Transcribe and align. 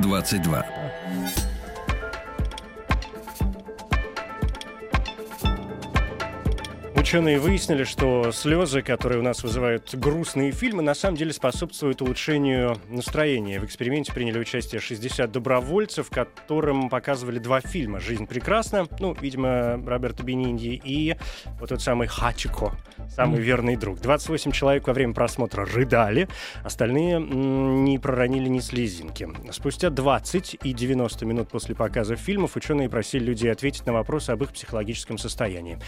22. 0.00 1.45
Ученые 7.06 7.38
выяснили, 7.38 7.84
что 7.84 8.32
слезы, 8.32 8.82
которые 8.82 9.20
у 9.20 9.22
нас 9.22 9.44
вызывают 9.44 9.94
грустные 9.94 10.50
фильмы, 10.50 10.82
на 10.82 10.92
самом 10.92 11.16
деле 11.16 11.32
способствуют 11.32 12.02
улучшению 12.02 12.78
настроения. 12.88 13.60
В 13.60 13.64
эксперименте 13.64 14.12
приняли 14.12 14.40
участие 14.40 14.80
60 14.80 15.30
добровольцев, 15.30 16.10
которым 16.10 16.88
показывали 16.88 17.38
два 17.38 17.60
фильма 17.60 18.00
«Жизнь 18.00 18.26
прекрасна», 18.26 18.88
ну, 18.98 19.14
видимо, 19.20 19.80
Роберто 19.86 20.24
Бенинди, 20.24 20.80
и 20.82 21.14
вот 21.60 21.68
тот 21.68 21.80
самый 21.80 22.08
«Хачико», 22.08 22.72
самый 23.08 23.40
верный 23.40 23.76
друг. 23.76 24.00
28 24.00 24.50
человек 24.50 24.88
во 24.88 24.92
время 24.92 25.14
просмотра 25.14 25.64
рыдали, 25.64 26.28
остальные 26.64 27.20
не 27.20 28.00
проронили 28.00 28.48
ни 28.48 28.58
слезинки. 28.58 29.28
Спустя 29.52 29.90
20 29.90 30.56
и 30.60 30.72
90 30.72 31.24
минут 31.24 31.50
после 31.50 31.76
показа 31.76 32.16
фильмов 32.16 32.56
ученые 32.56 32.88
просили 32.88 33.26
людей 33.26 33.52
ответить 33.52 33.86
на 33.86 33.92
вопросы 33.92 34.30
об 34.30 34.42
их 34.42 34.52
психологическом 34.52 35.18
состоянии. 35.18 35.78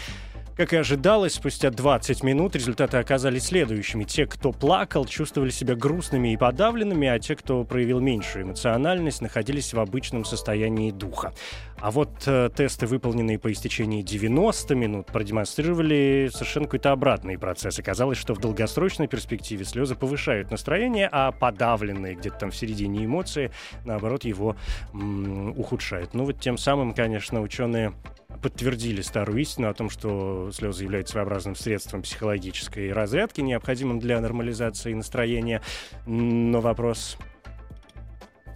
Как 0.59 0.73
и 0.73 0.75
ожидалось, 0.75 1.08
спустя 1.33 1.71
20 1.71 2.21
минут 2.21 2.55
результаты 2.55 2.97
оказались 2.97 3.45
следующими. 3.45 4.03
Те, 4.03 4.27
кто 4.27 4.51
плакал, 4.51 5.05
чувствовали 5.05 5.49
себя 5.49 5.73
грустными 5.75 6.33
и 6.33 6.37
подавленными, 6.37 7.07
а 7.07 7.17
те, 7.17 7.35
кто 7.35 7.63
проявил 7.63 7.99
меньшую 7.99 8.45
эмоциональность, 8.45 9.19
находились 9.19 9.73
в 9.73 9.79
обычном 9.79 10.23
состоянии 10.23 10.91
духа. 10.91 11.33
А 11.81 11.91
вот 11.91 12.09
э, 12.25 12.49
тесты, 12.55 12.87
выполненные 12.87 13.39
по 13.39 13.51
истечении 13.51 14.01
90 14.01 14.75
минут, 14.75 15.07
продемонстрировали 15.07 16.29
совершенно 16.31 16.65
какой-то 16.65 16.91
обратный 16.91 17.37
процесс. 17.37 17.79
Оказалось, 17.79 18.17
что 18.17 18.33
в 18.33 18.39
долгосрочной 18.39 19.07
перспективе 19.07 19.63
слезы 19.63 19.95
повышают 19.95 20.51
настроение, 20.51 21.07
а 21.11 21.31
подавленные 21.31 22.15
где-то 22.15 22.37
там 22.37 22.51
в 22.51 22.55
середине 22.55 23.05
эмоции, 23.05 23.51
наоборот, 23.85 24.25
его 24.25 24.57
м, 24.93 25.57
ухудшают. 25.57 26.13
Ну 26.13 26.25
вот 26.25 26.39
тем 26.39 26.57
самым, 26.57 26.93
конечно, 26.93 27.41
ученые 27.41 27.93
подтвердили 28.41 29.01
старую 29.01 29.39
истину 29.39 29.69
о 29.69 29.73
том, 29.73 29.89
что 29.89 30.51
слезы 30.51 30.83
являются 30.83 31.13
своеобразным 31.13 31.55
средством 31.55 32.01
психологической 32.01 32.91
разрядки, 32.91 33.41
необходимым 33.41 33.99
для 33.99 34.19
нормализации 34.19 34.93
настроения. 34.93 35.61
Но 36.05 36.61
вопрос 36.61 37.17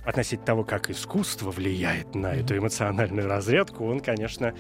относительно 0.06 0.46
того, 0.46 0.64
как 0.64 0.90
искусство 0.90 1.52
влияет 1.52 2.16
на 2.16 2.34
эту 2.34 2.58
эмоциональную 2.58 3.28
разрядку, 3.28 3.86
он, 3.86 4.00
конечно, 4.00 4.54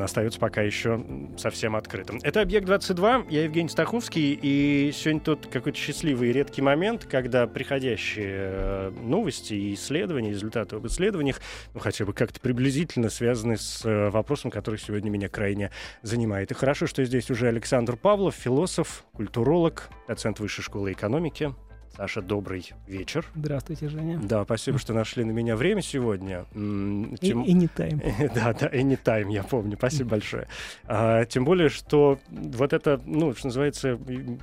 остается 0.00 0.38
пока 0.38 0.62
еще 0.62 1.04
совсем 1.36 1.76
открытым. 1.76 2.18
Это 2.22 2.40
«Объект-22», 2.40 3.26
я 3.30 3.44
Евгений 3.44 3.68
Стаховский, 3.68 4.38
и 4.40 4.92
сегодня 4.92 5.20
тут 5.20 5.46
какой-то 5.46 5.78
счастливый 5.78 6.30
и 6.30 6.32
редкий 6.32 6.62
момент, 6.62 7.04
когда 7.04 7.46
приходящие 7.46 8.26
э, 8.28 8.90
новости 9.02 9.54
и 9.54 9.74
исследования, 9.74 10.30
результаты 10.30 10.76
об 10.76 10.86
исследованиях, 10.86 11.40
ну, 11.74 11.80
хотя 11.80 12.04
бы 12.04 12.12
как-то 12.12 12.40
приблизительно 12.40 13.10
связаны 13.10 13.56
с 13.56 13.84
э, 13.84 14.10
вопросом, 14.10 14.50
который 14.50 14.78
сегодня 14.78 15.10
меня 15.10 15.28
крайне 15.28 15.70
занимает. 16.02 16.50
И 16.50 16.54
хорошо, 16.54 16.86
что 16.86 17.04
здесь 17.04 17.30
уже 17.30 17.48
Александр 17.48 17.96
Павлов, 17.96 18.34
философ, 18.34 19.04
культуролог, 19.12 19.88
доцент 20.08 20.40
Высшей 20.40 20.62
школы 20.62 20.92
экономики. 20.92 21.54
Саша, 21.96 22.20
добрый 22.20 22.68
вечер. 22.86 23.24
Здравствуйте, 23.34 23.88
Женя. 23.88 24.18
Да, 24.22 24.44
спасибо, 24.44 24.78
что 24.78 24.92
нашли 24.92 25.24
на 25.24 25.30
меня 25.30 25.56
время 25.56 25.80
сегодня. 25.80 26.44
И, 26.52 27.16
тем- 27.20 27.42
и 27.42 27.52
не 27.54 27.68
тайм. 27.68 28.00
Да, 28.34 28.52
да, 28.52 28.68
anytime, 28.68 29.32
я 29.32 29.42
помню. 29.42 29.76
Спасибо 29.78 30.10
большое. 30.10 30.46
А, 30.84 31.24
тем 31.24 31.46
более, 31.46 31.70
что 31.70 32.18
вот 32.30 32.72
это, 32.74 33.00
ну, 33.06 33.34
что 33.34 33.46
называется, 33.46 33.98
и, 34.08 34.38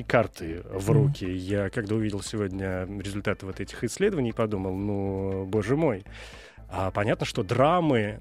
и 0.00 0.02
карты 0.04 0.62
в 0.72 0.90
руки. 0.90 1.24
Я, 1.28 1.70
когда 1.70 1.96
увидел 1.96 2.22
сегодня 2.22 2.86
результаты 3.00 3.46
вот 3.46 3.58
этих 3.58 3.82
исследований, 3.82 4.32
подумал, 4.32 4.76
ну, 4.76 5.44
боже 5.46 5.76
мой. 5.76 6.04
А 6.74 6.90
понятно, 6.90 7.26
что 7.26 7.42
драмы, 7.42 8.20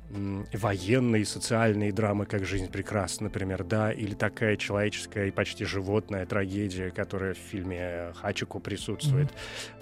военные, 0.51 1.23
социальные 1.23 1.93
драмы, 1.93 2.25
как 2.25 2.45
«Жизнь 2.45 2.69
прекрасна», 2.69 3.25
например, 3.27 3.63
да, 3.63 3.93
или 3.93 4.13
такая 4.13 4.57
человеческая 4.57 5.27
и 5.27 5.31
почти 5.31 5.63
животная 5.63 6.25
трагедия, 6.25 6.91
которая 6.91 7.33
в 7.33 7.37
фильме 7.37 8.11
«Хачико» 8.15 8.59
присутствует, 8.59 9.29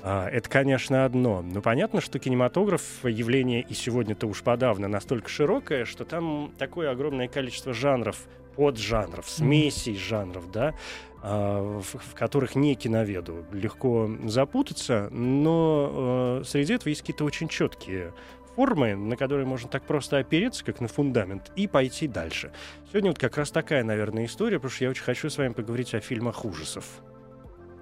а, 0.03 0.29
это, 0.29 0.47
конечно, 0.47 1.03
одно. 1.03 1.41
Но 1.41 1.63
понятно, 1.63 1.99
что 1.99 2.19
кинематограф— 2.19 2.83
явление 3.03 3.63
и 3.63 3.73
сегодня-то 3.73 4.27
уж 4.27 4.43
подавно 4.43 4.87
настолько 4.87 5.29
широкое, 5.29 5.85
что 5.85 6.05
там 6.05 6.53
такое 6.59 6.91
огромное 6.91 7.27
количество 7.27 7.73
жанров, 7.73 8.27
поджанров, 8.55 9.27
смесей 9.27 9.95
жанров, 9.95 10.51
да, 10.51 10.75
а, 11.23 11.79
в, 11.79 11.97
в 11.97 12.13
которых 12.13 12.53
не 12.53 12.75
киноведу. 12.75 13.45
Легко 13.51 14.09
запутаться, 14.25 15.09
но 15.11 16.41
э, 16.41 16.43
среди 16.45 16.73
этого 16.73 16.89
есть 16.89 17.01
какие-то 17.01 17.25
очень 17.25 17.47
четкие 17.47 18.13
формы, 18.59 18.93
на 18.93 19.15
которые 19.15 19.45
можно 19.45 19.69
так 19.69 19.83
просто 19.83 20.17
опереться, 20.17 20.65
как 20.65 20.81
на 20.81 20.89
фундамент, 20.89 21.49
и 21.55 21.65
пойти 21.65 22.09
дальше. 22.09 22.51
Сегодня 22.89 23.11
вот 23.11 23.17
как 23.17 23.37
раз 23.37 23.51
такая, 23.51 23.85
наверное, 23.85 24.25
история, 24.25 24.57
потому 24.57 24.71
что 24.71 24.83
я 24.83 24.89
очень 24.89 25.03
хочу 25.03 25.29
с 25.29 25.37
вами 25.37 25.53
поговорить 25.53 25.93
о 25.93 26.01
фильмах 26.01 26.43
ужасов. 26.43 26.85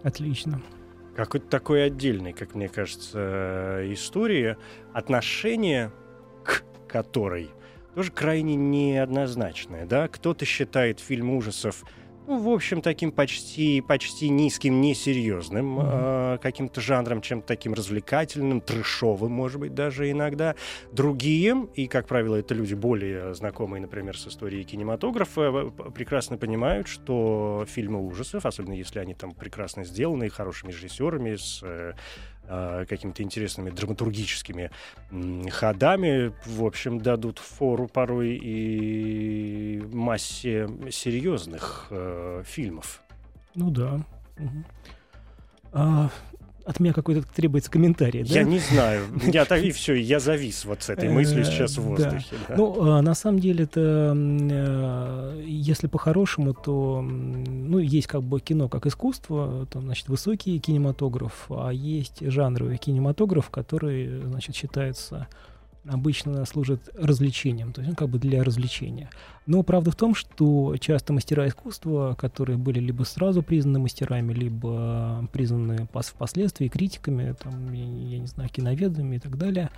Отлично. 0.03 0.61
Какой-то 1.15 1.47
такой 1.47 1.83
отдельный, 1.83 2.31
как 2.31 2.53
мне 2.53 2.69
кажется, 2.69 3.17
э, 3.17 3.91
история, 3.91 4.55
отношение 4.93 5.91
к 6.43 6.63
которой 6.87 7.49
тоже 7.95 8.11
крайне 8.11 8.55
неоднозначное. 8.55 9.87
Да? 9.87 10.07
Кто-то 10.07 10.45
считает 10.45 10.99
фильм 10.99 11.31
ужасов 11.31 11.85
ну, 12.27 12.39
в 12.39 12.49
общем, 12.49 12.81
таким 12.81 13.11
почти, 13.11 13.79
почти 13.79 14.29
низким, 14.29 14.81
несерьезным 14.81 15.79
э, 15.81 16.37
каким-то 16.41 16.81
жанром, 16.81 17.21
чем-то 17.21 17.47
таким 17.47 17.73
развлекательным, 17.73 18.59
трешовым, 18.59 19.31
может 19.31 19.61
быть, 19.61 19.73
даже 19.73 20.11
иногда. 20.11 20.55
Другие, 20.91 21.67
и, 21.75 21.87
как 21.87 22.05
правило, 22.05 22.35
это 22.35 22.53
люди 22.53 22.73
более 22.73 23.33
знакомые, 23.33 23.81
например, 23.81 24.17
с 24.17 24.27
историей 24.27 24.65
кинематографа, 24.65 25.41
э, 25.41 25.91
прекрасно 25.91 26.37
понимают, 26.37 26.89
что 26.89 27.65
фильмы 27.67 28.05
ужасов, 28.05 28.45
особенно 28.45 28.73
если 28.73 28.99
они 28.99 29.13
там 29.13 29.31
прекрасно 29.31 29.85
сделаны, 29.85 30.29
хорошими 30.29 30.71
режиссерами, 30.71 31.37
с 31.37 31.61
э, 31.63 31.93
э, 32.47 32.85
какими-то 32.87 33.23
интересными 33.23 33.69
драматургическими 33.69 34.71
ходами, 35.49 36.33
в 36.45 36.65
общем, 36.65 36.99
дадут 36.99 37.39
фору 37.39 37.87
порой 37.87 38.39
и 38.41 39.81
массе 39.91 40.69
серьезных 40.91 41.87
э, 41.89 42.43
фильмов. 42.45 43.01
Ну 43.55 43.71
да. 43.71 43.99
Мгм. 44.37 44.65
А, 45.73 46.09
от 46.67 46.79
меня 46.79 46.93
какой-то 46.93 47.25
требуется 47.33 47.71
комментарий, 47.71 48.23
да? 48.23 48.33
Я 48.33 48.43
не 48.43 48.59
знаю, 48.59 49.05
я 49.23 49.45
так 49.45 49.63
и 49.63 49.71
все, 49.71 49.93
я 49.93 50.19
завис 50.19 50.65
вот 50.65 50.83
с 50.83 50.89
этой 50.89 51.09
мыслью 51.09 51.37
Э, 51.41 51.45
сейчас 51.45 51.77
в 51.77 51.83
да. 51.83 51.89
воздухе. 51.89 52.35
да. 52.47 52.55
Ну, 52.55 52.91
а, 52.91 53.01
на 53.01 53.13
самом 53.13 53.39
деле, 53.39 53.63
это, 53.63 54.13
э, 54.15 55.43
если 55.45 55.87
по-хорошему, 55.87 56.53
то, 56.53 57.01
ну, 57.01 57.79
есть 57.79 58.07
как 58.07 58.23
бы 58.23 58.39
кино 58.39 58.67
как 58.69 58.85
искусство, 58.85 59.67
там, 59.71 59.83
значит, 59.83 60.09
высокий 60.09 60.59
кинематограф, 60.59 61.45
а 61.49 61.69
есть 61.69 62.19
жанровый 62.21 62.77
кинематограф, 62.77 63.49
который, 63.49 64.21
значит, 64.21 64.55
считается 64.55 65.27
обычно 65.89 66.45
служит 66.45 66.89
развлечением, 66.93 67.73
то 67.73 67.81
есть 67.81 67.89
он 67.89 67.95
как 67.95 68.09
бы 68.09 68.19
для 68.19 68.43
развлечения. 68.43 69.09
Но 69.45 69.63
правда 69.63 69.91
в 69.91 69.95
том, 69.95 70.13
что 70.13 70.75
часто 70.77 71.13
мастера 71.13 71.47
искусства, 71.47 72.15
которые 72.17 72.57
были 72.57 72.79
либо 72.79 73.03
сразу 73.03 73.41
признаны 73.41 73.79
мастерами, 73.79 74.33
либо 74.33 75.27
признаны 75.31 75.87
пос- 75.91 76.09
впоследствии 76.09 76.67
критиками, 76.67 77.33
там, 77.41 77.71
я, 77.73 77.83
я 77.83 78.19
не 78.19 78.27
знаю, 78.27 78.49
киноведами 78.49 79.15
и 79.15 79.19
так 79.19 79.37
далее, 79.37 79.69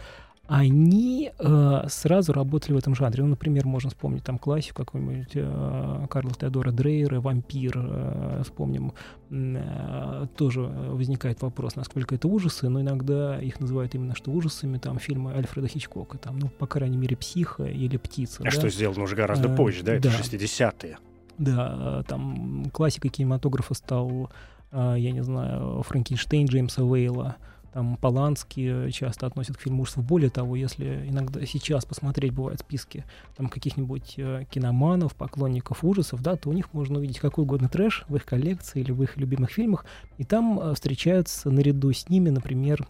они 0.49 1.31
э, 1.37 1.81
сразу 1.89 2.33
работали 2.33 2.73
в 2.73 2.77
этом 2.77 2.95
жанре. 2.95 3.21
Ну, 3.21 3.29
например, 3.29 3.67
можно 3.67 3.91
вспомнить 3.91 4.23
там 4.23 4.39
классику 4.39 4.83
какой-нибудь 4.83 5.31
э, 5.35 6.07
Карла 6.09 6.33
Теодора 6.33 6.71
Дрейера, 6.71 7.21
«Вампир», 7.21 7.73
э, 7.75 8.41
вспомним. 8.43 8.93
Э, 9.29 10.25
тоже 10.35 10.61
возникает 10.61 11.43
вопрос, 11.43 11.75
насколько 11.75 12.15
это 12.15 12.27
ужасы, 12.27 12.67
но 12.67 12.81
иногда 12.81 13.39
их 13.39 13.59
называют 13.59 13.93
именно 13.93 14.15
что 14.15 14.31
ужасами, 14.31 14.79
там, 14.79 14.97
фильмы 14.97 15.33
Альфреда 15.33 15.67
Хичкока, 15.67 16.17
там, 16.17 16.39
ну, 16.39 16.49
по 16.49 16.65
крайней 16.65 16.97
мере, 16.97 17.15
«Психа» 17.15 17.65
или 17.65 17.97
«Птица». 17.97 18.41
А 18.41 18.45
да? 18.45 18.51
что 18.51 18.69
сделано 18.69 19.03
уже 19.03 19.15
гораздо 19.15 19.49
Э, 19.49 19.55
позже, 19.55 19.83
да, 19.83 19.93
это 19.93 20.09
да. 20.09 20.15
60-е. 20.15 20.97
Да, 21.37 22.03
там 22.07 22.65
классикой 22.73 23.11
кинематографа 23.11 23.75
стал, 23.75 24.31
а, 24.71 24.95
я 24.95 25.11
не 25.11 25.23
знаю, 25.23 25.83
Франкенштейн 25.83 26.47
Джеймса 26.47 26.83
Уэйла. 26.83 27.37
Там 27.74 27.98
Полански 27.98 28.89
часто 28.92 29.27
относят 29.27 29.57
к 29.57 29.62
фильму 29.62 29.83
ужасов. 29.83 30.04
Более 30.04 30.30
того, 30.30 30.56
если 30.56 31.07
иногда 31.07 31.45
сейчас 31.45 31.86
посмотреть 31.86 32.33
бывают 32.33 32.60
списки 32.62 33.06
там 33.38 33.50
каких-нибудь 33.50 34.16
э, 34.18 34.45
киноманов, 34.50 35.16
поклонников 35.16 35.83
ужасов, 35.83 36.21
да, 36.21 36.36
то 36.36 36.50
у 36.50 36.54
них 36.54 36.74
можно 36.74 37.00
увидеть 37.00 37.19
какой 37.19 37.44
угодно 37.44 37.69
трэш 37.69 38.06
в 38.07 38.16
их 38.16 38.25
коллекции 38.25 38.81
или 38.81 38.92
в 38.92 39.01
их 39.04 39.18
любимых 39.18 39.51
фильмах, 39.51 39.86
и 40.18 40.24
там 40.24 40.60
э, 40.60 40.74
встречаются 40.74 41.50
наряду 41.50 41.92
с 41.92 42.10
ними, 42.10 42.30
например, 42.30 42.88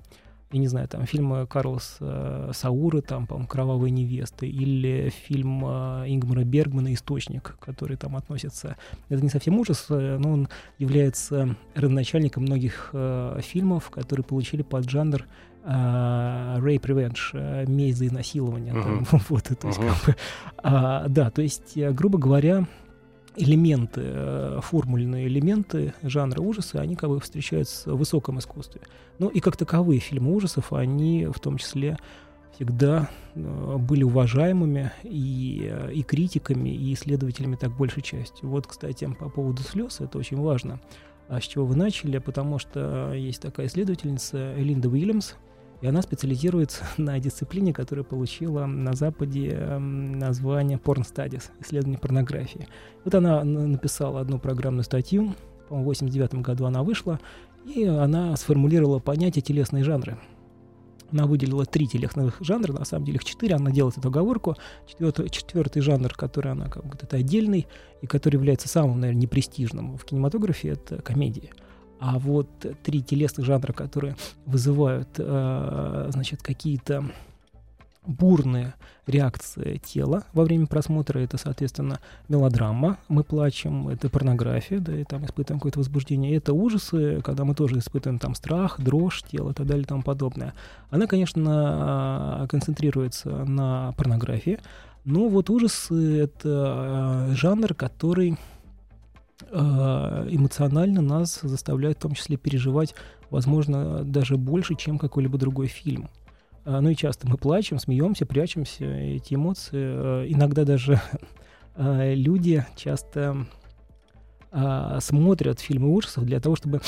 я 0.52 0.60
не 0.60 0.68
знаю, 0.68 0.88
там 0.88 1.06
фильмы 1.06 1.46
Карлос 1.46 1.98
э, 2.00 2.52
Сауры, 2.54 3.02
там, 3.02 3.28
по-моему, 3.28 3.48
«Кровавые 3.48 3.92
невесты», 3.92 4.48
или 4.48 5.12
фильм 5.28 5.64
э, 5.64 6.06
Ингмара 6.08 6.44
Бергмана 6.44 6.94
«Источник», 6.94 7.56
который 7.60 7.98
там 7.98 8.16
относится... 8.16 8.76
Это 9.10 9.22
не 9.22 9.30
совсем 9.30 9.60
ужас, 9.60 9.86
э, 9.90 10.18
но 10.20 10.32
он 10.32 10.50
является 10.80 11.56
родоначальником 11.76 12.44
многих 12.44 12.90
э, 12.94 13.40
фильмов, 13.44 13.92
которые 13.92 14.24
получили 14.24 14.64
под 14.64 14.90
жанр 14.90 15.28
э, 15.64 15.68
rape 15.68 16.82
revenge, 16.82 17.30
э, 17.34 17.66
месть 17.68 18.00
за 18.00 18.08
изнасилование. 18.08 18.74
Uh-huh. 18.74 19.06
Там, 19.10 19.22
вот, 19.30 19.44
то 19.44 19.68
есть, 19.68 19.80
uh-huh. 19.80 19.88
как 19.88 20.06
бы, 20.06 20.16
а, 20.58 21.08
да, 21.08 21.30
то 21.30 21.44
есть, 21.44 21.78
э, 21.78 21.92
грубо 21.92 22.18
говоря, 22.18 22.66
элементы, 23.40 24.02
э, 24.04 24.60
формульные 24.62 25.28
элементы 25.28 25.94
жанра 26.04 26.42
ужасы, 26.42 26.76
они 26.76 26.96
как 26.96 27.10
бы 27.10 27.20
встречаются 27.20 27.94
в 27.94 27.98
высоком 27.98 28.38
искусстве. 28.40 28.82
Ну 29.18 29.30
и 29.30 29.40
как 29.40 29.58
таковые 29.58 30.00
фильмы 30.00 30.36
ужасов, 30.36 30.74
они 30.74 31.26
в 31.26 31.40
том 31.40 31.58
числе 31.58 31.98
всегда 32.54 33.10
э, 33.36 33.78
были 33.78 34.04
уважаемыми 34.04 34.92
и, 35.04 35.70
э, 35.72 35.94
и 35.94 36.04
критиками, 36.04 36.70
и 36.70 36.94
исследователями 36.94 37.56
так 37.56 37.76
большей 37.76 38.04
частью. 38.04 38.50
Вот, 38.50 38.68
кстати, 38.68 39.10
по 39.18 39.30
поводу 39.30 39.64
слез, 39.64 40.02
это 40.02 40.18
очень 40.18 40.38
важно. 40.38 40.82
А 41.30 41.40
с 41.40 41.44
чего 41.44 41.66
вы 41.66 41.76
начали? 41.76 42.18
Потому 42.18 42.60
что 42.60 43.14
есть 43.14 43.42
такая 43.42 43.68
исследовательница 43.68 44.54
Элинда 44.58 44.90
Уильямс, 44.90 45.36
и 45.82 45.88
она 45.88 46.02
специализируется 46.02 46.84
на 46.98 47.20
дисциплине, 47.20 47.74
которая 47.74 48.04
получила 48.04 48.66
на 48.66 48.94
Западе 48.94 49.50
эм, 49.50 50.20
название 50.20 50.78
Porn 50.78 51.04
Studies, 51.04 51.50
исследование 51.62 52.00
порнографии. 52.00 52.68
Вот 53.04 53.16
она 53.16 53.44
написала 53.44 54.22
одну 54.22 54.40
программную 54.40 54.84
статью, 54.84 55.36
по-моему, 55.70 55.86
в 55.86 55.88
89 55.90 56.36
году 56.36 56.66
она 56.66 56.84
вышла, 56.84 57.20
и 57.66 57.86
она 57.86 58.36
сформулировала 58.36 59.00
понятие 59.00 59.42
телесные 59.42 59.84
жанры. 59.84 60.18
Она 61.12 61.26
выделила 61.26 61.66
три 61.66 61.88
телесных 61.88 62.38
жанра, 62.42 62.74
на 62.74 62.86
самом 62.86 63.06
деле 63.06 63.18
их 63.18 63.26
четыре, 63.26 63.56
она 63.56 63.72
делает 63.72 63.98
эту 63.98 64.10
оговорку. 64.10 64.56
Четвертый, 64.88 65.30
четвертый 65.30 65.82
жанр, 65.82 66.14
который 66.14 66.52
она 66.52 66.68
как 66.68 66.86
бы 66.86 66.98
это 67.00 67.18
отдельный, 67.18 67.68
и 68.02 68.08
который 68.08 68.36
является 68.36 68.68
самым, 68.68 69.00
наверное, 69.00 69.22
непрестижным 69.22 69.98
в 69.98 70.06
кинематографе, 70.06 70.70
это 70.70 71.02
комедия. 71.02 71.50
А 72.00 72.18
вот 72.18 72.48
три 72.84 73.02
телесных 73.02 73.46
жанра, 73.46 73.74
которые 73.74 74.16
вызывают, 74.46 75.10
э, 75.18 76.10
значит, 76.12 76.42
какие-то 76.42 77.04
бурные 78.06 78.74
реакции 79.06 79.78
тела 79.84 80.24
во 80.34 80.44
время 80.44 80.66
просмотра. 80.66 81.20
Это, 81.20 81.38
соответственно, 81.38 82.00
мелодрама, 82.28 82.98
мы 83.08 83.24
плачем, 83.24 83.90
это 83.90 84.10
порнография, 84.10 84.80
да, 84.80 84.96
и 84.96 85.04
там 85.04 85.26
испытываем 85.26 85.60
какое-то 85.60 85.80
возбуждение. 85.80 86.32
И 86.32 86.38
это 86.38 86.54
ужасы, 86.54 87.22
когда 87.22 87.44
мы 87.44 87.54
тоже 87.54 87.80
испытываем 87.80 88.20
там 88.20 88.36
страх, 88.36 88.80
дрожь 88.80 89.24
тела 89.24 89.52
и 89.52 89.54
так 89.54 89.68
далее 89.68 89.84
и 89.84 89.88
тому 89.88 90.02
подобное. 90.02 90.54
Она, 90.90 91.08
конечно, 91.08 92.48
концентрируется 92.50 93.30
на 93.30 93.94
порнографии, 93.98 94.60
но 95.06 95.28
вот 95.28 95.50
ужасы— 95.50 96.20
это 96.22 97.30
э, 97.30 97.36
жанр, 97.36 97.74
который 97.74 98.32
Э, 98.32 98.59
эмоционально 99.44 101.02
нас 101.02 101.40
заставляет 101.42 101.98
в 101.98 102.02
том 102.02 102.14
числе 102.14 102.38
переживать, 102.38 102.94
возможно, 103.30 104.04
даже 104.04 104.38
больше, 104.38 104.76
чем 104.76 105.00
какой-либо 105.00 105.38
другой 105.38 105.68
фильм. 105.68 106.10
Э, 106.66 106.80
ну 106.80 106.90
и 106.90 106.96
часто 106.96 107.28
мы 107.28 107.38
плачем, 107.38 107.80
смеемся, 107.80 108.26
прячемся, 108.26 108.86
эти 108.86 109.34
эмоции. 109.34 109.72
Э, 109.74 110.26
иногда 110.28 110.64
даже 110.64 111.02
люди 111.78 112.66
часто 112.76 113.46
смотрят 115.00 115.62
фильмы 115.62 115.94
ужасов 115.94 116.26
для 116.26 116.42
того, 116.42 116.58
чтобы 116.58 116.82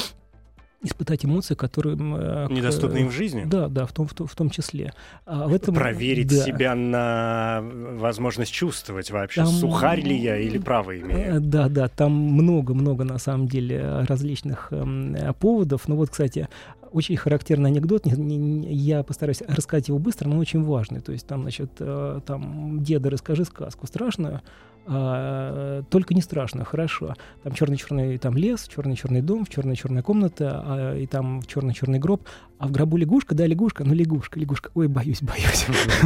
испытать 0.84 1.26
эмоции, 1.26 1.56
которые... 1.56 1.96
Э, 1.98 2.48
Недоступны 2.50 3.00
им 3.00 3.10
в 3.10 3.12
жизни? 3.12 3.44
Да, 3.46 3.68
да, 3.68 3.86
в 3.86 3.94
том, 3.94 4.08
в, 4.08 4.14
в 4.14 4.36
том 4.36 4.50
числе. 4.50 4.94
А 5.26 5.48
в 5.48 5.54
этом, 5.54 5.76
Проверить 5.76 6.28
да. 6.28 6.44
себя 6.44 6.76
на 6.76 7.62
возможность 7.62 8.52
чувствовать 8.52 9.12
вообще, 9.12 9.44
там, 9.44 9.52
сухарь 9.52 10.02
ли 10.02 10.18
я 10.18 10.38
или 10.38 10.58
право 10.58 10.98
имею. 11.00 11.38
Э, 11.38 11.40
да, 11.40 11.70
да, 11.70 11.88
там 11.88 12.12
много-много, 12.12 13.04
на 13.04 13.20
самом 13.20 13.48
деле, 13.48 14.06
различных 14.08 14.70
э, 14.72 15.34
поводов. 15.40 15.88
Ну 15.88 15.96
вот, 15.96 16.10
кстати, 16.10 16.48
очень 16.92 17.16
характерный 17.16 17.70
анекдот. 17.70 18.06
Не, 18.06 18.38
не, 18.38 18.74
я 18.74 19.04
постараюсь 19.04 19.42
рассказать 19.48 19.88
его 19.88 20.00
быстро, 20.00 20.28
но 20.28 20.36
он 20.36 20.42
очень 20.42 20.64
важный. 20.64 21.00
То 21.00 21.12
есть 21.12 21.26
там, 21.26 21.44
значит, 21.44 21.72
э, 21.80 22.20
там, 22.26 22.84
деда, 22.84 23.10
расскажи 23.10 23.46
сказку 23.46 23.88
страшную, 23.88 24.42
а, 24.86 25.84
только 25.90 26.14
не 26.14 26.22
страшно, 26.22 26.66
хорошо. 26.66 27.14
Там 27.44 27.54
черный-черный 27.54 28.18
там 28.18 28.36
лес, 28.36 28.68
черный-черный 28.68 29.22
дом, 29.22 29.46
черная-черная 29.46 30.02
комната, 30.02 30.64
а, 30.66 30.98
и 30.98 31.06
там 31.06 31.42
черный-черный 31.44 32.00
гроб, 32.00 32.24
а 32.58 32.68
в 32.68 32.72
гробу 32.72 32.98
лягушка, 32.98 33.36
да, 33.36 33.46
лягушка, 33.46 33.84
ну 33.84 33.94
лягушка, 33.94 34.40
лягушка, 34.40 34.70
ой, 34.76 34.88
боюсь, 34.88 35.22
боюсь. 35.22 35.66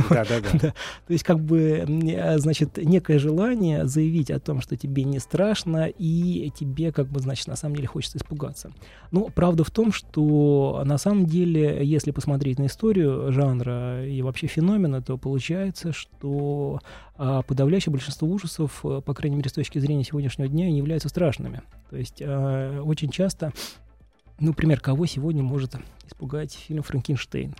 Да-да-да. 0.10 0.60
То 0.60 0.74
есть 1.10 1.24
как 1.24 1.40
бы, 1.40 1.86
значит, 2.38 2.78
некое 2.78 3.20
желание 3.20 3.86
заявить 3.88 4.32
о 4.32 4.40
том, 4.40 4.62
что 4.62 4.78
тебе 4.78 5.04
не 5.04 5.20
страшно, 5.20 5.88
и 5.88 6.52
тебе 6.58 6.92
как 6.92 7.08
бы, 7.08 7.20
значит, 7.20 7.48
на 7.48 7.56
самом 7.56 7.76
деле 7.76 7.88
хочется 7.88 8.18
испугаться. 8.18 8.72
Но 9.12 9.26
правда 9.26 9.64
в 9.64 9.72
том, 9.72 9.92
что 9.92 10.84
на 10.86 10.98
самом 10.98 11.26
деле, 11.26 11.86
если 11.86 12.12
посмотреть 12.12 12.60
на 12.60 12.68
историю 12.68 13.32
жанра 13.32 14.06
и 14.06 14.22
вообще 14.22 14.48
феномена, 14.48 15.02
то 15.02 15.18
получается, 15.18 15.92
что 15.92 16.80
а 17.18 17.42
подавляющее 17.42 17.92
большинство 17.92 18.28
ужасов, 18.28 18.82
э, 18.84 19.02
по 19.06 19.14
крайней 19.14 19.38
мере, 19.38 19.50
с 19.50 19.54
точки 19.54 19.80
зрения 19.80 20.04
сегодняшнего 20.04 20.48
дня, 20.48 20.70
не 20.70 20.78
являются 20.78 21.10
страшными. 21.10 21.62
То 21.90 21.98
есть 21.98 22.22
э, 22.22 22.80
очень 22.82 23.10
часто, 23.10 23.54
ну, 24.40 24.48
например, 24.48 24.80
кого 24.80 25.06
сегодня 25.06 25.44
может 25.44 25.76
испугать 26.08 26.54
фильм 26.54 26.84
«Франкенштейн»? 26.84 27.56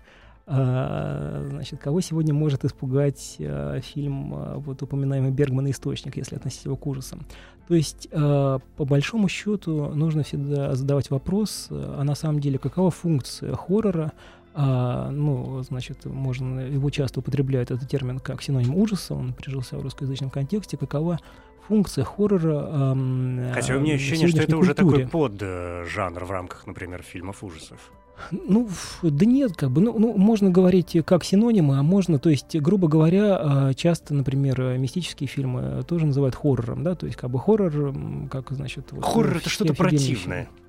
А, 0.48 1.44
значит, 1.50 1.80
кого 1.80 2.02
сегодня 2.02 2.34
может 2.34 2.66
испугать 2.66 3.38
а, 3.40 3.80
фильм, 3.80 4.32
а, 4.36 4.58
вот 4.60 4.82
упоминаемый 4.84 5.32
Бергман 5.32 5.72
«Источник», 5.72 6.18
если 6.18 6.36
относить 6.36 6.66
его 6.66 6.76
к 6.76 6.86
ужасам? 6.86 7.26
То 7.68 7.74
есть, 7.74 8.08
а, 8.12 8.60
по 8.78 8.86
большому 8.86 9.28
счету, 9.28 9.90
нужно 9.96 10.22
всегда 10.22 10.76
задавать 10.76 11.10
вопрос, 11.10 11.70
а 11.72 12.04
на 12.04 12.14
самом 12.14 12.42
деле, 12.42 12.60
какова 12.60 12.92
функция 12.92 13.56
хоррора, 13.56 14.12
а, 14.58 15.10
ну, 15.12 15.62
значит, 15.64 16.06
можно, 16.06 16.62
его 16.62 16.90
часто 16.90 17.20
употребляют 17.20 17.72
этот 17.72 17.90
термин 17.90 18.20
как 18.20 18.42
синоним 18.42 18.76
ужаса, 18.76 19.14
он 19.14 19.34
прижился 19.34 19.78
в 19.78 19.82
русскоязычном 19.82 20.30
контексте, 20.30 20.78
какова 20.78 21.20
функция 21.68 22.06
хоррора. 22.06 22.70
Эм, 22.72 23.52
Хотя 23.54 23.76
у 23.76 23.82
меня 23.82 23.96
ощущение, 23.96 24.30
что 24.30 24.38
это 24.38 24.56
культуре. 24.56 24.62
уже 24.62 24.74
такой 24.74 25.08
под-жанр 25.08 26.24
в 26.24 26.32
рамках, 26.32 26.68
например, 26.68 27.02
фильмов 27.04 27.44
ужасов. 27.44 27.92
Ну, 28.32 28.70
да 29.02 29.26
нет, 29.26 29.58
как 29.58 29.72
бы, 29.72 29.82
ну, 29.82 30.00
ну, 30.00 30.14
можно 30.18 30.50
говорить 30.50 30.96
как 31.06 31.26
синонимы, 31.26 31.78
а 31.78 31.84
можно, 31.84 32.18
то 32.18 32.30
есть, 32.30 32.56
грубо 32.56 32.88
говоря, 32.88 33.74
часто, 33.76 34.14
например, 34.14 34.78
мистические 34.78 35.28
фильмы 35.28 35.84
тоже 35.86 36.06
называют 36.06 36.34
хоррором, 36.34 36.82
да, 36.82 36.96
то 36.96 37.08
есть, 37.08 37.18
как 37.18 37.30
бы 37.30 37.40
хоррор, 37.40 37.94
как, 38.32 38.52
значит... 38.52 38.94
Хоррор 39.02 39.34
вот,— 39.34 39.38
это 39.42 39.50
что-то 39.50 39.74
противное. 39.74 40.46
Фильм. 40.46 40.65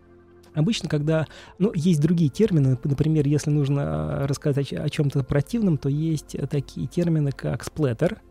Обычно, 0.56 0.88
когда, 0.88 1.26
ну, 1.58 1.70
есть 1.74 2.00
другие 2.00 2.30
термины, 2.30 2.78
например, 2.82 3.26
если 3.26 3.50
нужно 3.50 3.80
э, 4.22 4.26
рассказать 4.26 4.72
о, 4.72 4.82
о 4.82 4.88
чем-то 4.88 5.22
противном, 5.22 5.76
то 5.76 5.90
есть 5.90 6.34
такие 6.50 6.86
термины, 6.86 7.30
как 7.30 7.62
сплеттер, 7.62 8.22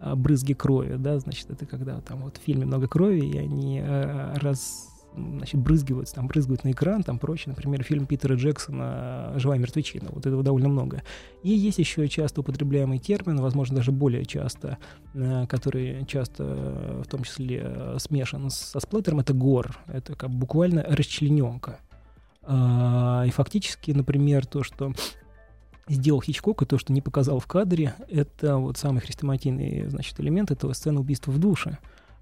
э, 0.00 0.14
брызги 0.14 0.54
крови, 0.54 0.96
да, 0.96 1.18
значит, 1.18 1.50
это 1.50 1.66
когда 1.66 2.00
там 2.00 2.22
вот 2.22 2.38
в 2.38 2.40
фильме 2.40 2.64
много 2.64 2.88
крови, 2.88 3.20
и 3.20 3.36
они 3.36 3.80
э, 3.84 4.34
раз 4.38 4.88
значит, 5.16 5.60
брызгиваются, 5.60 6.14
там, 6.14 6.28
брызгают 6.28 6.64
на 6.64 6.72
экран, 6.72 7.02
там, 7.02 7.18
прочее. 7.18 7.54
Например, 7.54 7.82
фильм 7.82 8.06
Питера 8.06 8.34
Джексона 8.34 9.32
«Живая 9.36 9.58
мертвечина». 9.58 10.08
Вот 10.10 10.26
этого 10.26 10.42
довольно 10.42 10.68
много. 10.68 11.02
И 11.42 11.50
есть 11.50 11.78
еще 11.78 12.06
часто 12.08 12.40
употребляемый 12.40 12.98
термин, 12.98 13.40
возможно, 13.40 13.76
даже 13.76 13.92
более 13.92 14.24
часто, 14.24 14.78
э, 15.14 15.46
который 15.48 16.04
часто, 16.06 16.44
э, 16.46 17.02
в 17.04 17.08
том 17.08 17.24
числе, 17.24 17.62
э, 17.64 17.96
смешан 17.98 18.50
со 18.50 18.78
сплеттером, 18.80 19.20
это 19.20 19.32
гор. 19.32 19.76
Это 19.86 20.14
как 20.14 20.30
буквально 20.30 20.82
расчлененка. 20.82 21.78
А, 22.42 23.24
и 23.26 23.30
фактически, 23.30 23.90
например, 23.90 24.46
то, 24.46 24.62
что 24.62 24.92
сделал 25.88 26.20
Хичкок, 26.20 26.62
и 26.62 26.66
то, 26.66 26.78
что 26.78 26.92
не 26.92 27.00
показал 27.00 27.38
в 27.40 27.46
кадре, 27.46 27.94
это 28.08 28.56
вот 28.56 28.76
самый 28.76 29.00
хрестоматийный, 29.00 29.88
значит, 29.88 30.18
элемент 30.20 30.50
этого 30.50 30.72
сцены 30.72 31.00
убийства 31.00 31.30
в 31.30 31.38
душе. 31.38 31.78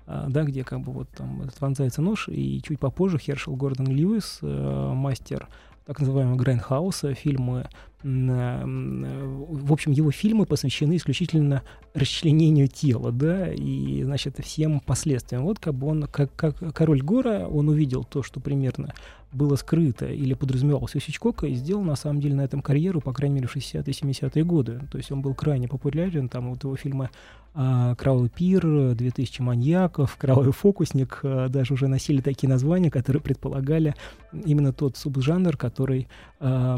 А, 0.07 0.27
да, 0.29 0.45
где 0.45 0.65
как 0.65 0.81
бы 0.81 0.93
вот 0.93 1.09
там 1.11 1.43
вонзается 1.61 2.03
нож, 2.03 2.29
и 2.29 2.61
чуть 2.63 2.79
попозже 2.79 3.19
Хершел 3.19 3.57
Гордон 3.57 3.87
Льюис, 3.87 4.39
э, 4.43 4.93
мастер 4.95 5.49
так 5.87 6.01
называемого 6.01 6.37
Грайндхауса, 6.37 7.15
фильмы, 7.15 7.67
в 8.03 9.73
общем, 9.73 9.93
его 9.93 10.11
фильмы 10.11 10.45
посвящены 10.45 10.97
исключительно 10.97 11.63
расчленению 11.95 12.69
тела, 12.69 13.11
да, 13.13 13.51
и, 13.51 14.03
значит, 14.03 14.39
всем 14.45 14.81
последствиям. 14.81 15.45
Вот 15.45 15.59
как 15.59 15.75
бы 15.75 15.87
он, 15.87 16.03
как, 16.03 16.35
как 16.37 16.59
король 16.75 17.01
Гора, 17.01 17.49
он 17.49 17.71
увидел 17.71 18.05
то, 18.05 18.23
что 18.23 18.41
примерно 18.41 18.93
было 19.33 19.57
скрыто 19.57 20.07
или 20.07 20.35
подразумевалось 20.35 20.95
у 20.95 21.01
Хичкока, 21.01 21.47
и 21.47 21.55
сделал 21.55 21.83
на 21.83 21.97
самом 21.97 22.21
деле 22.21 22.35
на 22.35 22.43
этом 22.43 22.61
карьеру, 22.61 23.01
по 23.01 23.15
крайней 23.15 23.37
мере, 23.37 23.49
в 23.49 23.57
60-е 23.57 23.83
70-е 23.83 24.45
годы. 24.45 24.83
То 24.91 24.99
есть 24.99 25.11
он 25.11 25.23
был 25.23 25.35
крайне 25.35 25.67
популярен, 25.67 26.29
там 26.29 26.51
вот 26.51 26.63
его 26.63 26.77
фильмы 26.77 27.09
а, 27.55 27.95
«Кровавый 27.95 28.29
пир», 28.29 28.67
«2000 28.67 29.43
маньяков», 29.43 30.17
«Кровавый 30.17 30.53
фокусник» 30.53 31.21
а, 31.23 31.49
даже 31.49 31.75
уже 31.75 31.87
носили 31.87 32.21
такие 32.21 32.49
названия, 32.49 32.91
которые 32.91 33.23
предполагали 33.23 33.95
именно 34.33 34.73
тот 34.73 34.97
субжанр, 34.97 35.57
который, 35.57 36.09
а, 36.41 36.77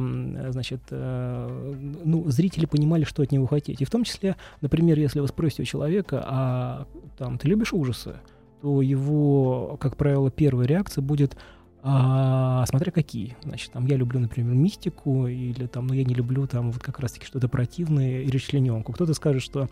значит, 0.50 0.82
ну, 0.90 2.24
зрители 2.28 2.66
понимали, 2.66 3.04
что 3.04 3.22
от 3.22 3.32
него 3.32 3.46
хотеть. 3.46 3.80
И 3.80 3.84
в 3.84 3.90
том 3.90 4.04
числе, 4.04 4.36
например, 4.60 4.98
если 4.98 5.20
вы 5.20 5.28
спросите 5.28 5.62
у 5.62 5.66
человека, 5.66 6.22
а 6.26 6.86
там, 7.18 7.38
ты 7.38 7.48
любишь 7.48 7.72
ужасы? 7.72 8.16
то 8.66 8.82
его, 8.82 9.76
как 9.80 9.96
правило, 9.96 10.30
первая 10.30 10.66
реакция 10.66 11.02
будет 11.02 11.36
а, 11.88 12.66
смотря 12.66 12.90
какие. 12.90 13.36
Значит, 13.44 13.70
там 13.70 13.86
я 13.86 13.96
люблю, 13.96 14.18
например, 14.18 14.54
мистику, 14.54 15.28
или 15.28 15.66
там, 15.66 15.86
ну, 15.86 15.94
я 15.94 16.02
не 16.02 16.14
люблю 16.14 16.48
там 16.48 16.72
вот 16.72 16.82
как 16.82 16.98
раз-таки 16.98 17.26
что-то 17.26 17.48
противное 17.48 18.22
и 18.22 18.30
расчлененку. 18.30 18.92
Кто-то 18.92 19.14
скажет, 19.14 19.40
что 19.40 19.68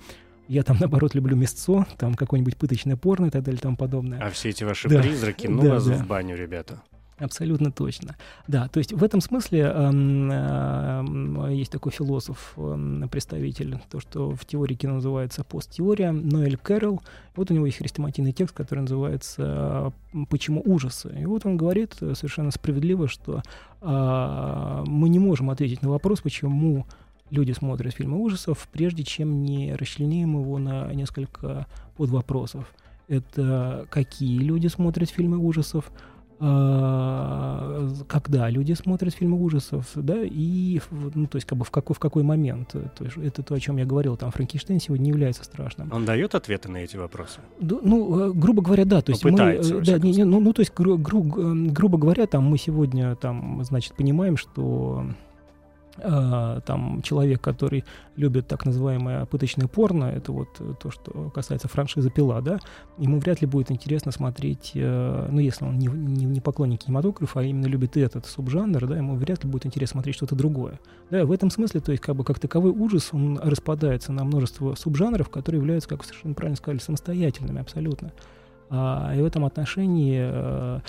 я 0.49 0.63
там, 0.63 0.77
наоборот, 0.79 1.15
люблю 1.15 1.37
мясцо, 1.37 1.87
там 1.99 2.15
какое-нибудь 2.15 2.57
пыточное 2.57 2.97
порно 2.97 3.27
и 3.27 3.31
так 3.31 3.43
далее 3.43 3.59
и 3.59 3.63
тому 3.63 3.77
подобное. 3.77 4.21
А 4.21 4.31
все 4.31 4.51
эти 4.51 4.65
ваши 4.65 4.89
да. 4.89 5.01
призраки, 5.01 5.47
ну, 5.47 5.63
да, 5.63 5.71
вас 5.71 5.87
да. 5.87 5.95
в 5.95 6.07
баню, 6.07 6.37
ребята. 6.37 6.83
Абсолютно 7.17 7.71
точно. 7.71 8.17
Да, 8.49 8.67
то 8.67 8.79
есть 8.79 8.93
в 8.93 9.05
этом 9.05 9.21
смысле 9.21 9.61
э, 9.61 9.91
э, 9.93 11.55
есть 11.55 11.71
такой 11.71 11.93
философ, 11.93 12.55
э, 12.57 13.07
представитель, 13.09 13.79
то, 13.89 14.01
что 14.01 14.35
в 14.35 14.45
теории 14.45 14.75
кино 14.75 14.95
называется 14.95 15.45
посттеория, 15.45 16.11
Ноэль 16.11 16.57
Кэрролл. 16.57 17.03
Вот 17.37 17.53
у 17.53 17.55
него 17.55 17.67
есть 17.67 17.79
хрестоматийный 17.79 18.33
текст, 18.33 18.57
который 18.57 18.81
называется 18.81 19.93
«Почему 20.29 20.61
ужасы?». 20.65 21.17
И 21.21 21.25
вот 21.25 21.47
он 21.47 21.57
говорит 21.57 21.95
совершенно 21.95 22.51
справедливо, 22.51 23.07
что 23.07 23.43
э, 23.81 24.85
мы 24.85 25.09
не 25.09 25.21
можем 25.21 25.51
ответить 25.51 25.83
на 25.83 25.91
вопрос, 25.91 26.21
почему 26.21 26.85
люди 27.35 27.53
смотрят 27.53 27.95
фильмы 27.95 28.19
ужасов, 28.19 28.69
прежде 28.73 29.05
чем 29.05 29.43
не 29.43 29.75
расчленим 29.75 30.41
его 30.41 30.59
на 30.59 30.93
несколько 30.95 31.67
подвопросов. 31.97 32.73
Это 33.09 33.87
какие 33.91 34.39
люди 34.39 34.69
смотрят 34.69 35.11
фильмы 35.11 35.37
ужасов, 35.37 35.91
а, 36.41 37.89
когда 38.09 38.51
люди 38.51 38.73
смотрят 38.73 39.15
фильмы 39.15 39.41
ужасов, 39.41 39.91
да, 39.95 40.19
и, 40.23 40.81
ну, 40.91 41.27
то 41.27 41.37
есть, 41.37 41.47
как 41.47 41.57
бы 41.57 41.65
в 41.65 41.71
какой, 41.71 41.95
в 41.95 41.99
какой 41.99 42.23
момент. 42.23 42.69
То 42.71 43.05
есть, 43.05 43.17
это 43.17 43.43
то, 43.43 43.55
о 43.55 43.61
чем 43.61 43.77
я 43.77 43.85
говорил, 43.85 44.17
там, 44.17 44.31
Франкенштейн 44.33 44.81
сегодня 44.81 45.05
не 45.05 45.09
является 45.11 45.45
страшным. 45.45 45.91
Он 45.93 46.05
дает 46.05 46.35
ответы 46.35 46.69
на 46.69 46.79
эти 46.79 46.97
вопросы? 46.97 47.41
Да, 47.61 47.77
ну, 47.83 48.31
э, 48.31 48.33
грубо 48.33 48.63
говоря, 48.63 48.85
да, 48.85 49.01
то 49.01 49.13
есть 49.13 49.25
мы, 49.25 49.31
э, 49.31 49.81
да, 49.83 49.99
не, 49.99 50.13
не, 50.13 50.25
ну, 50.25 50.41
ну, 50.41 50.53
то 50.53 50.61
есть, 50.61 50.75
гру, 50.75 50.99
гру, 50.99 51.23
грубо 51.23 51.99
говоря, 51.99 52.27
там, 52.27 52.45
мы 52.45 52.59
сегодня, 52.59 53.15
там, 53.17 53.63
значит, 53.65 53.95
понимаем, 53.95 54.37
что 54.37 55.07
там 55.97 57.03
человек, 57.03 57.41
который 57.41 57.85
любит 58.17 58.49
так 58.49 58.65
называемое 58.67 59.27
пыточное 59.27 59.69
порно, 59.69 60.05
это 60.05 60.33
вот 60.33 60.49
то, 60.81 60.91
что 60.91 61.31
касается 61.31 61.69
франшизы 61.69 62.11
«Пила», 62.11 62.41
да, 62.41 62.59
ему 62.99 63.19
вряд 63.19 63.41
ли 63.41 63.47
будет 63.47 63.71
интересно 63.71 64.13
смотреть, 64.13 64.73
э, 64.75 65.29
ну, 65.31 65.39
если 65.39 65.65
он 65.65 65.79
не, 65.79 65.87
не, 65.87 66.25
не 66.25 66.41
поклонник 66.41 66.81
кинематографа, 66.85 67.41
а 67.41 67.43
именно 67.43 67.67
любит 67.67 67.97
этот 67.97 68.27
субжанр, 68.27 68.87
да, 68.87 68.97
ему 68.97 69.17
вряд 69.17 69.45
ли 69.45 69.51
будет 69.51 69.67
интересно 69.67 69.95
смотреть 69.95 70.17
что-то 70.17 70.35
другое. 70.35 70.81
Да, 71.11 71.25
в 71.25 71.33
этом 71.33 71.51
смысле, 71.51 71.81
то 71.81 71.93
есть, 71.93 72.03
как 72.03 72.17
бы, 72.17 72.25
как 72.25 72.39
таковой 72.39 72.73
ужас, 72.73 73.11
он 73.13 73.39
распадается 73.39 74.13
на 74.13 74.25
множество 74.25 74.75
субжанров, 74.75 75.29
которые 75.29 75.61
являются, 75.61 75.89
как 75.89 76.01
вы 76.01 76.07
совершенно 76.07 76.35
правильно 76.35 76.57
сказали, 76.57 76.79
самостоятельными 76.79 77.61
абсолютно. 77.61 78.13
А, 78.71 79.13
и 79.15 79.21
в 79.21 79.25
этом 79.25 79.45
отношении 79.45 80.21
э, 80.23 80.81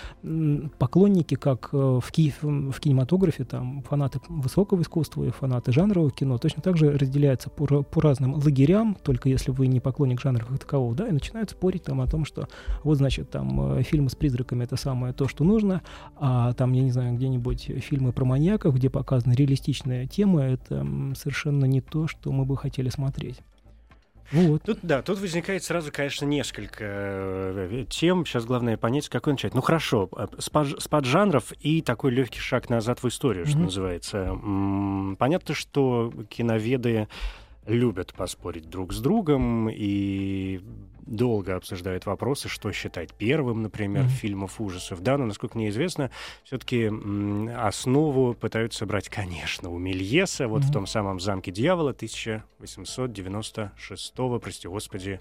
поклонники, 0.78 1.34
как 1.34 1.70
э, 1.72 2.00
в, 2.02 2.10
ки 2.10 2.32
в 2.40 2.80
кинематографе, 2.80 3.44
там 3.44 3.82
фанаты 3.82 4.20
высокого 4.28 4.80
искусства 4.80 5.24
и 5.24 5.30
фанаты 5.30 5.72
жанрового 5.72 6.10
кино, 6.10 6.38
точно 6.38 6.62
так 6.62 6.76
же 6.76 6.96
разделяются 6.96 7.50
по, 7.50 7.82
по 7.82 8.00
разным 8.00 8.34
лагерям, 8.34 8.96
только 9.02 9.28
если 9.28 9.50
вы 9.50 9.66
не 9.66 9.80
поклонник 9.80 10.20
жанра 10.20 10.44
как 10.44 10.58
такового, 10.58 10.94
да, 10.94 11.08
и 11.08 11.12
начинают 11.12 11.50
спорить 11.50 11.84
там 11.84 12.00
о 12.00 12.06
том, 12.06 12.24
что 12.24 12.48
вот, 12.82 12.96
значит, 12.96 13.30
там 13.30 13.78
э, 13.78 13.82
фильмы 13.82 14.08
с 14.08 14.14
призраками 14.14 14.64
это 14.64 14.76
самое 14.76 15.12
то, 15.12 15.28
что 15.28 15.44
нужно, 15.44 15.82
а 16.16 16.54
там, 16.54 16.72
я 16.72 16.82
не 16.82 16.90
знаю, 16.90 17.14
где-нибудь 17.14 17.70
фильмы 17.80 18.12
про 18.12 18.24
маньяков, 18.24 18.74
где 18.74 18.88
показаны 18.88 19.34
реалистичные 19.34 20.06
темы, 20.06 20.42
это 20.42 20.86
совершенно 21.14 21.66
не 21.66 21.82
то, 21.82 22.08
что 22.08 22.32
мы 22.32 22.46
бы 22.46 22.56
хотели 22.56 22.88
смотреть. 22.88 23.42
Вот. 24.32 24.62
Тут, 24.62 24.78
да, 24.82 25.02
тут 25.02 25.20
возникает 25.20 25.62
сразу, 25.64 25.90
конечно, 25.92 26.24
несколько 26.24 26.84
э, 26.84 27.84
тем. 27.88 28.26
Сейчас 28.26 28.44
главное 28.44 28.76
понять, 28.76 29.04
с 29.04 29.08
какой 29.08 29.34
начать. 29.34 29.54
Ну 29.54 29.60
хорошо, 29.60 30.08
э, 30.16 30.26
с, 30.38 30.50
под, 30.50 30.80
с 30.82 30.88
поджанров 30.88 31.52
и 31.60 31.82
такой 31.82 32.10
легкий 32.10 32.40
шаг 32.40 32.68
назад 32.68 33.02
в 33.02 33.08
историю, 33.08 33.44
mm-hmm. 33.44 33.50
что 33.50 33.58
называется. 33.58 35.16
Понятно, 35.18 35.54
что 35.54 36.12
киноведы 36.28 37.08
любят 37.66 38.14
поспорить 38.14 38.68
друг 38.68 38.92
с 38.92 39.00
другом 39.00 39.68
и 39.70 40.60
долго 41.06 41.56
обсуждают 41.56 42.04
вопросы, 42.06 42.48
что 42.48 42.72
считать 42.72 43.12
первым, 43.14 43.62
например, 43.62 44.04
mm-hmm. 44.04 44.08
фильмов 44.08 44.60
ужасов. 44.60 45.00
Да, 45.02 45.16
но, 45.16 45.24
насколько 45.26 45.56
мне 45.56 45.68
известно, 45.70 46.10
все-таки 46.44 46.90
основу 47.56 48.34
пытаются 48.34 48.84
брать, 48.86 49.08
конечно, 49.08 49.70
у 49.70 49.78
Мельеса, 49.78 50.48
вот 50.48 50.62
mm-hmm. 50.62 50.66
в 50.66 50.72
том 50.72 50.86
самом 50.86 51.20
«Замке 51.20 51.52
дьявола» 51.52 51.90
1896, 51.90 54.14
прости 54.42 54.66
господи, 54.68 55.20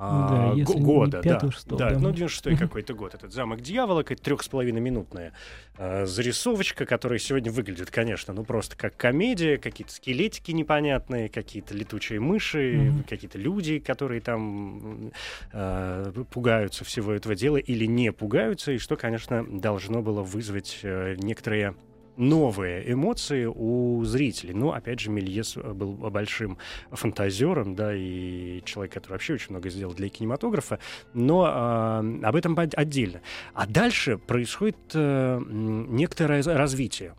а, 0.00 0.54
да, 0.54 0.64
года. 0.64 1.20
да, 1.22 1.40
да, 1.40 1.90
да, 1.90 1.98
ну 1.98 2.10
96-й 2.10 2.56
какой-то 2.56 2.94
год. 2.94 3.14
Этот 3.14 3.32
замок 3.32 3.60
дьявола, 3.60 4.02
какая-то 4.02 4.22
трех 4.22 4.44
с 4.44 4.48
половиной 4.48 4.80
минутная 4.80 5.32
а, 5.76 6.06
зарисовочка, 6.06 6.86
которая 6.86 7.18
сегодня 7.18 7.50
выглядит, 7.50 7.90
конечно, 7.90 8.32
ну 8.32 8.44
просто 8.44 8.76
как 8.76 8.96
комедия, 8.96 9.58
какие-то 9.58 9.92
скелетики 9.92 10.52
непонятные, 10.52 11.28
какие-то 11.28 11.74
летучие 11.74 12.20
мыши, 12.20 12.74
mm-hmm. 12.74 13.08
какие-то 13.08 13.38
люди, 13.38 13.80
которые 13.80 14.20
там 14.20 15.10
а, 15.52 16.12
пугаются 16.30 16.84
всего 16.84 17.12
этого 17.12 17.34
дела 17.34 17.56
или 17.56 17.84
не 17.86 18.12
пугаются, 18.12 18.70
и 18.70 18.78
что, 18.78 18.96
конечно, 18.96 19.44
должно 19.44 20.00
было 20.00 20.22
вызвать 20.22 20.78
а, 20.84 21.16
некоторые 21.16 21.74
новые 22.18 22.92
эмоции 22.92 23.46
у 23.46 24.04
зрителей. 24.04 24.52
Но, 24.52 24.72
опять 24.72 25.00
же, 25.00 25.10
Мельес 25.10 25.56
был 25.56 25.94
большим 25.94 26.58
фантазером, 26.90 27.74
да, 27.74 27.94
и 27.94 28.60
человек, 28.64 28.92
который 28.92 29.14
вообще 29.14 29.34
очень 29.34 29.50
много 29.50 29.70
сделал 29.70 29.94
для 29.94 30.08
кинематографа, 30.08 30.78
но 31.14 31.46
э, 31.46 32.24
об 32.24 32.36
этом 32.36 32.58
отдельно. 32.58 33.20
А 33.54 33.66
дальше 33.66 34.18
происходит 34.18 34.76
э, 34.94 35.40
некоторое 35.48 36.42
развитие. 36.42 37.14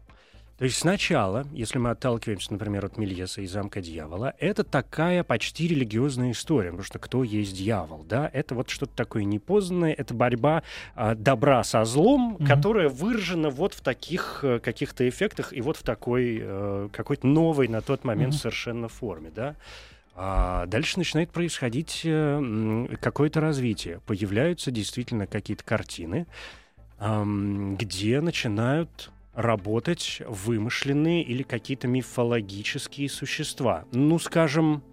То 0.59 0.65
есть 0.65 0.77
сначала, 0.77 1.47
если 1.53 1.77
мы 1.77 1.91
отталкиваемся, 1.91 2.51
например, 2.51 2.83
от 2.83 2.97
Мельеса 2.97 3.41
и 3.41 3.47
замка 3.47 3.79
дьявола, 3.79 4.33
это 4.39 4.65
такая 4.65 5.23
почти 5.23 5.69
религиозная 5.69 6.31
история, 6.31 6.71
потому 6.71 6.83
что 6.83 6.99
кто 6.99 7.23
есть 7.23 7.55
дьявол, 7.55 8.03
да? 8.03 8.29
Это 8.33 8.55
вот 8.55 8.69
что-то 8.69 8.93
такое 8.93 9.23
непознанное, 9.23 9.93
это 9.93 10.13
борьба 10.13 10.63
а, 10.95 11.15
добра 11.15 11.63
со 11.63 11.85
злом, 11.85 12.35
mm-hmm. 12.35 12.45
которая 12.45 12.89
выражена 12.89 13.49
вот 13.49 13.73
в 13.73 13.79
таких 13.79 14.41
а, 14.43 14.59
каких-то 14.59 15.07
эффектах 15.07 15.53
и 15.53 15.61
вот 15.61 15.77
в 15.77 15.83
такой 15.83 16.41
а, 16.41 16.89
какой-то 16.89 17.25
новой 17.25 17.69
на 17.69 17.79
тот 17.79 18.03
момент 18.03 18.33
mm-hmm. 18.33 18.39
совершенно 18.39 18.89
форме, 18.89 19.31
да? 19.33 19.55
А 20.13 20.65
дальше 20.65 20.97
начинает 20.97 21.29
происходить 21.29 22.01
а, 22.05 22.85
какое-то 22.99 23.39
развитие. 23.39 24.01
Появляются 24.05 24.71
действительно 24.71 25.25
какие-то 25.25 25.63
картины, 25.63 26.27
где 26.99 28.19
начинают 28.19 29.09
работать 29.39 30.21
вымышленные 30.27 31.23
или 31.23 31.43
какие-то 31.43 31.87
мифологические 31.87 33.09
существа. 33.09 33.85
Ну, 33.93 34.19
скажем, 34.19 34.83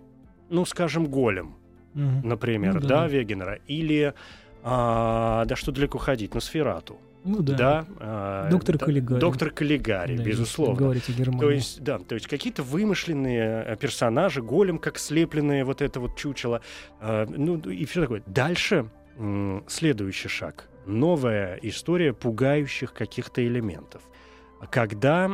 ну, 0.50 0.64
скажем, 0.64 1.06
голем, 1.06 1.56
mm 1.94 2.24
например, 2.24 2.74
ну, 2.74 2.80
да. 2.80 2.88
да, 2.88 3.06
Вегенера, 3.08 3.58
или, 3.66 4.14
а, 4.62 5.44
да 5.46 5.56
что 5.56 5.72
далеко 5.72 5.98
ходить, 5.98 6.34
на 6.34 6.40
Сферату. 6.40 6.96
Ну 7.24 7.42
да. 7.42 7.56
да 7.56 7.86
а, 7.98 8.50
доктор 8.50 8.78
да, 8.78 8.84
Каллигари. 8.86 9.20
Доктор 9.20 9.50
Каллигари, 9.50 10.16
да, 10.16 10.22
безусловно. 10.22 10.76
Говорите 10.76 11.12
Германии. 11.12 11.40
То 11.40 11.50
есть, 11.50 11.82
да, 11.82 11.98
то 11.98 12.14
есть 12.14 12.28
какие-то 12.28 12.62
вымышленные 12.62 13.64
э, 13.66 13.76
персонажи, 13.76 14.42
голем, 14.42 14.78
как 14.78 14.96
слепленные 14.96 15.64
вот 15.64 15.82
это 15.82 15.98
вот 15.98 16.16
чучело. 16.16 16.60
А, 17.00 17.26
ну 17.26 17.58
и 17.58 17.84
все 17.84 18.02
такое. 18.02 18.22
Дальше 18.26 18.88
следующий 19.66 20.28
шаг. 20.28 20.68
Новая 20.84 21.58
история 21.62 22.12
пугающих 22.12 22.92
каких-то 22.92 23.44
элементов 23.44 24.02
когда 24.70 25.28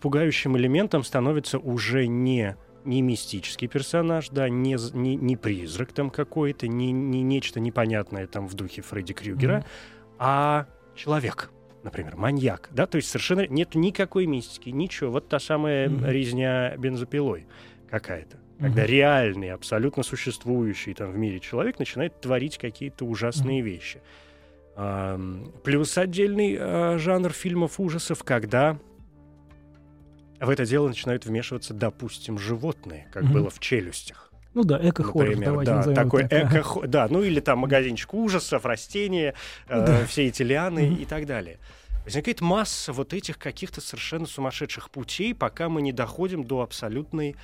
пугающим 0.00 0.56
элементом 0.56 1.02
становится 1.04 1.58
уже 1.58 2.06
не 2.06 2.56
не 2.86 3.02
мистический 3.02 3.66
персонаж, 3.66 4.28
да, 4.30 4.48
не, 4.48 4.76
не, 4.96 5.16
не 5.16 5.36
призрак 5.36 5.92
там 5.92 6.08
какой-то, 6.08 6.68
не, 6.68 6.92
не 6.92 7.22
нечто 7.22 7.58
непонятное 7.58 8.28
там 8.28 8.46
в 8.46 8.54
духе 8.54 8.80
Фредди 8.80 9.12
Крюгера, 9.12 9.58
mm-hmm. 9.58 10.14
а 10.20 10.66
человек, 10.94 11.50
например, 11.82 12.16
маньяк, 12.16 12.68
да, 12.70 12.86
то 12.86 12.96
есть 12.96 13.08
совершенно 13.08 13.46
нет 13.48 13.74
никакой 13.74 14.26
мистики, 14.26 14.70
ничего, 14.70 15.10
вот 15.10 15.28
та 15.28 15.40
самая 15.40 15.88
mm-hmm. 15.88 16.10
резня 16.12 16.76
бензопилой 16.76 17.48
какая-то, 17.90 18.36
mm-hmm. 18.36 18.60
когда 18.60 18.86
реальный, 18.86 19.50
абсолютно 19.50 20.04
существующий 20.04 20.94
там 20.94 21.10
в 21.10 21.18
мире 21.18 21.40
человек 21.40 21.80
начинает 21.80 22.20
творить 22.20 22.56
какие-то 22.56 23.04
ужасные 23.04 23.62
mm-hmm. 23.62 23.64
вещи. 23.64 24.00
Плюс 24.76 25.96
отдельный 25.96 26.56
а, 26.60 26.98
жанр 26.98 27.32
фильмов 27.32 27.80
ужасов, 27.80 28.22
когда 28.24 28.78
в 30.38 30.50
это 30.50 30.66
дело 30.66 30.88
начинают 30.88 31.24
вмешиваться, 31.24 31.72
допустим, 31.72 32.38
животные, 32.38 33.08
как 33.10 33.22
Мгм. 33.24 33.32
было 33.32 33.50
в 33.50 33.58
челюстях. 33.58 34.30
Ну 34.52 34.64
да, 34.64 34.78
эко-хоррор, 34.78 35.28
Например, 35.28 35.50
давайте 35.64 35.72
да, 35.72 35.94
такой 35.94 36.28
так. 36.28 36.44
Ага. 36.44 36.60
эко, 36.60 36.86
да, 36.86 37.08
ну 37.10 37.22
или 37.22 37.40
там 37.40 37.60
магазинчик 37.60 38.12
ужасов, 38.14 38.64
растения, 38.66 39.34
э, 39.68 39.86
Да. 39.86 40.06
все 40.06 40.26
эти 40.26 40.42
лианы 40.42 40.88
Мгм. 40.90 40.96
и 40.96 41.04
так 41.06 41.26
далее. 41.26 41.58
Возникает 42.04 42.40
масса 42.40 42.92
вот 42.92 43.12
этих 43.14 43.38
каких-то 43.38 43.80
совершенно 43.80 44.26
сумасшедших 44.26 44.90
путей, 44.90 45.34
пока 45.34 45.68
мы 45.68 45.82
не 45.82 45.92
доходим 45.92 46.44
до 46.44 46.60
абсолютной 46.62 47.34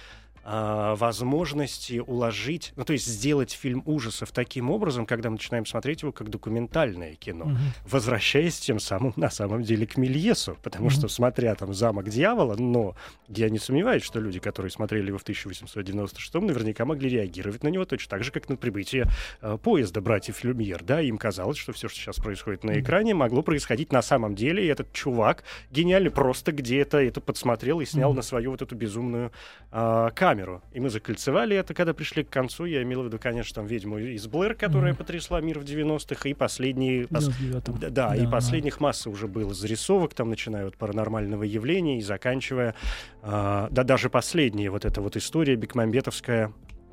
а, 0.44 0.94
возможности 0.96 1.99
уложить, 1.99 2.72
ну 2.76 2.84
то 2.84 2.92
есть 2.92 3.06
сделать 3.06 3.52
фильм 3.52 3.82
ужасов 3.87 4.32
таким 4.32 4.70
образом, 4.70 5.06
когда 5.06 5.30
мы 5.30 5.34
начинаем 5.37 5.64
смотреть 5.66 6.02
его 6.02 6.12
как 6.12 6.30
документальное 6.30 7.14
кино, 7.14 7.44
Мгм. 7.46 7.58
возвращаясь 7.87 8.58
тем 8.58 8.80
самым 8.80 9.12
на 9.16 9.30
самом 9.30 9.62
деле 9.62 9.87
к 9.87 9.96
Мельесу, 9.96 10.56
потому 10.62 10.87
Мгм. 10.87 10.94
что 10.94 11.08
смотря 11.08 11.54
там 11.54 11.72
«Замок 11.75 12.08
дьявола», 12.08 12.56
но 12.58 12.96
я 13.28 13.49
не 13.50 13.58
сомневаюсь, 13.58 14.02
что 14.02 14.18
люди, 14.20 14.40
которые 14.40 14.70
смотрели 14.70 15.08
его 15.08 15.18
в 15.18 15.22
1896 15.22 16.34
наверняка 16.46 16.84
могли 16.84 17.08
реагировать 17.08 17.62
на 17.62 17.68
него 17.68 17.84
точно 17.84 18.11
так 18.11 18.25
же, 18.25 18.32
как 18.32 18.49
на 18.49 18.56
прибытие 18.56 19.06
э, 19.40 19.58
поезда 19.62 20.00
братьев 20.00 20.42
Люмьер, 20.44 20.82
да, 20.82 21.00
им 21.00 21.18
казалось, 21.18 21.56
что 21.58 21.72
все, 21.72 21.88
что 21.88 21.99
сейчас 21.99 22.16
происходит 22.16 22.64
на 22.64 22.80
экране, 22.80 23.14
могло 23.14 23.42
происходить 23.42 23.92
на 23.92 24.02
самом 24.02 24.34
деле, 24.34 24.64
и 24.64 24.68
этот 24.68 24.92
чувак 24.92 25.44
гениальный 25.70 26.11
просто 26.11 26.50
где-то 26.52 26.99
это 26.99 27.20
подсмотрел 27.20 27.80
и 27.80 27.84
снял 27.84 28.11
Мгм. 28.11 28.16
на 28.16 28.22
свою 28.22 28.50
вот 28.50 28.62
эту 28.62 28.75
безумную 28.75 29.30
а, 29.70 30.11
камеру. 30.11 30.31
И 30.72 30.80
мы 30.80 30.90
закольцевали 30.90 31.56
это, 31.56 31.74
когда 31.74 31.94
пришли 31.94 32.24
к 32.24 32.30
концу. 32.30 32.64
Я 32.64 32.82
имел 32.82 33.02
в 33.02 33.06
виду, 33.06 33.18
конечно, 33.18 33.54
там 33.54 33.66
«Ведьму 33.66 33.98
из 33.98 34.26
Блэр», 34.26 34.54
которая 34.54 34.92
Мгм. 34.92 34.98
потрясла 34.98 35.40
мир 35.40 35.58
в 35.58 35.64
90-х, 35.64 36.28
и 36.28 36.34
последние... 36.34 37.04
99-м. 37.04 37.78
Да, 37.78 37.90
да, 37.90 38.16
и 38.16 38.26
последних 38.26 38.80
масса 38.80 39.10
уже 39.10 39.28
было 39.28 39.52
зарисовок, 39.54 40.14
там, 40.14 40.30
начиная 40.30 40.66
от 40.66 40.76
паранормального 40.76 41.42
явления 41.42 41.98
и 41.98 42.02
заканчивая, 42.02 42.74
а, 43.22 43.68
да, 43.70 43.84
даже 43.84 44.10
последняя 44.10 44.70
вот 44.70 44.84
эта 44.84 45.00
вот 45.00 45.16
история 45.16 45.56
бекмамбетовская 45.56 46.52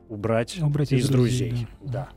«Убрать, 0.10 0.58
«Убрать 0.62 0.92
из 0.92 1.06
из 1.06 1.10
друзей». 1.10 1.50
друзей», 1.50 1.68
Да. 1.82 1.92
да. 1.92 2.10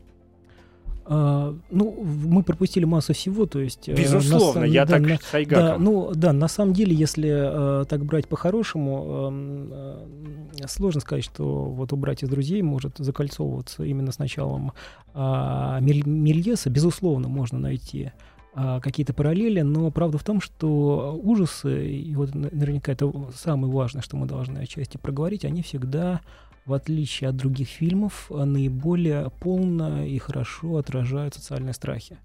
А, 1.05 1.55
ну, 1.71 2.03
мы 2.05 2.43
пропустили 2.43 2.85
массу 2.85 3.13
всего, 3.13 3.47
то 3.47 3.59
есть... 3.59 3.89
э, 3.89 3.95
Безусловно, 3.95 4.61
на 4.61 4.65
я 4.65 4.85
да, 4.87 4.93
так 4.95 5.03
на-. 5.03 5.19
Да, 5.57 5.79
ну 5.79 6.13
да, 6.15 6.33
на 6.33 6.49
самом 6.49 6.75
деле, 6.75 6.95
если 6.95 7.83
э, 7.83 7.85
так 7.87 8.05
брать 8.05 8.29
по-хорошему, 8.29 9.27
эм, 9.29 9.69
э, 9.73 10.67
сложно 10.69 11.01
сказать, 11.01 11.25
что 11.25 11.65
вот 11.65 11.93
убрать 11.93 12.23
из 12.23 12.29
друзей 12.29 12.63
может 12.63 12.99
закольцовываться 12.99 13.83
именно 13.85 14.13
с 14.13 14.19
началом 14.19 14.73
Мель- 15.15 16.07
Мельеса. 16.09 16.71
Безусловно, 16.71 17.29
можно 17.29 17.59
найти 17.59 18.13
а, 18.55 18.81
какие-то 18.81 19.15
параллели, 19.15 19.63
но 19.63 19.91
правда 19.91 20.19
в 20.19 20.25
том, 20.25 20.41
что 20.43 21.19
ужасы, 21.23 21.91
и 21.91 22.15
вот 22.15 22.35
на- 22.35 22.51
наверняка 22.53 22.93
это 22.93 23.11
самое 23.35 23.73
важное, 23.73 24.03
что 24.03 24.17
мы 24.17 24.27
должны 24.27 24.59
отчасти 24.59 24.99
проговорить, 24.99 25.45
они 25.47 25.63
всегда, 25.63 26.21
в 26.65 26.73
отличие 26.75 27.31
от 27.31 27.37
других 27.37 27.69
фильмов, 27.69 28.27
а, 28.31 28.45
наиболее 28.45 29.31
полно 29.41 30.05
и 30.05 30.19
хорошо 30.19 30.77
отражают 30.77 31.35
социальные 31.35 31.75
страхи. 31.75 32.19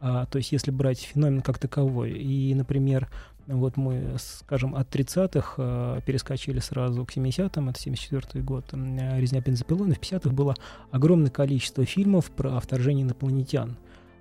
А, 0.00 0.26
то 0.26 0.38
есть, 0.38 0.52
если 0.52 0.70
брать 0.70 1.00
феномен 1.00 1.40
как 1.42 1.58
таковой, 1.58 2.12
и, 2.12 2.54
например, 2.54 3.08
вот 3.46 3.76
мы, 3.76 4.16
скажем, 4.18 4.74
от 4.74 4.94
30-х 4.94 5.54
э, 5.58 6.00
перескочили 6.06 6.60
сразу 6.60 7.04
к 7.04 7.14
70-м, 7.14 7.68
это 7.68 7.78
74-й 7.78 8.40
год, 8.40 8.64
э, 8.72 9.20
«Резня 9.20 9.40
бензопилой», 9.40 9.88
но 9.88 9.94
в 9.94 9.98
50-х 9.98 10.30
было 10.30 10.54
огромное 10.90 11.30
количество 11.30 11.84
фильмов 11.84 12.30
про 12.30 12.58
вторжение 12.60 13.04
инопланетян. 13.04 13.76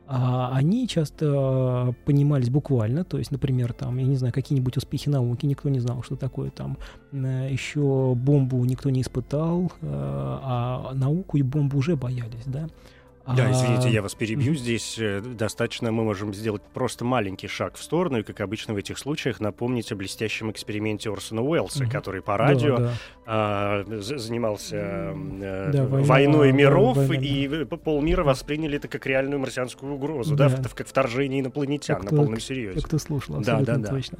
А 0.05 0.51
они 0.53 0.87
часто 0.87 1.95
понимались 2.05 2.49
буквально, 2.49 3.05
то 3.05 3.17
есть, 3.17 3.31
например, 3.31 3.71
там, 3.71 3.97
я 3.97 4.05
не 4.05 4.17
знаю, 4.17 4.33
какие-нибудь 4.33 4.75
успехи 4.75 5.07
науки, 5.07 5.45
никто 5.45 5.69
не 5.69 5.79
знал, 5.79 6.03
что 6.03 6.17
такое 6.17 6.49
там, 6.49 6.77
э, 7.13 7.47
еще 7.49 8.13
бомбу 8.13 8.63
никто 8.65 8.89
не 8.89 9.01
испытал, 9.01 9.71
э, 9.81 9.87
а 9.89 10.91
науку 10.93 11.37
и 11.37 11.41
бомбу 11.41 11.77
уже 11.77 11.95
боялись, 11.95 12.43
да. 12.45 12.67
Да, 13.25 13.45
А, 13.47 13.51
извините, 13.51 13.89
я 13.89 14.01
вас 14.01 14.15
перебью. 14.15 14.53
Здесь 14.53 14.97
э, 14.99 15.21
достаточно 15.21 15.93
мы 15.93 16.03
можем 16.03 16.33
сделать 16.33 16.61
просто 16.73 17.05
маленький 17.05 17.47
шаг 17.47 17.75
в 17.75 17.81
сторону, 17.83 18.19
и, 18.19 18.23
как 18.23 18.41
обычно 18.41 18.73
в 18.73 18.77
этих 18.77 18.97
случаях, 18.97 19.39
напомнить 19.39 19.91
о 19.93 19.95
блестящем 19.95 20.51
эксперименте 20.51 21.09
Орсона 21.09 21.41
Уэллса, 21.41 21.83
Мгм. 21.83 21.91
который 21.91 22.21
по 22.21 22.33
да, 22.33 22.37
радио 22.37 22.77
да. 22.77 22.91
а, 23.25 23.83
з- 24.01 24.17
занимался 24.17 24.75
э, 24.75 25.69
Да, 25.71 25.85
война- 25.85 26.07
войной 26.07 26.51
миров, 26.51 26.97
война, 26.97 27.15
и 27.25 27.47
э, 27.47 27.65
полмира 27.65 28.25
восприняли 28.25 28.75
это 28.75 28.89
как 28.89 29.05
реальную 29.05 29.39
марсианскую 29.39 29.93
угрозу, 29.93 30.35
да, 30.35 30.49
Да. 30.49 30.57
как 30.75 30.85
вторжение 30.85 31.39
инопланетян 31.39 32.01
Как 32.01 32.11
на 32.11 32.17
полном 32.17 32.41
серьезе. 32.41 32.81
кто 32.81 32.97
слушал, 32.97 33.35
Да, 33.35 33.39
абсолютно 33.57 33.77
да, 33.77 33.79
да. 33.79 33.87
точно. 33.89 34.17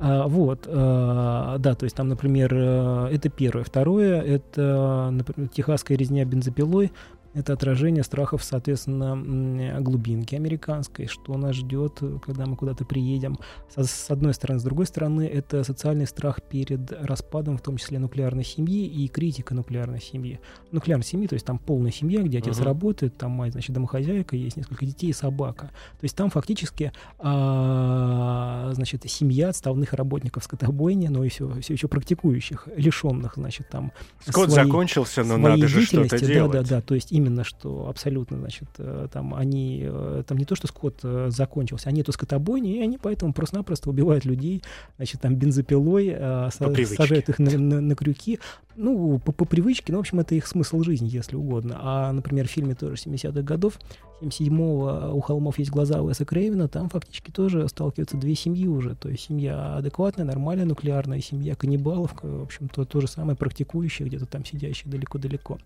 А, 0.00 0.26
вот, 0.26 0.66
а, 0.68 1.58
да, 1.58 1.76
то 1.76 1.84
есть 1.84 1.94
там, 1.94 2.08
например, 2.08 2.52
э, 2.52 3.08
это 3.12 3.28
первое. 3.28 3.62
Второе, 3.62 4.20
это, 4.20 5.10
например, 5.12 5.48
техасская 5.48 5.96
резня 5.96 6.24
бензопилой. 6.24 6.90
Это 7.34 7.54
отражение 7.54 8.02
страхов, 8.04 8.44
соответственно, 8.44 9.80
глубинки 9.80 10.34
американской, 10.34 11.06
что 11.06 11.36
нас 11.38 11.56
ждет, 11.56 12.00
когда 12.26 12.44
мы 12.44 12.56
куда-то 12.56 12.84
приедем. 12.84 13.38
Со- 13.74 13.84
С 13.84 14.10
одной 14.10 14.34
стороны. 14.34 14.60
С 14.60 14.62
другой 14.64 14.84
стороны, 14.86 15.22
это 15.22 15.64
социальный 15.64 16.06
страх 16.06 16.42
перед 16.42 16.92
распадом, 16.92 17.56
в 17.56 17.62
том 17.62 17.78
числе 17.78 17.98
нуклеарной 17.98 18.44
семьи 18.44 18.86
и 18.86 19.08
критика 19.08 19.54
нуклеарной 19.54 20.00
семьи. 20.02 20.40
Нуклеарной 20.72 21.04
семьи, 21.06 21.26
то 21.26 21.34
есть 21.34 21.46
там 21.46 21.58
полная 21.58 21.90
семья, 21.90 22.20
где 22.22 22.38
отец 22.38 22.56
Мгм. 22.58 22.66
работает, 22.66 23.16
там 23.16 23.30
мать, 23.30 23.52
значит, 23.52 23.72
домохозяйка, 23.74 24.36
есть 24.36 24.56
несколько 24.58 24.84
детей 24.84 25.08
и 25.08 25.12
собака. 25.14 25.66
То 26.00 26.04
есть 26.04 26.14
там 26.16 26.28
фактически 26.28 26.92
а, 27.18 28.70
значит, 28.74 29.02
семья 29.10 29.48
отставных 29.50 29.92
работников 29.94 30.44
скотобойни, 30.44 31.08
но 31.08 31.24
и 31.24 31.28
все, 31.28 31.48
все 31.60 31.72
еще 31.74 31.88
практикующих, 31.88 32.68
лишенных, 32.76 33.34
значит, 33.36 33.68
там 33.70 33.92
Скот 34.26 34.50
своей- 34.50 34.66
закончился, 34.66 35.22
но 35.22 35.34
своей 35.38 35.42
надо 35.56 35.68
же 35.68 35.82
что-то 35.82 36.18
делать. 36.18 36.52
Да, 36.52 36.62
да, 36.62 36.68
да. 36.68 36.80
То 36.80 36.94
есть 36.94 37.12
именно 37.22 37.44
что 37.44 37.88
абсолютно, 37.88 38.38
значит, 38.38 38.68
э, 38.78 39.08
там 39.12 39.34
они, 39.34 39.82
э, 39.84 40.22
там 40.26 40.38
не 40.38 40.44
то, 40.44 40.54
что 40.54 40.66
скот 40.66 41.00
э, 41.02 41.28
закончился, 41.30 41.88
они 41.88 42.00
эту 42.02 42.12
скотобойни, 42.12 42.76
и 42.76 42.82
они 42.82 42.98
поэтому 42.98 43.32
просто-напросто 43.32 43.88
убивают 43.90 44.24
людей, 44.24 44.62
значит, 44.96 45.20
там 45.20 45.36
бензопилой, 45.36 46.08
са- 46.08 46.72
привычке. 46.72 46.96
сажают 46.96 47.28
их 47.28 47.38
на, 47.38 47.58
на- 47.58 47.80
на 47.80 47.94
крюки. 47.94 48.38
Ну, 48.76 49.18
по, 49.18 49.32
по 49.32 49.44
привычке, 49.44 49.92
ну, 49.92 49.98
в 49.98 50.00
общем, 50.00 50.20
это 50.20 50.34
их 50.34 50.46
смысл 50.46 50.82
жизни, 50.82 51.08
если 51.08 51.36
угодно. 51.36 51.78
А, 51.80 52.12
например, 52.12 52.48
в 52.48 52.50
фильме 52.50 52.74
тоже 52.74 52.94
70-х 52.94 53.42
годов, 53.42 53.78
77-го 54.22 55.14
«У 55.14 55.20
холмов 55.20 55.58
есть 55.58 55.70
глаза» 55.70 56.00
Уэса 56.00 56.24
Крейвена, 56.24 56.68
там 56.68 56.88
фактически 56.88 57.30
тоже 57.30 57.68
сталкиваются 57.68 58.16
две 58.16 58.34
семьи 58.34 58.66
уже. 58.66 58.94
То 58.94 59.08
есть 59.08 59.24
семья 59.24 59.76
адекватная, 59.76 60.24
нормальная, 60.24 60.64
нуклеарная, 60.64 61.20
семья 61.20 61.54
каннибалов, 61.54 62.14
в 62.22 62.42
общем, 62.42 62.68
то, 62.68 62.84
то 62.84 63.00
же 63.00 63.08
самое 63.08 63.36
практикующие, 63.36 64.08
где-то 64.08 64.26
там 64.26 64.44
сидящие 64.44 64.90
далеко-далеко. 64.90 65.58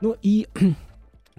Ну 0.00 0.16
и 0.22 0.48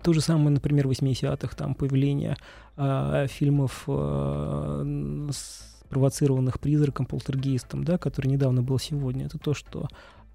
то 0.01 0.13
же 0.13 0.21
самое, 0.21 0.49
например, 0.49 0.87
в 0.87 0.91
80-х, 0.91 1.55
там 1.55 1.75
появление 1.75 2.35
а, 2.77 3.27
фильмов, 3.27 3.83
н- 3.87 5.29
спровоцированных 5.33 6.59
призраком, 6.59 7.05
полтергейстом, 7.05 7.83
да, 7.83 7.97
который 7.97 8.27
недавно 8.27 8.61
был 8.61 8.79
сегодня, 8.79 9.25
это 9.25 9.37
то, 9.37 9.53
что 9.53 9.87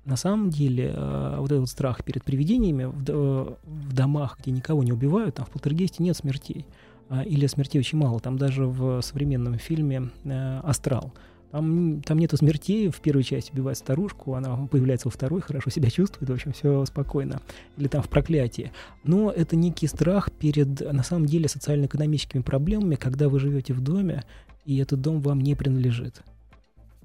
на 0.04 0.16
самом 0.16 0.50
деле 0.50 0.92
а, 0.94 1.40
вот 1.40 1.50
этот 1.50 1.68
страх 1.68 2.04
перед 2.04 2.22
привидениями 2.24 2.84
в, 2.84 3.02
д- 3.02 3.12
в 3.12 3.92
домах, 3.92 4.38
где 4.40 4.50
никого 4.50 4.82
не 4.82 4.92
убивают, 4.92 5.36
там 5.36 5.46
в 5.46 5.50
полтергейсте 5.50 6.02
нет 6.02 6.16
смертей. 6.16 6.66
А, 7.08 7.22
или 7.22 7.46
смертей 7.46 7.80
очень 7.80 7.98
мало. 7.98 8.20
Там 8.20 8.36
даже 8.36 8.66
в 8.66 9.00
современном 9.00 9.58
фильме 9.58 10.10
э, 10.24 10.60
«Астрал» 10.64 11.12
Там, 11.56 12.02
там 12.02 12.18
нету 12.18 12.36
смертей, 12.36 12.90
в 12.90 13.00
первой 13.00 13.22
части 13.22 13.50
убивает 13.50 13.78
старушку, 13.78 14.34
она 14.34 14.54
появляется 14.66 15.08
во 15.08 15.10
второй, 15.10 15.40
хорошо 15.40 15.70
себя 15.70 15.88
чувствует, 15.88 16.28
в 16.28 16.34
общем, 16.34 16.52
все 16.52 16.84
спокойно. 16.84 17.40
Или 17.78 17.88
там 17.88 18.02
в 18.02 18.10
проклятии. 18.10 18.72
Но 19.04 19.30
это 19.30 19.56
некий 19.56 19.86
страх 19.86 20.30
перед, 20.30 20.80
на 20.92 21.02
самом 21.02 21.24
деле, 21.24 21.48
социально-экономическими 21.48 22.42
проблемами, 22.42 22.96
когда 22.96 23.30
вы 23.30 23.40
живете 23.40 23.72
в 23.72 23.80
доме, 23.80 24.24
и 24.66 24.76
этот 24.76 25.00
дом 25.00 25.22
вам 25.22 25.40
не 25.40 25.54
принадлежит. 25.54 26.20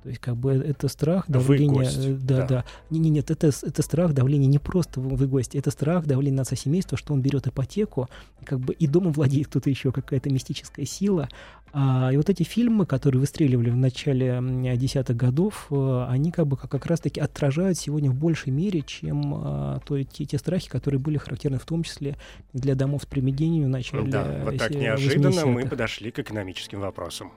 То 0.03 0.09
есть, 0.09 0.19
как 0.19 0.35
бы 0.35 0.53
это 0.53 0.87
страх, 0.87 1.27
Вы 1.27 1.33
давление. 1.33 1.69
гость, 1.69 2.05
э, 2.05 2.13
Да, 2.13 2.37
да. 2.37 2.47
да. 2.47 2.65
Не, 2.89 2.99
не, 2.99 3.09
нет, 3.09 3.29
это, 3.29 3.47
это 3.47 3.81
страх, 3.81 4.13
давление 4.13 4.47
не 4.47 4.57
просто 4.57 4.99
вы, 4.99 5.27
гость, 5.27 5.55
это 5.55 5.69
страх, 5.69 6.05
давление 6.05 6.37
на 6.37 6.41
отца 6.41 6.55
семейства, 6.55 6.97
что 6.97 7.13
он 7.13 7.21
берет 7.21 7.47
ипотеку, 7.47 8.09
как 8.43 8.59
бы 8.59 8.73
и 8.73 8.87
домом 8.87 9.11
владеет 9.13 9.47
кто-то 9.47 9.69
еще, 9.69 9.91
какая-то 9.91 10.29
мистическая 10.31 10.85
сила. 10.85 11.29
А, 11.73 12.09
и 12.11 12.17
вот 12.17 12.29
эти 12.29 12.43
фильмы, 12.43 12.85
которые 12.85 13.19
выстреливали 13.21 13.69
в 13.69 13.77
начале 13.77 14.41
десятых 14.75 15.15
годов, 15.15 15.67
э, 15.69 16.05
они 16.09 16.31
как 16.31 16.47
бы 16.47 16.57
как, 16.57 16.69
как 16.69 16.85
раз-таки 16.85 17.21
отражают 17.21 17.77
сегодня 17.77 18.11
в 18.11 18.15
большей 18.15 18.51
мере, 18.51 18.81
чем 18.81 19.33
а, 19.35 19.79
то, 19.85 20.01
те, 20.03 20.25
те 20.25 20.37
страхи, 20.37 20.69
которые 20.69 20.99
были 20.99 21.17
характерны 21.17 21.59
в 21.59 21.65
том 21.65 21.83
числе 21.83 22.17
для 22.53 22.75
домов 22.75 23.03
с 23.03 23.05
привидениями 23.05 23.65
в 23.65 23.69
начале 23.69 24.09
Да, 24.09 24.41
вот 24.43 24.57
так 24.57 24.71
э, 24.71 24.75
неожиданно 24.75 25.45
мы 25.45 25.61
80-х. 25.61 25.69
подошли 25.69 26.11
к 26.11 26.19
экономическим 26.19 26.81
вопросам. 26.81 27.31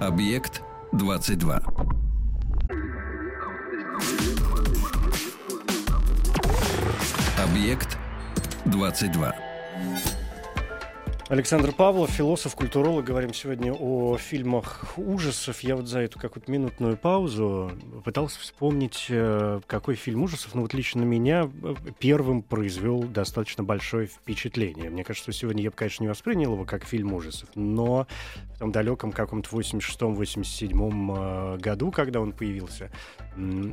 Объект 0.00 0.62
22. 0.92 1.60
Объект 7.38 7.98
22. 8.66 9.32
Александр 11.30 11.72
Павлов, 11.72 12.10
философ, 12.10 12.54
культуролог. 12.54 13.06
Говорим 13.06 13.32
сегодня 13.32 13.72
о 13.72 14.18
фильмах 14.18 14.92
ужасов. 14.98 15.60
Я 15.60 15.74
вот 15.74 15.88
за 15.88 16.00
эту 16.00 16.18
какую-то 16.18 16.52
минутную 16.52 16.98
паузу 16.98 17.72
пытался 18.04 18.38
вспомнить, 18.40 19.06
э, 19.08 19.60
какой 19.66 19.94
фильм 19.94 20.22
ужасов, 20.22 20.54
ну 20.54 20.60
вот 20.60 20.74
лично 20.74 21.02
меня 21.02 21.50
э, 21.62 21.74
первым 21.98 22.42
произвел 22.42 23.04
достаточно 23.04 23.64
большое 23.64 24.06
впечатление. 24.06 24.90
Мне 24.90 25.02
кажется, 25.02 25.32
что 25.32 25.40
сегодня 25.40 25.62
я 25.62 25.70
бы, 25.70 25.76
конечно, 25.76 26.02
не 26.02 26.08
воспринял 26.08 26.52
его 26.52 26.66
как 26.66 26.84
фильм 26.84 27.14
ужасов, 27.14 27.48
но 27.54 28.06
в 28.56 28.58
том 28.58 28.70
далеком 28.70 29.10
каком-то 29.10 29.48
86-87 29.48 31.54
э, 31.54 31.58
году, 31.58 31.90
когда 31.90 32.20
он 32.20 32.32
появился, 32.32 32.90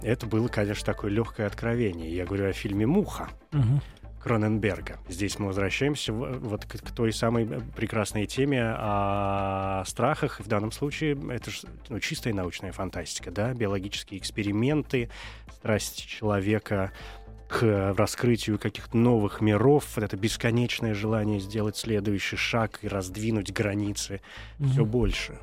это 0.04 0.26
было, 0.26 0.48
конечно, 0.48 0.86
такое 0.86 1.12
легкое 1.12 1.48
откровение. 1.48 2.16
Я 2.16 2.26
говорю 2.26 2.48
о 2.48 2.54
фильме 2.54 2.88
«Муха». 2.88 3.28
Угу. 3.52 3.82
Кроненберга. 4.24 5.00
Здесь 5.10 5.40
мы 5.40 5.48
возвращаемся 5.48 6.14
вот 6.14 6.66
к, 6.66 6.80
к 6.80 6.92
той 6.92 7.12
самой 7.12 7.46
э, 7.46 7.62
прекрасной 7.76 8.26
теме 8.28 8.62
о 8.64 9.84
страхах. 9.86 10.40
В 10.40 10.48
данном 10.48 10.72
случае 10.72 11.18
это 11.32 11.50
же 11.50 11.68
ну, 11.90 12.00
чистая 12.00 12.34
научная 12.34 12.72
фантастика, 12.72 13.32
да, 13.32 13.54
биологические 13.54 14.20
эксперименты, 14.20 15.10
страсть 15.52 16.06
человека 16.06 16.92
к 17.48 17.94
раскрытию 17.98 18.58
каких-то 18.58 18.96
новых 18.96 19.42
миров, 19.42 19.86
вот 19.96 20.04
это 20.04 20.16
бесконечное 20.16 20.94
желание 20.94 21.40
сделать 21.40 21.76
следующий 21.76 22.38
шаг 22.38 22.80
и 22.82 22.88
раздвинуть 22.88 23.52
границы 23.52 24.22
mm-hmm. 24.60 24.70
все 24.70 24.86
больше. 24.86 25.38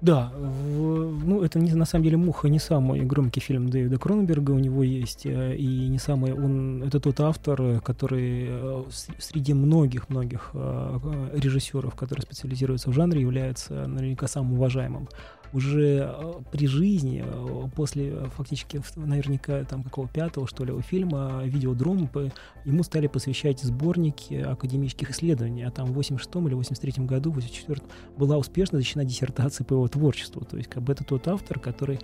Да, 0.00 0.30
в, 0.36 1.24
ну 1.26 1.42
это 1.42 1.58
не, 1.58 1.72
на 1.74 1.84
самом 1.84 2.04
деле 2.04 2.16
«Муха» 2.16 2.48
не 2.48 2.60
самый 2.60 3.00
громкий 3.00 3.40
фильм 3.40 3.68
Дэвида 3.68 3.98
Кроненберга, 3.98 4.52
у 4.52 4.58
него 4.58 4.84
есть, 4.84 5.26
э, 5.26 5.56
и 5.56 5.88
не 5.88 5.98
самый, 5.98 6.32
он, 6.32 6.84
это 6.84 7.00
тот 7.00 7.20
автор, 7.20 7.80
который 7.80 8.46
э, 8.48 8.84
среди 9.18 9.54
многих-многих 9.54 10.50
э, 10.54 11.30
режиссеров, 11.34 11.96
которые 11.96 12.22
специализируются 12.22 12.90
в 12.90 12.92
жанре, 12.92 13.20
является 13.20 13.86
наверняка 13.86 14.28
самым 14.28 14.54
уважаемым 14.54 15.08
уже 15.52 16.12
э, 16.12 16.32
при 16.50 16.66
жизни, 16.66 17.24
э, 17.24 17.68
после 17.74 18.10
э, 18.10 18.26
фактически 18.36 18.80
наверняка 18.96 19.64
там 19.64 19.82
какого 19.82 20.08
пятого, 20.08 20.46
что 20.46 20.64
ли, 20.64 20.72
фильма 20.82 21.42
«Видеодром», 21.44 22.08
ему 22.64 22.82
стали 22.82 23.06
посвящать 23.06 23.60
сборники 23.60 24.34
академических 24.34 25.10
исследований, 25.10 25.62
а 25.62 25.70
там 25.70 25.86
в 25.86 25.92
86 25.92 26.34
или 26.46 26.54
83 26.54 27.04
году, 27.04 27.30
в 27.30 27.36
84 27.36 27.80
была 28.16 28.36
успешно 28.36 28.78
защищена 28.78 29.04
диссертация 29.04 29.64
по 29.64 29.74
его 29.74 29.88
творчеству. 29.88 30.44
То 30.44 30.56
есть 30.56 30.68
как 30.68 30.82
бы 30.82 30.92
это 30.92 31.04
тот 31.04 31.26
автор, 31.28 31.58
который 31.58 31.98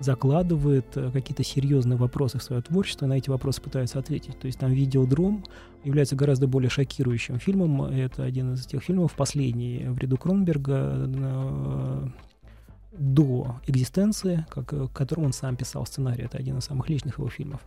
закладывает 0.00 0.86
какие-то 1.12 1.42
серьезные 1.42 1.96
вопросы 1.96 2.38
в 2.38 2.42
свое 2.42 2.62
творчество, 2.62 3.06
и 3.06 3.08
на 3.08 3.14
эти 3.14 3.30
вопросы 3.30 3.60
пытается 3.60 3.98
ответить. 3.98 4.38
То 4.38 4.46
есть 4.46 4.58
там 4.58 4.70
«Видеодром» 4.70 5.44
является 5.82 6.14
гораздо 6.14 6.46
более 6.46 6.70
шокирующим 6.70 7.38
фильмом. 7.38 7.82
Это 7.82 8.22
один 8.22 8.54
из 8.54 8.64
тех 8.66 8.82
фильмов, 8.82 9.14
последний 9.14 9.86
в 9.88 9.98
ряду 9.98 10.16
Кронберга, 10.16 12.12
до 12.98 13.56
экзистенции, 13.66 14.46
как, 14.48 14.66
к 14.66 14.88
которому 14.88 15.26
он 15.26 15.32
сам 15.32 15.56
писал 15.56 15.86
сценарий. 15.86 16.24
Это 16.24 16.38
один 16.38 16.58
из 16.58 16.64
самых 16.64 16.88
личных 16.88 17.18
его 17.18 17.28
фильмов. 17.28 17.60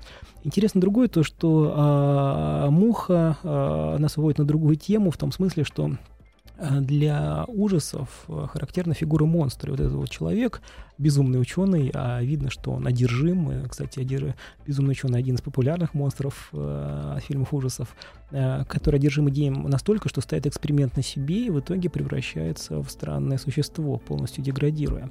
Интересно 0.43 0.81
другое 0.81 1.07
то, 1.07 1.23
что 1.23 1.73
а, 1.75 2.69
«Муха» 2.69 3.37
а, 3.43 3.97
нас 3.97 4.17
выводит 4.17 4.39
на 4.39 4.45
другую 4.45 4.75
тему 4.75 5.11
в 5.11 5.17
том 5.17 5.31
смысле, 5.31 5.63
что 5.63 5.91
Э, 5.91 6.20
для 6.61 7.45
ужасов 7.47 8.25
э, 8.27 8.47
характерна 8.51 8.93
фигура 8.93 9.25
монстра. 9.25 9.71
Вот 9.71 9.79
этот 9.79 9.93
вот 9.93 10.09
человек, 10.09 10.61
безумный 10.97 11.41
ученый, 11.41 11.91
а 11.93 12.21
видно, 12.21 12.49
что 12.49 12.71
он 12.71 12.85
одержим. 12.85 13.67
Кстати, 13.67 13.99
одер... 13.99 14.35
безумный 14.65 14.91
ученый 14.91 15.19
один 15.19 15.35
из 15.35 15.41
популярных 15.41 15.93
монстров 15.93 16.49
э, 16.53 17.17
фильмов 17.25 17.53
ужасов, 17.53 17.95
э, 18.31 18.63
который 18.65 18.97
одержим 18.97 19.29
идеем 19.29 19.63
настолько, 19.69 20.09
что 20.09 20.21
ставит 20.21 20.45
эксперимент 20.45 20.95
на 20.95 21.03
себе 21.03 21.47
и 21.47 21.49
в 21.49 21.59
итоге 21.59 21.89
превращается 21.89 22.81
в 22.81 22.89
странное 22.89 23.37
существо, 23.37 23.97
полностью 23.97 24.43
деградируя. 24.43 25.09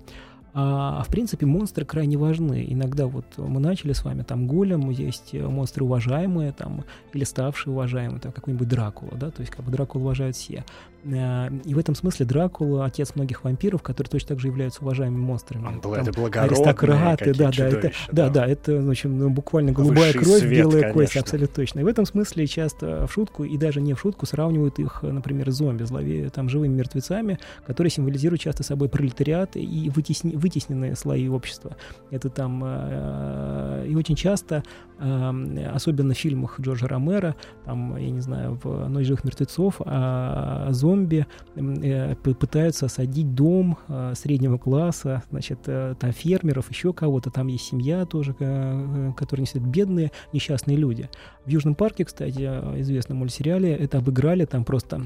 А, 0.52 1.02
в 1.04 1.08
принципе, 1.08 1.46
монстры 1.46 1.84
крайне 1.84 2.16
важны. 2.16 2.66
Иногда 2.68 3.06
вот 3.06 3.26
мы 3.36 3.60
начали 3.60 3.92
с 3.92 4.04
вами, 4.04 4.22
там 4.22 4.46
голем, 4.46 4.90
есть 4.90 5.34
монстры 5.34 5.84
уважаемые, 5.84 6.52
там, 6.52 6.84
или 7.12 7.24
ставшие 7.24 7.72
уважаемые, 7.72 8.20
там 8.20 8.32
какой-нибудь 8.32 8.68
Дракула, 8.68 9.12
да, 9.16 9.30
то 9.30 9.40
есть 9.40 9.52
как 9.52 9.64
бы 9.64 9.70
Дракула 9.70 10.02
уважают 10.02 10.36
все. 10.36 10.64
Э, 11.04 11.48
и 11.64 11.74
в 11.74 11.78
этом 11.78 11.94
смысле 11.94 12.26
Дракула 12.26 12.84
отец 12.84 13.14
многих 13.14 13.44
вампиров, 13.44 13.82
которые 13.82 14.10
точно 14.10 14.28
так 14.28 14.40
же 14.40 14.48
являются 14.48 14.82
уважаемыми 14.82 15.20
монстрами. 15.20 15.66
Он 15.66 15.80
был, 15.80 15.94
это 15.94 16.42
аристократы, 16.42 17.34
да, 17.34 17.50
да, 17.50 17.68
это, 17.68 17.92
да, 18.12 18.28
да, 18.28 18.46
это, 18.46 18.80
в 18.80 18.90
общем, 18.90 19.18
ну, 19.18 19.30
буквально 19.30 19.72
голубая 19.72 20.12
Высший 20.12 20.24
кровь, 20.24 20.40
свет, 20.40 20.58
белая 20.58 20.80
конечно. 20.82 20.92
кость, 20.92 21.16
абсолютно 21.16 21.54
точно. 21.54 21.80
И 21.80 21.84
в 21.84 21.86
этом 21.86 22.04
смысле 22.04 22.46
часто 22.46 23.06
в 23.06 23.12
шутку 23.12 23.44
и 23.44 23.56
даже 23.56 23.80
не 23.80 23.94
в 23.94 24.00
шутку 24.00 24.26
сравнивают 24.26 24.78
их, 24.78 25.02
например, 25.02 25.50
зомби, 25.50 25.84
злове, 25.84 26.28
там 26.30 26.48
живыми 26.48 26.74
мертвецами, 26.74 27.38
которые 27.66 27.90
символизируют 27.90 28.40
часто 28.40 28.62
собой 28.62 28.88
пролетариат 28.88 29.56
и 29.56 29.90
вытесни, 29.94 30.36
вытесненные 30.40 30.96
слои 30.96 31.28
общества. 31.28 31.76
Это 32.10 32.30
там 32.30 32.62
э, 32.64 33.86
и 33.88 33.94
очень 33.94 34.16
часто, 34.16 34.62
э, 34.98 35.70
особенно 35.72 36.14
в 36.14 36.18
фильмах 36.18 36.60
Джорджа 36.60 36.88
Ромера, 36.88 37.34
там, 37.64 37.96
я 37.96 38.10
не 38.10 38.20
знаю, 38.20 38.58
в 38.62 38.88
«Ночь 38.88 39.06
живых 39.06 39.24
мертвецов», 39.24 39.80
а 39.84 40.68
зомби 40.70 41.00
зомби 41.00 41.26
э, 41.56 42.14
пытаются 42.16 42.86
осадить 42.86 43.34
дом 43.34 43.78
среднего 44.14 44.58
класса, 44.58 45.22
значит, 45.30 45.60
э, 45.66 45.94
там 45.98 46.12
фермеров, 46.12 46.70
еще 46.70 46.92
кого-то, 46.92 47.30
там 47.30 47.46
есть 47.48 47.64
семья 47.64 48.04
тоже, 48.04 48.32
которая 48.34 49.42
несет 49.42 49.62
бедные, 49.62 50.10
несчастные 50.32 50.76
люди. 50.76 51.08
В 51.44 51.48
Южном 51.48 51.74
парке, 51.74 52.04
кстати, 52.04 52.42
известном 52.80 53.18
мультсериале, 53.18 53.74
это 53.74 53.98
обыграли 53.98 54.44
там 54.44 54.64
просто 54.64 55.02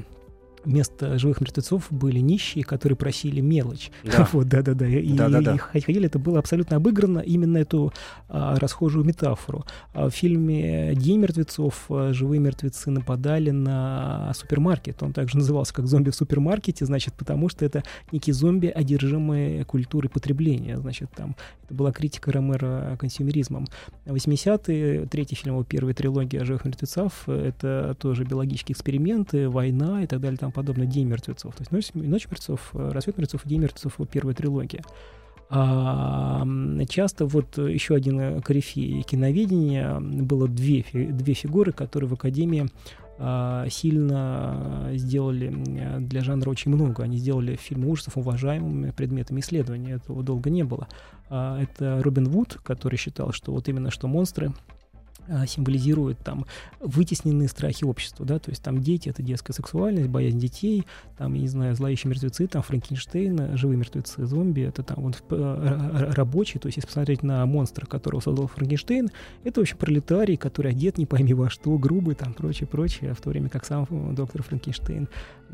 вместо 0.65 1.17
живых 1.17 1.41
мертвецов 1.41 1.87
были 1.89 2.19
нищие, 2.19 2.63
которые 2.63 2.97
просили 2.97 3.41
мелочь. 3.41 3.91
Да. 4.03 4.27
вот, 4.33 4.47
да, 4.47 4.61
да, 4.61 4.73
да. 4.73 4.87
И, 4.87 5.13
да, 5.13 5.29
да, 5.29 5.41
да. 5.41 5.57
и 5.73 5.79
ходили, 5.79 6.07
это 6.07 6.19
было 6.19 6.39
абсолютно 6.39 6.77
обыграно 6.77 7.19
именно 7.19 7.57
эту 7.57 7.93
а, 8.27 8.57
расхожую 8.57 9.05
метафору. 9.05 9.65
А 9.93 10.09
в 10.09 10.13
фильме 10.13 10.93
День 10.95 11.19
мертвецов 11.19 11.85
живые 12.11 12.39
мертвецы 12.39 12.89
нападали 12.91 13.51
на 13.51 14.31
супермаркет. 14.35 15.01
Он 15.03 15.13
также 15.13 15.37
назывался 15.37 15.73
как 15.73 15.87
зомби 15.87 16.09
в 16.09 16.15
супермаркете, 16.15 16.85
значит, 16.85 17.13
потому 17.13 17.49
что 17.49 17.65
это 17.65 17.83
некие 18.11 18.33
зомби, 18.33 18.67
одержимые 18.67 19.65
культурой 19.65 20.09
потребления. 20.09 20.77
Значит, 20.77 21.09
там 21.15 21.35
это 21.65 21.73
была 21.73 21.91
критика 21.91 22.31
Ромера 22.31 22.95
консюмеризмом. 22.99 23.67
80-е, 24.05 25.07
третий 25.07 25.35
фильм 25.35 25.55
его 25.55 25.63
первой 25.63 25.93
трилогии 25.93 26.37
о 26.37 26.45
живых 26.45 26.65
мертвецах, 26.65 27.11
это 27.27 27.95
тоже 27.99 28.23
биологические 28.23 28.73
эксперименты, 28.73 29.49
война 29.49 30.03
и 30.03 30.07
так 30.07 30.21
далее, 30.21 30.37
там 30.37 30.51
подобное 30.55 30.87
День 30.87 31.07
мертвецов. 31.07 31.55
То 31.55 31.61
есть 31.61 31.71
Ночь, 31.71 31.89
Ночь 31.93 32.25
мертвецов, 32.25 32.71
э, 32.73 32.91
Рассвет 32.91 33.17
мертвецов 33.17 33.45
и 33.45 33.49
День 33.49 33.61
мертвецов 33.61 33.99
первая 34.11 34.35
трилогия. 34.35 34.83
А, 35.47 36.43
часто 36.89 37.27
вот 37.27 37.57
еще 37.57 37.93
один 37.95 38.19
э, 38.19 38.41
корифей 38.41 39.03
киноведения 39.03 39.99
было 39.99 40.47
две, 40.47 40.83
две 40.91 41.33
фигуры, 41.35 41.71
которые 41.71 42.09
в 42.09 42.13
Академии 42.13 42.67
а, 43.17 43.67
сильно 43.69 44.89
сделали 44.93 45.53
для 45.99 46.21
жанра 46.21 46.49
очень 46.49 46.73
много. 46.73 47.03
Они 47.03 47.17
сделали 47.17 47.55
фильм 47.55 47.87
ужасов 47.87 48.17
уважаемыми 48.17 48.91
предметами 48.91 49.39
исследования. 49.39 49.93
Этого 49.93 50.23
долго 50.23 50.49
не 50.49 50.63
было. 50.63 50.87
А, 51.29 51.61
это 51.61 52.01
Робин 52.03 52.25
Вуд, 52.25 52.59
который 52.63 52.97
считал, 52.97 53.31
что 53.31 53.51
вот 53.51 53.67
именно 53.69 53.91
что 53.91 54.07
монстры 54.07 54.51
символизирует 55.47 56.19
там 56.19 56.45
вытесненные 56.79 57.47
страхи 57.47 57.83
общества, 57.83 58.25
да, 58.25 58.39
то 58.39 58.49
есть 58.51 58.61
там 58.63 58.81
дети— 58.81 59.09
это 59.09 59.21
детская 59.21 59.53
сексуальность, 59.53 60.09
боязнь 60.09 60.39
детей, 60.39 60.85
там, 61.17 61.33
я 61.33 61.41
не 61.41 61.47
знаю, 61.47 61.75
зловещие 61.75 62.09
мертвецы, 62.09 62.47
там 62.47 62.61
Франкенштейн, 62.61 63.57
живые 63.57 63.77
мертвецы, 63.77 64.25
зомби, 64.25 64.61
это 64.61 64.83
там 64.83 65.03
вот 65.03 65.23
э, 65.29 66.11
рабочие, 66.15 66.59
то 66.59 66.67
есть 66.67 66.77
если 66.77 66.87
посмотреть 66.87 67.23
на 67.23 67.45
монстра, 67.45 67.85
которого 67.85 68.21
создал 68.21 68.47
Франкенштейн, 68.47 69.09
это, 69.43 69.59
в 69.59 69.63
общем, 69.63 69.77
пролетарий, 69.77 70.37
который 70.37 70.71
одет 70.71 70.97
не 70.97 71.05
пойми 71.05 71.33
во 71.33 71.49
что, 71.49 71.77
грубый, 71.77 72.15
там, 72.15 72.33
прочее, 72.33 72.67
прочее, 72.67 73.13
в 73.13 73.21
то 73.21 73.29
время 73.29 73.49
как 73.49 73.65
сам 73.65 73.87
доктор 74.15 74.43
Франкенштейн 74.43 75.07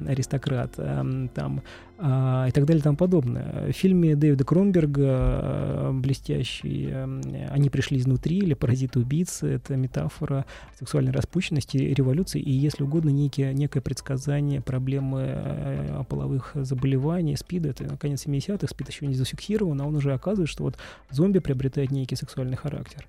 аристократ, 0.07 0.73
эм, 0.77 1.29
там, 1.29 1.61
а, 1.97 2.47
и 2.47 2.51
так 2.51 2.65
далее 2.65 2.79
и 2.79 2.83
тому 2.83 2.97
подобное. 2.97 3.67
В 3.67 3.73
фильме 3.73 4.15
Дэвида 4.15 4.43
Кронберга 4.43 5.01
э, 5.03 5.91
блестящий 5.93 6.89
эм, 6.89 7.21
«Они 7.49 7.69
пришли 7.69 7.99
изнутри» 7.99 8.37
или 8.37 8.53
«Паразиты 8.53 8.99
убийцы»— 8.99 9.47
это 9.55 9.75
метафора 9.75 10.45
сексуальной 10.79 11.11
распущенности, 11.11 11.77
революции 11.77 12.41
и, 12.41 12.51
если 12.51 12.83
угодно, 12.83 13.09
некие, 13.09 13.53
некое 13.53 13.81
предсказание 13.81 14.61
проблемы 14.61 15.25
э, 15.27 16.03
половых 16.09 16.51
заболеваний, 16.55 17.35
СПИДа. 17.35 17.69
Это 17.69 17.97
конец 17.97 18.25
70-х, 18.25 18.67
СПИД 18.67 18.89
еще 18.89 19.07
не 19.07 19.13
зафиксирован, 19.13 19.79
а 19.81 19.85
он 19.85 19.95
уже 19.95 20.13
оказывает, 20.13 20.49
что 20.49 20.63
вот 20.63 20.77
зомби 21.11 21.39
приобретает 21.39 21.91
некий 21.91 22.15
сексуальный 22.15 22.57
характер. 22.57 23.05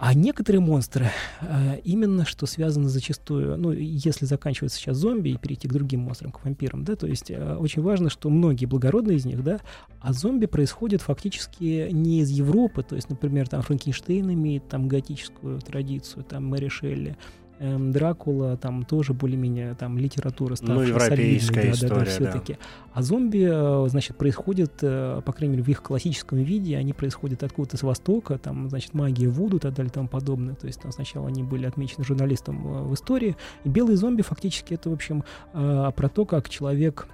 А 0.00 0.14
некоторые 0.14 0.62
монстры 0.62 1.10
э, 1.42 1.78
именно 1.84 2.24
что 2.24 2.46
связаны 2.46 2.88
зачастую, 2.88 3.58
ну, 3.58 3.70
если 3.70 4.24
заканчивать 4.24 4.72
сейчас 4.72 4.96
зомби 4.96 5.28
и 5.28 5.36
перейти 5.36 5.68
к 5.68 5.72
другим 5.72 6.00
монстрам, 6.00 6.32
к 6.32 6.42
вампирам, 6.42 6.84
да, 6.84 6.96
то 6.96 7.06
есть 7.06 7.30
э, 7.30 7.56
очень 7.56 7.82
важно, 7.82 8.08
что 8.08 8.30
многие 8.30 8.64
благородные 8.64 9.18
из 9.18 9.26
них, 9.26 9.44
да, 9.44 9.60
а 10.00 10.14
зомби 10.14 10.46
происходят 10.46 11.02
фактически 11.02 11.90
не 11.92 12.20
из 12.20 12.30
Европы, 12.30 12.82
то 12.82 12.96
есть, 12.96 13.10
например, 13.10 13.46
там 13.46 13.60
Франкенштейн 13.60 14.32
имеет 14.32 14.66
там 14.68 14.88
готическую 14.88 15.60
традицию, 15.60 16.24
там 16.24 16.46
Мэри 16.46 16.68
Шелли, 16.68 17.18
эм, 17.60 17.92
Дракула, 17.92 18.56
там 18.56 18.84
тоже 18.84 19.12
более-менее 19.12 19.74
там 19.74 19.96
литература 19.98 20.56
Ну, 20.60 20.82
европейская 20.82 21.62
да, 21.62 21.70
история, 21.70 21.94
да, 21.94 22.00
да, 22.00 22.04
все-таки. 22.06 22.58
А 22.92 23.02
зомби, 23.02 23.46
э, 23.48 23.88
значит, 23.88 24.16
происходят, 24.16 24.72
э, 24.82 25.22
по 25.24 25.32
крайней 25.32 25.52
мере, 25.52 25.64
в 25.64 25.68
их 25.68 25.82
классическом 25.82 26.38
виде, 26.38 26.76
они 26.76 26.92
происходят 26.92 27.42
откуда-то 27.42 27.76
с 27.76 27.82
Востока, 27.82 28.38
там, 28.38 28.68
значит, 28.68 28.94
магия 28.94 29.28
Вуду 29.28 29.58
и 29.58 29.60
так 29.60 29.74
далее 29.74 29.92
тому 29.92 30.08
подобное. 30.08 30.54
То 30.54 30.66
есть 30.66 30.80
там 30.80 30.90
сначала 30.90 31.28
они 31.28 31.42
были 31.42 31.66
отмечены 31.66 32.04
журналистом 32.04 32.66
э, 32.66 32.82
в 32.82 32.94
истории. 32.94 33.36
И 33.64 33.68
белые 33.68 33.96
зомби 33.96 34.22
фактически 34.22 34.74
это, 34.74 34.90
в 34.90 34.92
общем, 34.92 35.24
про 35.52 36.08
то, 36.08 36.24
как 36.24 36.48
человек 36.48 37.06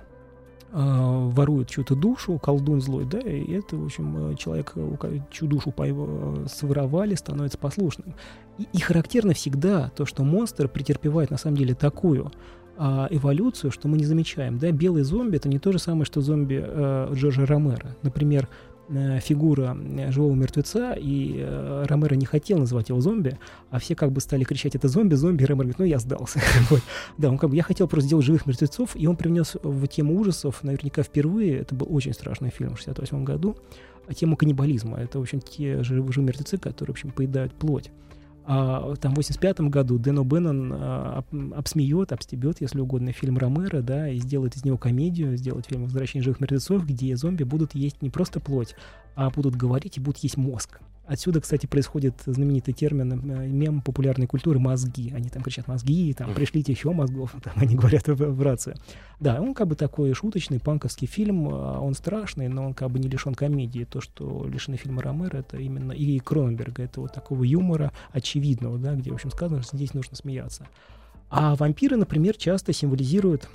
ворует 0.77 1.71
чью-то 1.71 1.95
душу, 1.95 2.39
колдун 2.39 2.83
злой, 2.83 3.07
да, 3.07 3.19
и 3.19 3.53
это, 3.53 3.77
в 3.77 3.85
общем, 3.87 4.33
э, 4.33 4.35
человек, 4.37 4.75
чью 5.31 5.49
душу 5.49 5.73
э, 5.77 6.47
своровали, 6.49 7.15
становится 7.15 7.57
послушным. 7.57 8.15
И, 8.59 8.67
и 8.73 8.81
характерно 8.81 9.33
всегда 9.33 9.91
то, 9.97 10.05
что 10.05 10.23
монстр 10.23 10.69
претерпевает 10.69 11.31
на 11.31 11.39
самом 11.39 11.57
деле 11.57 11.75
такую 11.75 12.31
а, 12.77 13.09
эволюцию, 13.11 13.71
что 13.71 13.89
мы 13.89 13.97
не 13.97 14.05
замечаем. 14.05 14.59
Да? 14.59 14.71
Белый 14.71 15.03
зомби— 15.03 15.37
это 15.39 15.49
не 15.49 15.59
то 15.59 15.73
же 15.73 15.79
самое, 15.79 16.05
что 16.05 16.21
зомби 16.21 16.63
э, 16.63 17.11
Джорджа 17.15 17.47
Ромера. 17.47 17.97
Например, 18.03 18.47
Э, 18.49 18.76
фигура 19.21 19.77
э, 19.77 20.11
живого 20.13 20.35
мертвеца, 20.35 20.93
и 20.93 21.37
э, 21.39 21.85
Ромеро 21.89 22.15
не 22.15 22.27
хотел 22.27 22.59
называть 22.59 22.89
его 22.89 23.01
зомби, 23.01 23.39
а 23.71 23.79
все 23.79 23.95
как 23.95 24.13
бы 24.13 24.21
стали 24.21 24.45
кричать 24.45 24.75
«это 24.75 24.89
зомби, 24.89 25.15
зомби», 25.15 25.43
и 25.43 25.47
Ромеро 25.47 25.65
говорит 25.65 25.79
«ну 25.79 25.85
я 25.85 25.99
сдался». 25.99 26.41
вот. 26.71 26.83
Да, 27.19 27.31
он 27.31 27.39
как 27.39 27.51
бы 27.51 27.57
«я 27.57 27.63
хотел 27.63 27.89
просто 27.89 28.07
сделать 28.07 28.25
живых 28.25 28.47
мертвецов», 28.47 28.95
и 28.95 29.07
он 29.07 29.17
привнес 29.17 29.57
в 29.63 29.87
тему 29.89 30.19
ужасов, 30.19 30.63
наверняка 30.63 31.03
впервые, 31.03 31.59
это 31.59 31.75
был 31.75 31.87
очень 31.91 32.13
страшный 32.13 32.51
фильм 32.51 32.75
в 32.75 32.79
68 32.79 33.25
году, 33.25 33.57
а 34.07 34.15
тему 34.15 34.37
каннибализма. 34.37 34.99
Это, 34.99 35.19
в 35.19 35.23
общем, 35.23 35.41
те 35.41 35.83
живые 35.83 36.05
мертвецы, 36.25 36.59
которые, 36.59 36.95
в 36.95 36.97
общем, 36.97 37.11
поедают 37.11 37.55
плоть. 37.55 37.91
А, 38.49 38.95
там 38.97 39.13
в 39.13 39.17
85 39.17 39.61
году 39.63 39.99
Дэн 39.99 40.21
О'Беннон 40.21 40.73
а, 40.73 41.25
обсмеет, 41.57 42.13
обстебет, 42.13 42.61
если 42.61 42.81
угодно, 42.81 43.11
фильм 43.11 43.39
Ромеро, 43.39 43.83
да, 43.83 44.09
и 44.09 44.19
сделает 44.19 44.55
из 44.55 44.65
него 44.65 44.79
комедию, 44.79 45.37
сделает 45.37 45.67
фильм 45.67 45.83
«Возвращение 45.83 46.23
живых 46.23 46.39
мертвецов», 46.39 46.87
где 46.87 47.17
зомби 47.17 47.43
будут 47.43 47.75
есть 47.75 48.03
не 48.03 48.11
просто 48.11 48.39
плоть, 48.39 48.77
а 49.17 49.31
будут 49.31 49.57
говорить 49.57 49.97
и 49.97 50.01
будут 50.01 50.19
есть 50.19 50.37
мозг. 50.37 50.81
Отсюда, 51.07 51.41
кстати, 51.41 51.67
происходит 51.67 52.15
знаменитый 52.27 52.75
термин, 52.75 53.13
э, 53.13 53.47
мем 53.47 53.81
популярной 53.81 54.27
культуры 54.27 54.59
«мозги». 54.59 55.13
Они 55.15 55.29
там 55.29 55.43
кричат 55.43 55.69
«мозги», 55.69 56.13
там 56.15 56.35
«пришлите 56.35 56.73
еще 56.73 56.91
мозгов», 56.91 57.35
там 57.45 57.53
они 57.57 57.77
говорят 57.77 58.09
в, 58.09 58.43
рацию. 58.43 58.77
Да, 59.21 59.41
он 59.41 59.55
как 59.55 59.69
бы 59.69 59.77
такой 59.77 60.13
шуточный, 60.15 60.59
панковский 60.59 61.07
фильм, 61.07 61.49
а 61.49 61.81
он 61.81 61.95
страшный, 61.95 62.49
но 62.49 62.67
он 62.67 62.75
как 62.75 62.91
бы 62.91 62.99
не 62.99 63.09
лишен 63.09 63.35
комедии. 63.35 63.85
То, 63.85 64.01
что 64.01 64.47
лишены 64.49 64.77
фильма 64.77 65.01
Ромера, 65.01 65.39
это 65.39 65.59
именно 65.59 65.93
и 65.93 66.19
Кроненберга, 66.19 66.83
это 66.83 67.01
вот 67.01 67.13
такого 67.13 67.45
юмора 67.45 67.93
очевидного, 68.11 68.77
да, 68.79 68.95
где, 68.95 69.13
в 69.13 69.15
общем, 69.15 69.31
сказано, 69.31 69.63
что 69.63 69.77
здесь 69.77 69.95
нужно 69.95 70.17
смеяться. 70.17 70.67
А 71.31 71.55
вампиры, 71.55 71.97
например, 71.97 72.37
часто 72.37 72.73
символизируют 72.73 73.49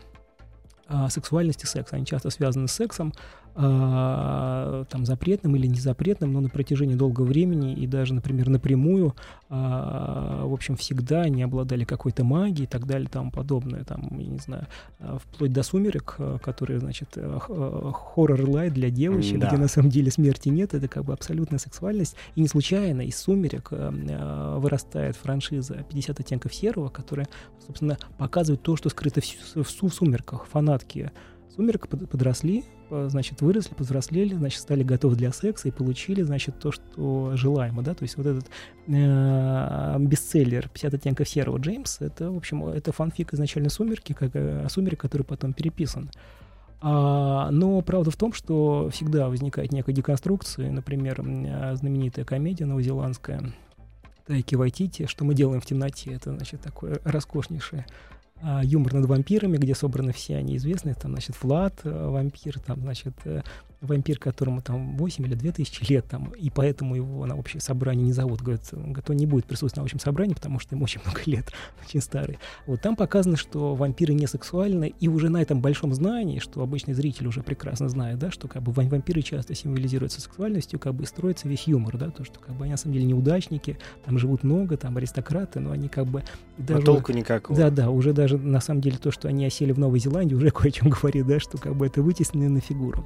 а, 0.88 1.10
сексуальность 1.10 1.64
и 1.64 1.68
секс. 1.68 1.94
Они 1.94 2.06
часто 2.06 2.30
связаны 2.30 2.68
с 2.68 2.74
сексом. 2.74 3.14
А, 3.54 4.86
там 4.86 5.06
запретным 5.06 5.58
или 5.58 5.68
незапретным, 5.68 6.32
но 6.32 6.40
на 6.40 6.50
протяжении 6.50 6.96
долгого 6.96 7.26
времени 7.26 7.74
и 7.74 7.86
даже, 7.86 8.14
например, 8.14 8.48
напрямую, 8.48 9.14
а, 9.50 10.46
в 10.46 10.54
общем, 10.54 10.78
всегда 10.78 11.28
не 11.28 11.44
обладали 11.44 11.84
какой-то 11.84 12.24
магией 12.24 12.64
и 12.64 12.68
так 12.68 12.86
далее, 12.86 13.10
там 13.10 13.30
подобное, 13.30 13.84
там, 13.84 14.08
я 14.18 14.28
не 14.28 14.40
знаю, 14.40 14.68
а, 15.00 15.18
вплоть 15.18 15.52
до 15.52 15.64
«Сумерек», 15.64 16.18
которые, 16.42 16.80
значит, 16.80 17.18
хоррор-лайт 17.18 18.74
для 18.74 18.90
девочек, 18.90 19.40
да. 19.40 19.48
где 19.48 19.58
на 19.58 19.68
самом 19.68 19.90
деле 19.90 20.12
смерти 20.12 20.48
нет, 20.48 20.74
это 20.74 20.88
как 20.88 21.04
бы 21.04 21.12
абсолютная 21.12 21.60
сексуальность, 21.60 22.16
и 22.36 22.42
не 22.42 22.48
случайно 22.48 23.02
из 23.02 23.18
«Сумерек» 23.18 23.72
вырастает 23.72 25.18
франшиза 25.18 25.86
«50 25.90 26.22
оттенков 26.22 26.54
серого», 26.54 26.88
которая, 26.88 27.28
собственно, 27.66 27.98
показывает 28.18 28.62
то, 28.62 28.78
что 28.78 28.90
скрыто 28.90 29.20
в, 29.20 29.26
в, 29.26 29.64
в 29.64 29.94
«Сумерках». 29.94 30.48
Фанатки 30.52 31.12
«Сумерек» 31.56 31.88
подросли, 31.88 32.64
значит, 32.90 33.42
выросли, 33.42 33.74
повзрослели, 33.74 34.34
значит, 34.36 34.62
стали 34.62 34.84
готовы 34.84 35.16
для 35.16 35.32
секса 35.32 35.68
и 35.68 35.72
получили, 35.72 36.22
значит, 36.22 36.60
то, 36.60 36.72
что 36.72 37.36
желаемо, 37.36 37.82
да, 37.82 37.94
то 37.94 38.04
есть 38.04 38.18
вот 38.18 38.26
этот 38.26 38.46
э, 38.88 39.96
бестселлер 40.00 40.70
«50 40.74 40.96
оттенков 40.96 41.28
серого» 41.28 41.58
Джеймс, 41.58 42.02
это, 42.02 42.32
в 42.32 42.38
общем, 42.38 42.66
это 42.66 42.92
фанфик 42.92 43.34
изначально 43.34 43.70
«Сумерки», 43.70 44.14
как 44.14 44.32
э, 44.34 44.68
«Сумерек», 44.70 45.00
который 45.00 45.24
потом 45.24 45.54
переписан. 45.54 46.10
А, 46.82 47.52
но 47.52 47.82
правда 47.82 48.10
в 48.12 48.16
том, 48.16 48.34
что 48.34 48.90
всегда 48.92 49.30
возникает 49.30 49.72
некая 49.72 49.94
деконструкция, 49.94 50.72
например, 50.72 51.22
знаменитая 51.76 52.26
комедия 52.26 52.66
новозеландская 52.66 53.54
Тайки 54.26 54.56
Вайтити, 54.56 55.06
что 55.06 55.26
мы 55.26 55.34
делаем 55.34 55.62
в 55.62 55.66
темноте, 55.66 56.14
это, 56.14 56.32
значит, 56.32 56.62
такое 56.62 57.00
роскошнейшее 57.04 57.86
юмор 58.63 58.93
над 58.93 59.06
вампирами, 59.06 59.58
где 59.58 59.75
собраны 59.75 60.13
все 60.13 60.38
они 60.38 60.58
известные, 60.58 60.95
там, 60.95 61.12
значит, 61.12 61.41
Влад, 61.41 61.73
э, 61.84 62.08
вампир, 62.10 62.60
там, 62.60 62.82
значит, 62.82 63.13
э, 63.25 63.41
вампир, 63.82 64.20
которому 64.20 64.62
там 64.62 64.96
8 64.98 65.26
или 65.26 65.34
2000 65.34 65.91
лет, 65.91 66.06
там, 66.06 66.30
и 66.30 66.50
поэтому 66.50 66.96
его 66.96 67.26
на 67.26 67.36
общее 67.36 67.62
собрание 67.62 68.06
не 68.06 68.13
зовут. 68.13 68.41
Говорят, 68.41 68.67
говорит, 68.72 69.10
он 69.10 69.15
не 69.17 69.26
будет 69.26 69.46
присутствовать 69.46 69.78
на 69.78 69.84
общем 69.84 70.00
собрании, 70.00 70.36
потому 70.36 70.60
что 70.60 70.76
ему 70.76 70.84
очень 70.86 71.02
много 71.02 71.22
лет, 71.26 71.52
очень 71.86 72.02
старый. 72.02 72.38
Вот 72.67 72.82
там 72.82 72.96
показано, 72.96 73.38
что 73.38 73.76
вампиры 73.76 74.13
не 74.13 74.28
сексуальны, 74.28 74.94
и 75.00 75.08
уже 75.08 75.30
на 75.30 75.41
этом 75.41 75.62
большом 75.62 75.94
знании, 75.94 76.39
что 76.39 76.62
обычный 76.62 76.94
зритель 76.94 77.28
уже 77.28 77.41
прекрасно 77.41 77.89
знает, 77.89 78.20
да, 78.20 78.32
что 78.32 78.48
как 78.48 78.62
бы 78.62 78.72
вампиры 78.72 79.22
часто 79.22 79.56
символизируются 79.56 80.22
сексуальностью, 80.22 80.80
как 80.80 80.94
бы 80.94 81.06
строится 81.06 81.48
весь 81.48 81.67
юмор, 81.67 81.98
да, 81.98 82.12
то, 82.12 82.24
что 82.24 82.39
как 82.39 82.56
бы 82.56 82.63
они 82.63 82.72
на 82.72 82.78
самом 82.78 82.94
деле 82.94 83.06
неудачники, 83.06 83.80
там 84.06 84.20
живут 84.20 84.44
много, 84.44 84.78
там 84.78 84.98
аристократы, 84.98 85.60
но 85.60 85.72
они 85.72 85.89
как 85.89 86.06
бы... 86.06 86.24
Даже, 86.58 86.82
а 86.82 86.86
толку 86.86 87.12
никакого. 87.12 87.58
Да, 87.58 87.72
да, 87.72 87.89
уже 87.89 88.13
даже 88.13 88.38
на 88.38 88.62
самом 88.62 88.82
деле 88.82 88.98
то, 88.98 89.12
что 89.12 89.28
они 89.28 89.46
осели 89.46 89.72
в 89.72 89.80
Новой 89.80 90.00
Зеландии, 90.00 90.36
уже 90.36 90.50
кое 90.52 90.70
о 90.70 90.72
чем 90.72 90.89
говорит, 90.89 91.26
да, 91.26 91.39
что 91.39 91.58
как 91.58 91.76
бы 91.76 91.88
это 91.88 92.02
вытеснено 92.02 92.50
на 92.50 92.60
фигуру. 92.60 93.06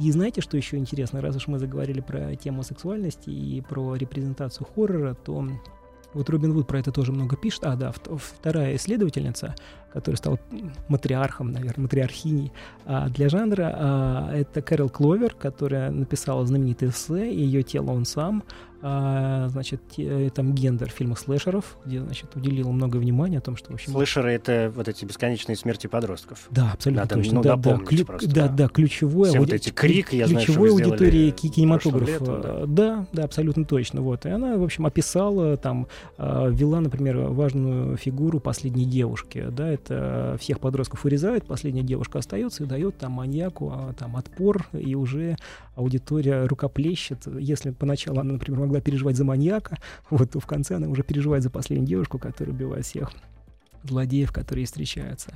И 0.00 0.10
знаете, 0.12 0.40
что 0.40 0.56
еще 0.56 0.78
интересно? 0.78 1.20
Раз 1.20 1.36
уж 1.36 1.46
мы 1.46 1.58
заговорили 1.58 2.00
про 2.00 2.34
тему 2.34 2.62
сексуальности 2.62 3.28
и 3.28 3.60
про 3.60 3.94
репрезентацию 3.96 4.66
хоррора, 4.74 5.14
то 5.14 5.46
вот 6.14 6.28
Робин 6.30 6.52
Вуд 6.52 6.66
про 6.66 6.80
это 6.80 6.90
тоже 6.90 7.12
много 7.12 7.36
пишет. 7.36 7.64
А, 7.64 7.76
да, 7.76 7.92
вторая 7.92 8.76
исследовательница, 8.76 9.54
которая 9.92 10.16
стала 10.16 10.40
матриархом, 10.88 11.52
наверное, 11.52 11.82
матриархиней 11.82 12.52
а, 12.84 13.08
для 13.08 13.28
жанра, 13.28 13.74
а, 13.74 14.32
это 14.34 14.62
Кэрол 14.62 14.88
Кловер, 14.88 15.34
которая 15.34 15.90
написала 15.90 16.46
знаменитый 16.46 16.88
эссе 16.88 17.32
«Ее 17.32 17.62
тело 17.62 17.92
он 17.92 18.06
сам», 18.06 18.42
а, 18.82 19.48
значит, 19.48 19.82
те, 19.90 20.30
там 20.30 20.54
гендер 20.54 20.90
в 20.90 20.92
фильмах 20.92 21.18
слэшеров, 21.18 21.76
где, 21.84 22.00
значит, 22.00 22.34
уделила 22.34 22.70
много 22.70 22.96
внимания 22.96 23.38
о 23.38 23.40
том, 23.40 23.56
что, 23.56 23.72
в 23.72 23.74
общем... 23.74 23.92
Слэшеры— 23.92 24.32
это 24.32 24.72
вот 24.74 24.88
эти 24.88 25.04
бесконечные 25.04 25.56
смерти 25.56 25.86
подростков. 25.86 26.48
Да, 26.50 26.72
абсолютно 26.72 27.02
Надо, 27.02 27.14
точно. 27.16 27.34
Ну, 27.34 27.42
да, 27.42 27.56
да, 27.56 27.76
клю... 27.78 28.04
просто, 28.04 28.30
да, 28.32 28.48
да, 28.48 28.68
ключевое... 28.68 29.30
Все 29.30 29.38
вот 29.38 29.52
эти 29.52 29.70
крик, 29.70 30.12
я 30.12 30.26
знаю, 30.26 30.46
ключевой 30.46 30.70
аудитории 30.70 31.30
кинематографа. 31.30 32.10
Летом, 32.10 32.40
да. 32.40 32.66
да, 32.66 33.06
да, 33.12 33.24
абсолютно 33.24 33.64
точно. 33.64 34.00
Вот. 34.00 34.24
И 34.26 34.30
она, 34.30 34.56
в 34.56 34.62
общем, 34.62 34.86
описала, 34.86 35.56
там, 35.56 35.86
а, 36.16 36.48
вела, 36.48 36.80
например, 36.80 37.18
важную 37.18 37.96
фигуру 37.96 38.40
последней 38.40 38.84
девушки. 38.84 39.46
Да, 39.50 39.68
это 39.68 40.36
всех 40.40 40.60
подростков 40.60 41.04
урезает, 41.04 41.44
последняя 41.44 41.82
девушка 41.82 42.18
остается 42.18 42.64
и 42.64 42.66
дает 42.66 42.96
там 42.98 43.12
маньяку 43.12 43.70
а, 43.72 43.92
там, 43.92 44.16
отпор, 44.16 44.66
и 44.72 44.94
уже 44.94 45.36
аудитория 45.74 46.46
рукоплещет. 46.46 47.26
Если 47.38 47.70
поначалу 47.70 48.20
она, 48.20 48.32
например, 48.34 48.60
могла 48.70 48.80
переживать 48.80 49.16
за 49.16 49.24
маньяка, 49.24 49.78
вот, 50.08 50.34
в 50.34 50.46
конце 50.46 50.76
она 50.76 50.88
уже 50.88 51.02
переживает 51.02 51.42
за 51.42 51.50
последнюю 51.50 51.88
девушку, 51.88 52.18
которая 52.18 52.54
убивает 52.54 52.86
всех 52.86 53.12
злодеев, 53.82 54.32
которые 54.32 54.66
встречаются. 54.66 55.32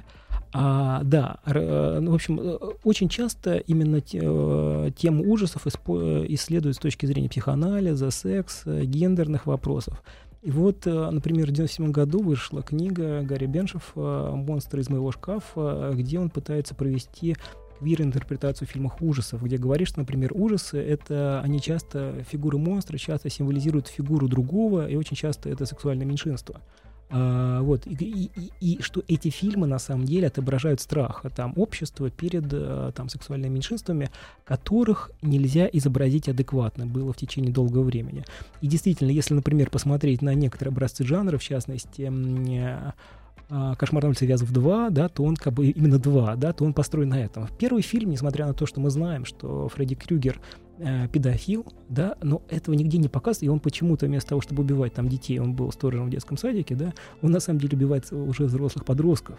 А, 0.53 1.01
да, 1.03 1.40
ну, 1.47 2.12
в 2.12 2.14
общем, 2.14 2.38
э, 2.38 2.59
очень 2.85 3.09
часто 3.09 3.57
именно 3.57 3.97
э, 3.97 4.90
тему 4.97 5.29
ужасов 5.29 5.66
исследуют 5.66 6.77
с 6.77 6.79
точки 6.79 7.07
зрения 7.07 7.29
психоанализа, 7.29 8.11
секса, 8.12 8.85
гендерных 8.85 9.47
вопросов. 9.47 10.01
И 10.42 10.53
вот, 10.53 10.87
э, 10.87 10.90
например, 11.11 11.47
в 11.47 11.55
1997 11.55 11.90
году 11.90 12.23
вышла 12.23 12.62
книга 12.62 13.23
Гарри 13.23 13.47
Беншев 13.47 13.92
«Монстры 13.97 14.83
из 14.83 14.88
моего 14.88 15.11
шкафа», 15.11 15.90
где 15.92 16.20
он 16.20 16.31
пытается 16.31 16.77
провести 16.77 17.35
квир-интерпретацию 17.79 18.67
фильмов 18.67 18.97
ужасов, 19.01 19.43
где 19.43 19.57
говоришь, 19.57 19.89
что, 19.89 20.01
например, 20.01 20.33
ужасы— 20.35 20.79
это 20.83 21.41
они 21.43 21.61
часто, 21.61 22.25
фигуры 22.31 22.59
монстра 22.59 22.99
часто 22.99 23.31
символизируют 23.31 23.89
фигуру 23.89 24.29
другого, 24.29 24.89
и 24.89 24.97
очень 24.97 25.17
часто 25.17 25.49
это 25.49 25.67
сексуальное 25.67 26.07
меньшинство. 26.07 26.57
А, 27.11 27.61
вот, 27.61 27.87
и, 27.87 27.95
и, 27.95 28.31
и, 28.35 28.75
и 28.75 28.83
что 28.83 29.03
эти 29.07 29.29
фильмы 29.29 29.67
на 29.67 29.79
самом 29.79 30.05
деле 30.05 30.27
отображают 30.27 30.81
страх 30.81 31.25
там, 31.37 31.53
общества 31.57 32.11
перед 32.11 32.47
э, 32.51 32.93
там, 32.95 33.09
сексуальными 33.09 33.55
меньшинствами, 33.55 34.11
которых 34.45 35.11
нельзя 35.23 35.69
изобразить 35.73 36.29
адекватно 36.29 36.87
было 36.87 37.13
в 37.13 37.17
течение 37.17 37.53
долгого 37.53 37.85
времени. 37.85 38.25
И 38.63 38.67
действительно, 38.67 39.11
если, 39.11 39.35
например, 39.35 39.71
посмотреть 39.71 40.23
на 40.23 40.35
некоторые 40.35 40.73
образцы 40.73 41.05
жанра, 41.05 41.39
в 41.39 41.43
частности, 41.43 42.11
а, 42.11 42.95
«Кошмар 43.48 44.02
на 44.02 44.09
улице 44.09 44.26
Вязов 44.26 44.52
2», 44.52 44.90
да, 44.90 45.09
то 45.09 45.22
он 45.24 45.37
как 45.37 45.52
бы 45.52 45.68
именно 45.68 45.98
два, 45.98 46.37
да, 46.37 46.52
то 46.52 46.64
он 46.64 46.72
построен 46.72 47.11
на 47.11 47.22
этом. 47.22 47.48
Первый 47.59 47.83
фильм, 47.83 48.11
несмотря 48.11 48.46
на 48.46 48.54
то, 48.54 48.66
что 48.66 48.80
мы 48.80 48.90
знаем, 48.90 49.24
что 49.24 49.68
Фредди 49.68 49.94
Крюгер 49.94 50.40
э, 50.78 51.09
педофил, 51.09 51.66
да, 51.88 52.16
но 52.22 52.42
этого 52.48 52.74
нигде 52.74 52.98
не 52.98 53.09
показывает, 53.09 53.44
и 53.44 53.48
он 53.48 53.61
почему-то 53.61 54.07
вместо 54.07 54.30
того, 54.30 54.40
чтобы 54.40 54.62
убивать 54.62 54.94
там 54.94 55.09
детей, 55.09 55.38
он 55.38 55.54
был 55.54 55.70
сторожем 55.72 56.07
в 56.07 56.11
детском 56.11 56.37
садике, 56.37 56.74
да, 56.74 56.94
он 57.22 57.30
на 57.30 57.40
самом 57.40 57.61
деле 57.61 57.76
убивает 57.76 58.11
уже 58.12 58.44
взрослых 58.44 58.85
подростков. 58.85 59.38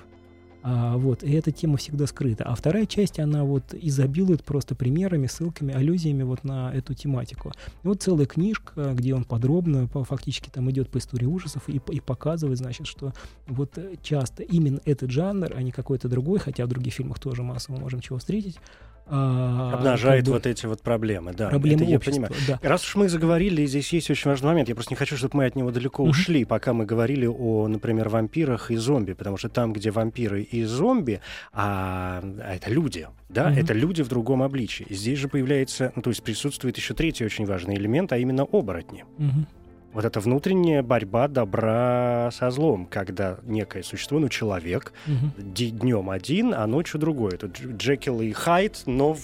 А, 0.68 0.98
вот, 0.98 1.22
и 1.22 1.32
эта 1.32 1.52
тема 1.52 1.78
всегда 1.78 2.08
скрыта. 2.08 2.44
А 2.44 2.56
вторая 2.56 2.88
часть, 2.88 3.20
она 3.20 3.44
вот 3.44 3.76
изобилует 3.76 4.44
просто 4.44 4.74
примерами, 4.74 5.28
ссылками, 5.28 5.76
аллюзиями 5.76 6.24
вот 6.24 6.44
на 6.44 6.74
эту 6.74 6.96
тематику. 6.96 7.52
И 7.84 7.88
вот 7.88 8.02
целая 8.02 8.26
книжка, 8.26 8.94
где 8.96 9.14
он 9.14 9.26
подробно, 9.26 9.88
фактически 9.88 10.50
там 10.50 10.72
идет 10.72 10.90
по 10.90 10.98
истории 10.98 11.28
ужасов 11.28 11.70
и, 11.70 11.80
и 11.92 12.00
показывает, 12.00 12.58
значит, 12.58 12.88
что 12.88 13.14
вот 13.46 13.78
часто 14.02 14.42
именно 14.42 14.80
этот 14.86 15.12
жанр, 15.12 15.54
а 15.56 15.62
не 15.62 15.70
какой-то 15.70 16.10
другой, 16.10 16.40
хотя 16.40 16.66
в 16.66 16.70
других 16.70 16.96
фильмах 16.96 17.20
тоже 17.20 17.44
массово 17.44 17.78
можем 17.78 18.00
чего 18.00 18.18
встретить, 18.18 18.58
обнажает 19.08 20.26
как 20.26 20.28
бы, 20.28 20.34
вот 20.34 20.46
эти 20.46 20.66
вот 20.66 20.82
проблемы, 20.82 21.34
да. 21.34 21.50
Проблемы 21.50 21.84
это 21.84 21.96
общества, 21.96 22.22
я 22.22 22.28
понимаю. 22.28 22.44
Да. 22.48 22.60
Раз 22.62 22.84
уж 22.86 22.96
мы 22.96 23.10
заговорили, 23.10 23.66
здесь 23.66 23.92
есть 23.94 24.10
очень 24.10 24.30
важный 24.30 24.48
момент. 24.48 24.70
Я 24.70 24.76
просто 24.76 24.94
не 24.94 24.98
хочу, 24.98 25.18
чтобы 25.18 25.38
мы 25.38 25.46
от 25.46 25.56
него 25.56 25.72
далеко 25.72 26.04
mm-hmm. 26.04 26.10
ушли, 26.10 26.46
пока 26.46 26.74
мы 26.74 26.86
говорили 26.86 27.26
о, 27.28 27.68
например, 27.68 28.10
вампирах 28.10 28.72
и 28.72 28.78
зомби, 28.78 29.14
потому 29.14 29.38
что 29.38 29.50
там, 29.50 29.74
где 29.74 29.92
вампиры 29.92 30.42
и 30.42 30.64
зомби, 30.64 31.22
а, 31.54 32.22
а 32.24 32.56
это 32.56 32.70
люди, 32.72 33.08
да, 33.30 33.52
mm-hmm. 33.52 33.60
это 33.60 33.74
люди 33.74 34.02
в 34.02 34.08
другом 34.08 34.42
обличии. 34.44 34.88
Здесь 34.90 35.20
же 35.20 35.28
появляется, 35.28 35.92
ну, 35.96 36.02
то 36.02 36.10
есть 36.10 36.24
присутствует 36.24 36.78
еще 36.78 36.94
третий 36.94 37.26
очень 37.26 37.46
важный 37.46 37.76
элемент, 37.76 38.12
а 38.12 38.18
именно 38.18 38.44
оборотни. 38.44 39.06
Mm-hmm 39.18 39.46
вот 39.96 40.04
эта 40.04 40.20
внутренняя 40.20 40.84
борьба 40.84 41.30
добра 41.30 42.30
со 42.34 42.52
злом, 42.52 42.86
когда 42.86 43.38
некое 43.44 43.82
существо, 43.82 44.20
ну, 44.20 44.28
человек, 44.28 44.92
угу. 45.08 45.32
днем 45.38 46.10
один, 46.10 46.54
а 46.54 46.68
ночью 46.68 47.00
другой. 47.00 47.36
Это 47.36 47.48
Джекил 47.48 48.20
и 48.20 48.34
Хайд, 48.34 48.84
но 48.88 49.14
в, 49.14 49.22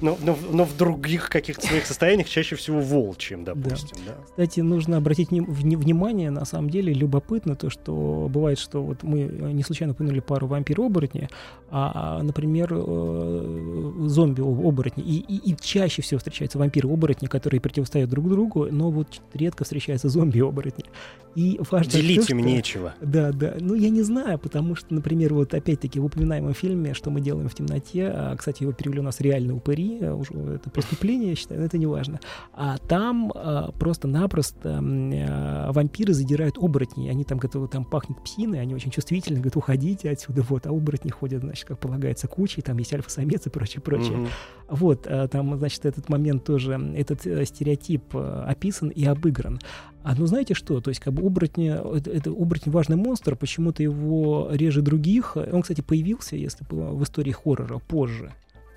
но, 0.00 0.16
но, 0.22 0.38
но 0.52 0.64
в 0.64 0.76
других 0.76 1.28
каких-то 1.28 1.66
своих 1.66 1.86
состояниях, 1.86 2.28
чаще 2.28 2.54
всего 2.54 2.80
волчьим, 2.80 3.42
допустим. 3.42 3.98
Да. 4.06 4.12
Да. 4.12 4.24
Кстати, 4.26 4.60
нужно 4.60 4.98
обратить 4.98 5.32
внимание, 5.32 6.30
на 6.30 6.44
самом 6.44 6.70
деле, 6.70 6.92
любопытно 6.92 7.56
то, 7.56 7.68
что 7.68 8.28
бывает, 8.30 8.60
что 8.60 8.80
вот 8.80 9.02
мы 9.02 9.22
не 9.22 9.64
случайно 9.64 9.92
упомянули 9.92 10.20
пару 10.20 10.46
вампир-оборотни, 10.46 11.28
а, 11.68 12.18
а 12.20 12.22
например, 12.22 12.68
э, 12.72 13.92
зомби-оборотни. 14.06 15.02
И, 15.02 15.18
и, 15.18 15.50
и 15.50 15.56
чаще 15.60 16.00
всего 16.00 16.18
встречаются 16.18 16.58
вампиры-оборотни, 16.58 17.26
которые 17.26 17.60
противостоят 17.60 18.08
друг 18.08 18.28
другу, 18.28 18.68
но 18.70 18.92
вот 18.92 19.20
редко 19.34 19.64
встречаются 19.64 20.11
зомби-оборотни. 20.12 20.84
И 21.34 21.58
важно 21.70 21.92
Делить 21.92 22.26
то, 22.26 22.32
им 22.32 22.40
что... 22.40 22.48
нечего. 22.48 22.94
Да, 23.00 23.32
да. 23.32 23.54
Ну, 23.58 23.74
я 23.74 23.88
не 23.88 24.02
знаю, 24.02 24.38
потому 24.38 24.74
что, 24.74 24.92
например, 24.94 25.32
вот 25.32 25.54
опять-таки 25.54 25.98
в 25.98 26.04
упоминаемом 26.04 26.52
фильме 26.52 26.92
«Что 26.92 27.10
мы 27.10 27.20
делаем 27.20 27.48
в 27.48 27.54
темноте», 27.54 28.10
а, 28.12 28.36
кстати, 28.36 28.62
его 28.62 28.72
перевели 28.72 29.00
у 29.00 29.02
нас 29.02 29.20
реально 29.20 29.54
упыри, 29.54 29.98
а, 30.02 30.14
уже 30.14 30.34
это 30.34 30.68
преступление, 30.68 31.30
я 31.30 31.36
считаю, 31.36 31.60
но 31.60 31.66
это 31.66 31.78
не 31.78 31.86
важно. 31.86 32.20
А 32.52 32.76
там 32.76 33.32
а, 33.34 33.72
просто-напросто 33.72 34.78
а, 34.82 35.72
вампиры 35.72 36.12
задирают 36.12 36.58
оборотней, 36.58 37.10
они 37.10 37.24
там 37.24 37.38
готовы, 37.38 37.66
там 37.68 37.84
пахнет 37.84 38.22
псиной, 38.22 38.60
они 38.60 38.74
очень 38.74 38.90
чувствительны, 38.90 39.36
говорят, 39.36 39.56
уходите 39.56 40.10
отсюда, 40.10 40.42
вот, 40.42 40.66
а 40.66 40.70
оборотни 40.70 41.10
ходят, 41.10 41.40
значит, 41.40 41.64
как 41.64 41.78
полагается, 41.78 42.28
кучей, 42.28 42.60
там 42.60 42.76
есть 42.76 42.92
альфа-самец 42.92 43.46
и 43.46 43.50
прочее, 43.50 43.80
прочее. 43.80 44.18
Mm-hmm. 44.18 44.28
Вот, 44.68 45.06
а, 45.06 45.28
там, 45.28 45.56
значит, 45.56 45.86
этот 45.86 46.10
момент 46.10 46.44
тоже, 46.44 46.72
этот 46.94 47.26
э, 47.26 47.44
стереотип 47.46 48.14
э, 48.14 48.44
описан 48.48 48.90
и 48.90 49.04
обыгран. 49.04 49.58
А 50.04 50.14
ну 50.16 50.26
знаете 50.26 50.54
что? 50.54 50.80
То 50.80 50.90
есть 50.90 51.00
как 51.00 51.12
бы 51.12 51.24
оборотни, 51.24 51.70
это, 51.96 52.10
это 52.10 52.30
оборотень 52.30 52.72
важный 52.72 52.96
монстр, 52.96 53.36
почему-то 53.36 53.82
его 53.82 54.48
реже 54.50 54.82
других. 54.82 55.36
Он, 55.36 55.62
кстати, 55.62 55.80
появился, 55.80 56.36
если 56.36 56.64
в 56.68 57.02
истории 57.02 57.32
хоррора 57.32 57.78
позже. 57.78 58.32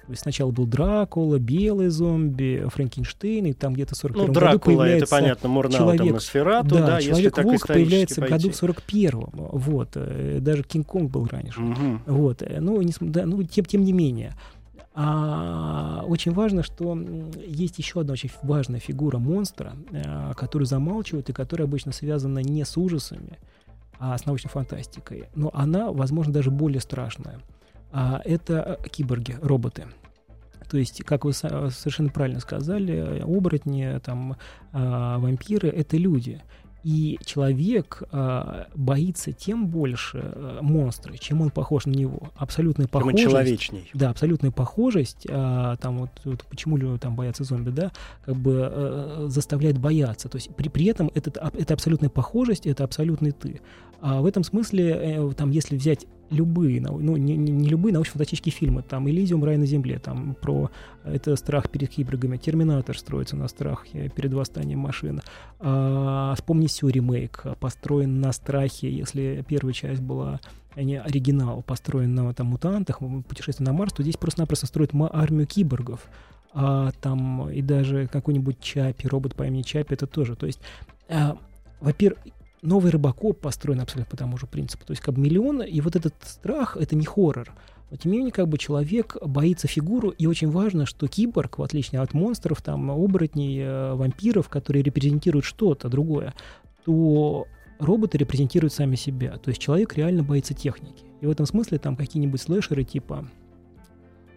То 0.05 0.11
есть 0.11 0.21
сначала 0.21 0.51
был 0.51 0.67
Дракула, 0.67 1.39
белый 1.39 1.89
зомби, 1.89 2.63
Франкенштейн, 2.71 3.47
и 3.47 3.53
там 3.53 3.73
где-то 3.73 3.95
в 3.95 3.97
41 3.97 4.27
ну, 4.27 4.33
Дракула, 4.33 4.51
году 4.51 4.65
появляется 4.65 5.05
это 5.05 5.09
понятно, 5.09 5.49
Мурнау, 5.49 5.77
человек, 5.97 6.21
там, 6.43 6.67
да, 6.67 6.85
да 6.85 7.01
Человек-волк 7.01 7.67
появляется 7.67 8.21
в 8.21 8.29
году 8.29 8.51
в 8.51 8.63
41-м, 8.63 9.29
вот, 9.33 9.89
э, 9.95 10.37
даже 10.41 10.61
Кинг-Конг 10.61 11.09
был 11.09 11.25
раньше, 11.25 11.59
угу. 11.59 11.99
вот, 12.05 12.43
э, 12.43 12.59
ну, 12.59 12.79
не, 12.83 12.93
да, 12.99 13.25
ну 13.25 13.41
тем, 13.43 13.65
тем 13.65 13.83
не 13.83 13.93
менее. 13.93 14.35
А 14.97 16.05
очень 16.07 16.31
важно, 16.31 16.63
что 16.63 16.97
есть 17.45 17.77
еще 17.77 17.99
одна 17.99 18.13
очень 18.13 18.31
важная 18.43 18.79
фигура 18.79 19.17
монстра, 19.17 19.73
э, 19.91 20.33
которую 20.35 20.65
замалчивают 20.65 21.29
и 21.29 21.33
которая 21.33 21.67
обычно 21.67 21.91
связана 21.91 22.39
не 22.39 22.63
с 22.63 22.77
ужасами, 22.77 23.37
а 23.99 24.17
с 24.17 24.25
научной 24.25 24.49
фантастикой. 24.49 25.25
Но 25.35 25.51
она, 25.53 25.91
возможно, 25.91 26.31
даже 26.31 26.49
более 26.49 26.79
страшная. 26.79 27.41
А 27.91 28.21
это 28.23 28.79
киборги, 28.89 29.37
роботы. 29.41 29.85
То 30.69 30.77
есть, 30.77 31.03
как 31.03 31.25
вы 31.25 31.33
совершенно 31.33 32.09
правильно 32.09 32.39
сказали, 32.39 33.21
оборотни, 33.21 33.99
там, 34.03 34.37
а, 34.71 35.19
вампиры— 35.19 35.69
это 35.69 35.97
люди. 35.97 36.41
И 36.85 37.17
человек 37.25 38.03
э, 38.11 38.65
боится 38.75 39.31
тем 39.31 39.65
больше 39.65 40.21
э, 40.23 40.59
монстра, 40.61 41.17
чем 41.17 41.41
он 41.41 41.49
похож 41.49 41.87
на 41.87 41.93
него. 41.93 42.29
Абсолютная 42.35 42.87
похожесть. 42.87 43.23
Чем 43.23 43.31
человечней. 43.31 43.89
Да, 43.95 44.11
абсолютная 44.11 44.51
похожесть. 44.51 45.25
Э, 45.27 45.77
там 45.81 45.97
вот, 45.97 46.11
вот 46.25 46.45
почему 46.47 46.77
люди 46.77 46.99
там 46.99 47.15
боятся 47.15 47.43
зомби, 47.43 47.71
да, 47.71 47.91
как 48.23 48.35
бы 48.35 48.69
э, 48.71 49.25
заставляет 49.29 49.79
бояться. 49.79 50.29
То 50.29 50.35
есть 50.35 50.55
при, 50.55 50.69
при 50.69 50.85
этом 50.85 51.09
это, 51.15 51.31
это 51.57 51.73
абсолютная 51.73 52.11
похожесть, 52.11 52.67
это 52.67 52.83
абсолютный 52.83 53.31
ты. 53.31 53.61
А 53.99 54.21
в 54.21 54.27
этом 54.27 54.43
смысле, 54.43 54.89
э, 54.91 55.31
там, 55.35 55.49
если 55.49 55.77
взять 55.77 56.05
любые, 56.29 56.81
ну, 56.81 57.17
не, 57.17 57.35
не 57.35 57.69
любые 57.69 57.93
научно-фантастические 57.93 58.53
фильмы, 58.53 58.81
там, 58.81 59.09
«Элизиум. 59.09 59.43
Рай 59.43 59.57
на 59.57 59.65
земле», 59.65 59.99
там, 59.99 60.35
про 60.41 60.69
это 61.03 61.35
страх 61.35 61.69
перед 61.69 61.89
киборгами, 61.89 62.37
«Терминатор» 62.37 62.97
строится 62.97 63.35
на 63.35 63.47
страхе 63.47 64.11
перед 64.15 64.33
восстанием 64.33 64.79
машин. 64.79 65.21
А, 65.59 66.33
вспомни 66.35 66.67
все 66.67 66.89
ремейк, 66.89 67.43
построен 67.59 68.19
на 68.19 68.31
страхе, 68.31 68.91
если 68.91 69.43
первая 69.47 69.73
часть 69.73 70.01
была 70.01 70.39
а 70.75 70.83
не 70.83 70.99
оригинал, 70.99 71.63
построен 71.63 72.13
на 72.15 72.33
там, 72.33 72.47
мутантах, 72.47 72.99
путешествие 72.99 73.65
на 73.65 73.71
Марс, 73.71 73.93
то 73.93 74.03
здесь 74.03 74.17
просто-напросто 74.17 74.65
строят 74.65 74.91
армию 74.93 75.47
киборгов. 75.47 76.01
А, 76.53 76.91
там 77.01 77.49
и 77.49 77.61
даже 77.61 78.07
какой-нибудь 78.07 78.59
Чапи, 78.59 79.07
робот 79.07 79.35
по 79.35 79.43
имени 79.43 79.61
Чапи, 79.61 79.93
это 79.93 80.05
тоже. 80.05 80.35
То 80.35 80.45
есть, 80.45 80.59
а, 81.07 81.37
во-первых, 81.79 82.19
новый 82.65 82.91
Робокоп 82.91 83.39
построен 83.39 83.79
абсолютно 83.81 84.09
по 84.09 84.17
тому 84.17 84.37
же 84.37 84.47
принципу. 84.47 84.85
То 84.85 84.91
есть 84.91 85.01
как 85.01 85.15
бы 85.15 85.21
миллион, 85.21 85.61
и 85.61 85.81
вот 85.81 85.95
этот 85.95 86.13
страх— 86.23 86.77
это 86.79 86.95
не 86.95 87.05
хоррор. 87.05 87.53
Но 87.91 87.97
тем 87.97 88.11
не 88.11 88.17
менее, 88.17 88.33
как 88.33 88.47
бы 88.47 88.57
человек 88.57 89.15
боится 89.23 89.67
фигуру, 89.67 90.09
и 90.09 90.25
очень 90.25 90.49
важно, 90.49 90.85
что 90.85 91.07
киборг, 91.07 91.59
в 91.59 91.63
отличие 91.63 92.01
от 92.01 92.13
монстров, 92.13 92.61
там, 92.61 92.89
оборотней, 92.89 93.59
э, 93.61 93.93
вампиров, 93.93 94.49
которые 94.49 94.83
репрезентируют 94.83 95.45
что-то 95.45 95.87
другое, 95.87 96.33
то 96.83 97.47
роботы 97.79 98.17
репрезентируют 98.17 98.73
сами 98.73 98.95
себя. 98.95 99.37
То 99.37 99.49
есть 99.49 99.61
человек 99.61 99.95
реально 99.95 100.23
боится 100.23 100.53
техники. 100.53 101.05
И 101.21 101.27
в 101.27 101.29
этом 101.29 101.45
смысле 101.45 101.77
там 101.77 101.95
какие-нибудь 101.95 102.41
слэшеры 102.41 102.83
типа 102.83 103.29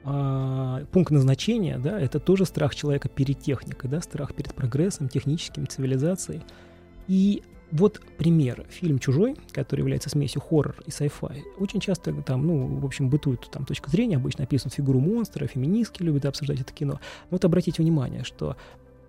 а, 0.05 0.85
пункт 0.93 1.11
назначения, 1.11 1.79
да, 1.79 1.99
это 2.01 2.21
тоже 2.21 2.45
страх 2.47 2.75
человека 2.75 3.09
перед 3.09 3.41
техникой, 3.41 3.91
да, 3.91 4.01
страх 4.01 4.35
перед 4.35 4.55
прогрессом, 4.55 5.09
техническим, 5.09 5.67
цивилизацией. 5.67 6.43
И 7.09 7.43
вот 7.71 8.01
пример. 8.17 8.67
Фильм 8.71 8.99
«Чужой», 8.99 9.37
который 9.53 9.81
является 9.81 10.09
смесью 10.09 10.41
хоррор 10.41 10.77
и 10.87 10.91
sci-fi, 10.91 11.43
очень 11.59 11.81
часто 11.81 12.13
там, 12.23 12.47
ну, 12.47 12.67
в 12.79 12.85
общем, 12.85 13.11
бытует 13.11 13.49
там 13.51 13.65
точка 13.65 13.91
зрения, 13.91 14.17
обычно 14.17 14.45
описывают 14.45 14.75
фигуру 14.75 15.01
монстра, 15.01 15.47
феминистки 15.47 16.03
любят 16.03 16.25
обсуждать 16.25 16.61
это 16.61 16.73
кино. 16.73 16.95
Но 16.95 17.29
вот 17.33 17.45
обратите 17.45 17.83
внимание, 17.83 18.25
что 18.25 18.57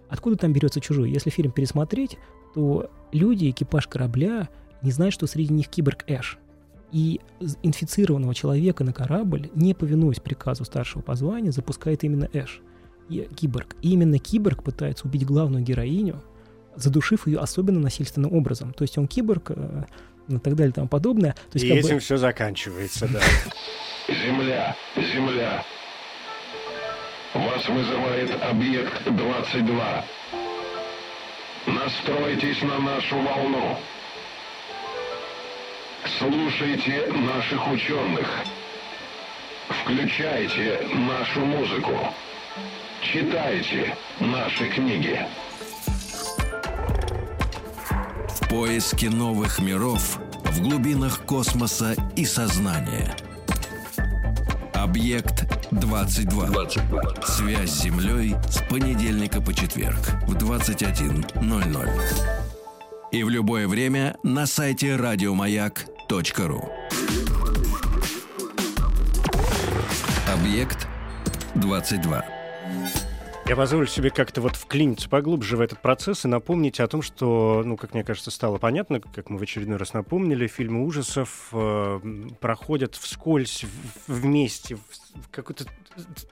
откуда 0.10 0.36
там 0.36 0.54
берется 0.54 0.82
«Чужой»? 0.82 1.10
Если 1.12 1.30
фильм 1.30 1.52
пересмотреть, 1.52 2.18
то 2.54 2.90
люди, 3.12 3.50
экипаж 3.50 3.88
корабля, 3.88 4.50
не 4.82 4.92
знают, 4.92 5.14
что 5.14 5.28
среди 5.28 5.54
них 5.54 5.70
киборг 5.70 6.04
Эш. 6.08 6.38
И 6.92 7.22
инфицированного 7.62 8.34
человека 8.34 8.84
на 8.84 8.94
корабль, 8.94 9.50
не 9.54 9.74
повинуясь 9.74 10.20
приказу 10.20 10.66
старшего 10.66 11.02
по 11.02 11.16
званию, 11.16 11.52
запускает 11.52 12.04
именно 12.04 12.28
Эш, 12.34 12.62
и 13.10 13.28
киборг. 13.36 13.76
И 13.82 13.92
именно 13.92 14.18
киборг 14.18 14.64
пытается 14.64 15.08
убить 15.08 15.26
главную 15.26 15.64
героиню, 15.64 16.22
задушив 16.76 17.28
ее 17.28 17.40
особенно 17.40 17.80
насильственным 17.80 18.34
образом. 18.34 18.74
То 18.74 18.84
есть 18.84 18.98
он 18.98 19.08
киборг 19.08 19.52
э, 19.52 19.84
и 20.28 20.38
так 20.38 20.56
далее 20.56 20.72
и 20.72 20.74
тому 20.74 20.88
подобное. 20.88 21.34
То 21.34 21.60
есть, 21.60 21.66
и 21.66 21.70
этим 21.70 21.96
бы... 21.96 22.00
все 22.00 22.18
заканчивается, 22.18 23.08
да. 23.08 23.20
Земля, 24.08 24.76
земля. 24.96 25.64
Вас 27.34 27.68
вызывает 27.70 28.32
объект 28.44 29.06
22. 29.06 30.06
Настройтесь 31.68 32.62
на 32.64 32.80
нашу 32.80 33.20
волну. 33.20 33.78
Слушайте 36.18 37.08
наших 37.14 37.72
ученых. 37.72 38.28
Включайте 39.70 40.80
нашу 40.94 41.42
музыку. 41.42 41.94
Читайте 43.02 43.96
наши 44.20 44.68
книги. 44.70 45.20
Поиски 48.50 49.06
новых 49.06 49.60
миров 49.60 50.20
в 50.44 50.62
глубинах 50.62 51.22
космоса 51.22 51.96
и 52.16 52.26
сознания. 52.26 53.16
Объект 54.74 55.46
22. 55.72 56.48
22. 56.48 57.02
Связь 57.24 57.70
с 57.70 57.84
землей 57.84 58.36
с 58.50 58.58
понедельника 58.68 59.40
по 59.40 59.54
четверг 59.54 60.00
в 60.28 60.36
21.00. 60.36 61.90
И 63.12 63.24
в 63.24 63.30
любое 63.30 63.68
время 63.68 64.18
на 64.24 64.48
сайте 64.48 64.96
радиомаяк.ру. 64.96 66.70
Объект 70.28 70.88
22. 71.54 72.39
Я 73.50 73.56
позволю 73.56 73.88
себе 73.88 74.12
как-то 74.12 74.42
вот 74.42 74.56
вклиниться 74.56 75.10
поглубже 75.10 75.58
в 75.58 75.62
этот 75.62 75.82
процесс 75.82 76.24
и 76.24 76.28
напомнить 76.28 76.80
о 76.80 76.88
том, 76.88 77.02
что, 77.02 77.64
ну, 77.66 77.78
как 77.78 77.96
мне 77.96 78.04
кажется, 78.04 78.30
стало 78.30 78.60
понятно, 78.60 79.02
как 79.02 79.32
мы 79.32 79.40
в 79.40 79.42
очередной 79.42 79.78
раз 79.78 79.94
напомнили, 79.94 80.46
фильмы 80.46 80.86
ужасов 80.86 81.50
э, 81.52 82.00
проходят 82.40 82.94
вскользь, 82.94 83.66
вместе, 84.06 84.76
в, 84.76 84.82
какой-то 85.32 85.66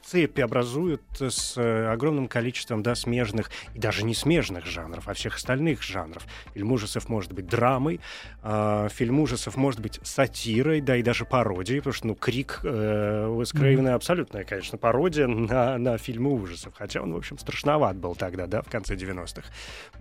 цепи 0.03 0.41
образуют 0.41 1.01
с 1.20 1.57
огромным 1.91 2.28
количеством, 2.28 2.84
да, 2.84 2.93
смежных 2.93 3.49
и 3.74 3.80
даже 3.80 4.03
не 4.03 4.13
смежных 4.13 4.68
жанров, 4.68 5.07
а 5.07 5.13
всех 5.13 5.38
остальных 5.38 5.82
жанров. 5.82 6.24
Фильм 6.53 6.72
ужасов 6.72 7.09
может 7.09 7.34
быть 7.34 7.47
драмой, 7.47 7.99
э, 8.43 8.89
фильм 8.91 9.20
ужасов 9.20 9.55
может 9.57 9.80
быть 9.80 9.99
сатирой, 10.03 10.82
да, 10.82 10.95
и 10.95 11.01
даже 11.01 11.26
пародией, 11.26 11.80
потому 11.80 11.93
что, 11.93 12.07
ну, 12.07 12.15
Крик 12.15 12.59
э, 12.63 13.28
Уэс 13.28 13.51
Крейвена 13.53 13.89
mm-hmm. 13.89 13.93
абсолютная, 13.93 14.43
конечно, 14.43 14.78
пародия 14.78 15.26
на, 15.26 15.80
на 15.80 15.97
фильмы 15.97 16.32
ужасов, 16.32 16.76
хотя 16.78 17.07
он, 17.08 17.14
в 17.14 17.18
общем, 17.18 17.38
страшноват 17.38 17.97
был 17.97 18.16
тогда, 18.16 18.47
да, 18.47 18.62
в 18.62 18.70
конце 18.70 18.95
90-х. 18.95 19.47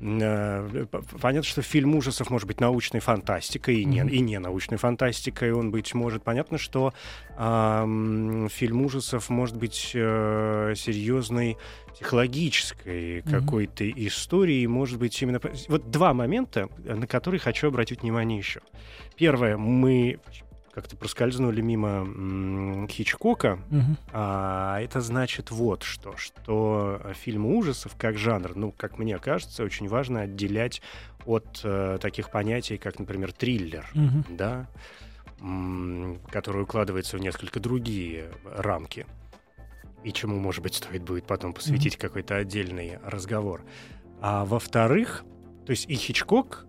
Э, 0.01 0.87
понятно, 1.21 1.49
что 1.49 1.63
фильм 1.63 1.95
ужасов 1.95 2.31
может 2.31 2.47
быть 2.47 2.61
научной 2.61 3.01
фантастикой 3.01 3.77
и 3.77 3.85
не, 3.85 4.01
mm-hmm. 4.01 4.11
и 4.11 4.21
не 4.21 4.39
научной 4.39 4.77
фантастикой, 4.77 5.53
он 5.53 5.71
быть 5.71 5.95
может. 5.95 6.23
Понятно, 6.23 6.59
что 6.59 6.93
э, 7.37 8.49
фильм 8.51 8.83
ужасов 8.83 9.31
может 9.31 9.57
быть 9.57 9.93
э, 9.95 10.75
серьезной 10.77 11.57
психологической 11.95 13.21
mm-hmm. 13.21 13.31
какой-то 13.31 13.91
историей, 13.91 14.67
может 14.67 14.99
быть 14.99 15.21
именно... 15.23 15.41
Вот 15.69 15.91
два 15.91 16.13
момента, 16.13 16.69
на 16.85 17.07
которые 17.07 17.41
хочу 17.41 17.69
обратить 17.69 18.03
внимание 18.03 18.39
еще. 18.39 18.61
Первое, 19.17 19.57
мы 19.57 20.19
как-то 20.77 20.95
проскользнули 20.95 21.63
мимо 21.63 22.87
Хичкока, 22.87 23.59
mm-hmm. 23.71 23.97
а 24.13 24.79
это 24.79 25.01
значит 25.01 25.51
вот 25.51 25.83
что, 25.85 26.19
что 26.19 27.01
фильм 27.15 27.47
ужасов 27.47 27.97
как 27.97 28.19
жанр, 28.19 28.55
ну, 28.55 28.73
как 28.73 28.99
мне 28.99 29.19
кажется, 29.19 29.65
очень 29.65 29.89
важно 29.89 30.21
отделять 30.21 30.83
от 31.25 31.63
э, 31.65 31.97
таких 31.99 32.31
понятий, 32.31 32.77
как, 32.77 32.99
например, 32.99 33.33
триллер, 33.33 33.89
mm-hmm. 33.95 34.37
да, 34.37 34.69
м- 35.41 36.21
который 36.31 36.65
укладывается 36.65 37.17
в 37.17 37.21
несколько 37.23 37.59
другие 37.59 38.31
рамки 38.45 39.07
и 40.05 40.13
чему, 40.13 40.39
может 40.39 40.63
быть, 40.63 40.75
стоит 40.75 41.03
будет 41.03 41.25
потом 41.25 41.55
посвятить 41.55 41.95
mm-hmm. 41.95 42.01
какой-то 42.01 42.37
отдельный 42.37 42.99
разговор. 43.03 43.65
А 44.21 44.45
во-вторых, 44.45 45.25
то 45.65 45.71
есть 45.71 45.89
и 45.89 45.95
Хичкок 45.95 46.66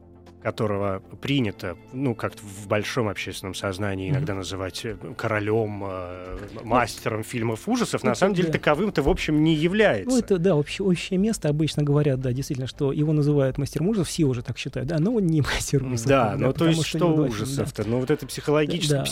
которого 0.47 1.01
принято, 1.19 1.75
ну, 1.91 2.15
как-то 2.15 2.41
в 2.41 2.67
большом 2.69 3.09
общественном 3.09 3.53
сознании 3.53 4.09
иногда 4.09 4.33
называть 4.33 4.85
э, 4.85 4.95
королем, 5.17 5.83
э, 5.85 6.37
мастером 6.63 7.23
фильмов 7.25 7.67
ужасов, 7.67 8.01
ну, 8.01 8.11
на 8.11 8.15
самом 8.15 8.33
деле 8.33 8.49
таковым-то, 8.49 9.01
в 9.01 9.09
общем, 9.09 9.43
не 9.43 9.53
является. 9.53 10.09
Ну, 10.09 10.17
это, 10.17 10.37
да, 10.37 10.55
общее, 10.55 10.87
общее 10.87 11.19
место. 11.19 11.49
Обычно 11.49 11.83
говорят, 11.83 12.21
да, 12.21 12.31
действительно, 12.31 12.65
что 12.65 12.93
его 12.93 13.11
называют 13.11 13.57
мастером 13.57 13.89
ужасов, 13.89 14.07
все 14.07 14.23
уже 14.23 14.41
так 14.41 14.57
считают, 14.57 14.87
да, 14.87 14.99
но 14.99 15.15
он 15.15 15.27
не 15.27 15.41
мастер 15.53 15.83
ужасов. 15.83 16.07
Да, 16.07 16.35
ну, 16.37 16.53
то 16.53 16.65
есть 16.65 16.85
что, 16.85 17.13
ужасов-то? 17.13 17.83
Ну, 17.85 17.99
вот 17.99 18.09
это 18.09 18.25
психологическая, 18.25 19.03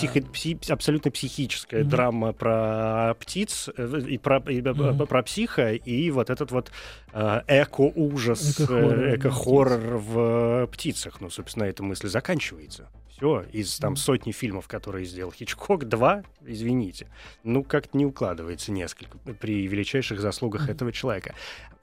абсолютно 0.69 1.11
психическая 1.11 1.83
драма 1.83 2.31
про 2.31 3.13
птиц 3.19 3.69
э, 3.75 4.01
и 4.07 4.17
про, 4.17 4.37
mm-hmm. 4.37 5.05
про 5.05 5.23
психа, 5.23 5.73
и 5.73 6.09
вот 6.11 6.29
этот 6.29 6.51
вот 6.51 6.71
э, 7.04 7.04
эко-ужас, 7.15 8.59
эко-хоррор, 8.59 9.15
эко-хоррор 9.15 9.97
в 9.97 10.67
птицах. 10.67 11.21
Ну, 11.21 11.29
собственно, 11.29 11.63
эта 11.63 11.81
мысль 11.83 12.07
заканчивается. 12.07 12.89
Все, 13.09 13.45
из 13.53 13.77
там 13.79 13.95
сотни 13.95 14.33
фильмов, 14.33 14.67
которые 14.67 15.05
сделал 15.05 15.31
Хичкок, 15.31 15.85
два, 15.87 16.23
извините, 16.45 17.07
ну, 17.43 17.63
как-то 17.63 17.97
не 17.97 18.05
укладывается 18.05 18.73
несколько 18.73 19.17
при 19.17 19.65
величайших 19.67 20.19
заслугах 20.19 20.69
этого 20.69 20.91
человека. 20.91 21.33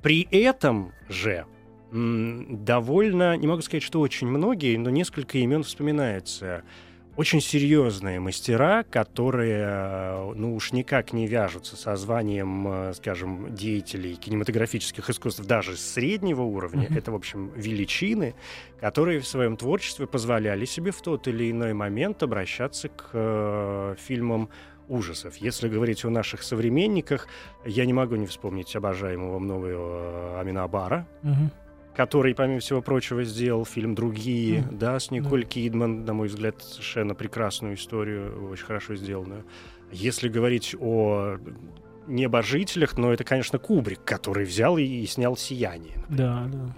При 0.03 0.29
этом 0.31 0.93
же 1.09 1.47
довольно, 1.93 3.37
не 3.37 3.47
могу 3.47 3.63
сказать, 3.63 3.83
что 3.83 4.01
очень 4.01 4.27
многие, 4.27 4.77
но 4.77 4.91
несколько 4.91 5.39
имен 5.39 5.63
вспоминается 5.63 6.65
очень 7.17 7.41
серьезные 7.41 8.21
мастера, 8.21 8.85
которые, 8.85 9.65
э, 9.67 10.33
ну 10.35 10.55
уж 10.55 10.73
никак 10.73 11.13
не 11.13 11.27
вяжутся 11.27 11.77
со 11.77 11.97
званием, 11.97 12.67
э, 12.69 12.95
скажем, 12.95 13.55
деятелей 13.55 14.15
кинематографических 14.15 15.11
искусств 15.11 15.45
даже 15.45 15.77
среднего 15.77 16.43
уровня. 16.43 16.87
Mm-hmm. 16.87 16.99
Это, 16.99 17.13
в 17.13 17.15
общем, 17.15 17.51
величины, 17.55 18.35
которые 18.81 19.21
в 19.21 19.27
своем 19.27 19.57
творчестве 19.57 20.07
позволяли 20.07 20.65
себе 20.65 20.91
в 20.91 21.03
тот 21.03 21.29
или 21.29 21.51
иной 21.51 21.75
момент 21.75 22.23
обращаться 22.23 22.89
к 22.89 23.11
э, 23.13 23.95
фильмам 23.99 24.49
ужасов. 24.89 25.37
Если 25.37 25.69
говорить 25.69 26.05
о 26.05 26.11
наших 26.11 26.43
современниках, 26.43 27.29
я 27.65 27.85
не 27.85 27.93
могу 27.93 28.17
не 28.17 28.27
вспомнить 28.27 28.75
обожаемого 28.75 29.39
мною 29.39 29.79
э, 29.81 30.41
Аминабара. 30.41 31.07
Mm-hmm 31.23 31.62
который, 31.95 32.35
помимо 32.35 32.61
всего 32.61 32.83
прочего, 32.83 33.25
сделал 33.25 33.65
фильм 33.65 33.95
«Другие», 33.95 34.61
mm. 34.61 34.79
да, 34.79 34.99
с 34.99 35.11
Николь 35.11 35.43
mm. 35.45 35.49
Кидман, 35.49 36.05
на 36.05 36.15
мой 36.15 36.29
взгляд, 36.29 36.63
совершенно 36.63 37.15
прекрасную 37.15 37.75
историю, 37.75 38.51
очень 38.51 38.65
хорошо 38.65 38.97
сделанную. 38.97 39.45
Если 39.91 40.29
говорить 40.29 40.75
о 40.81 41.39
небожителях, 42.07 42.97
но 42.97 43.13
это, 43.13 43.25
конечно, 43.25 43.59
Кубрик, 43.59 44.05
который 44.05 44.45
взял 44.45 44.79
и, 44.79 44.85
и 44.85 45.07
снял 45.07 45.37
«Сияние». 45.37 46.03
Да, 46.09 46.49
да. 46.53 46.75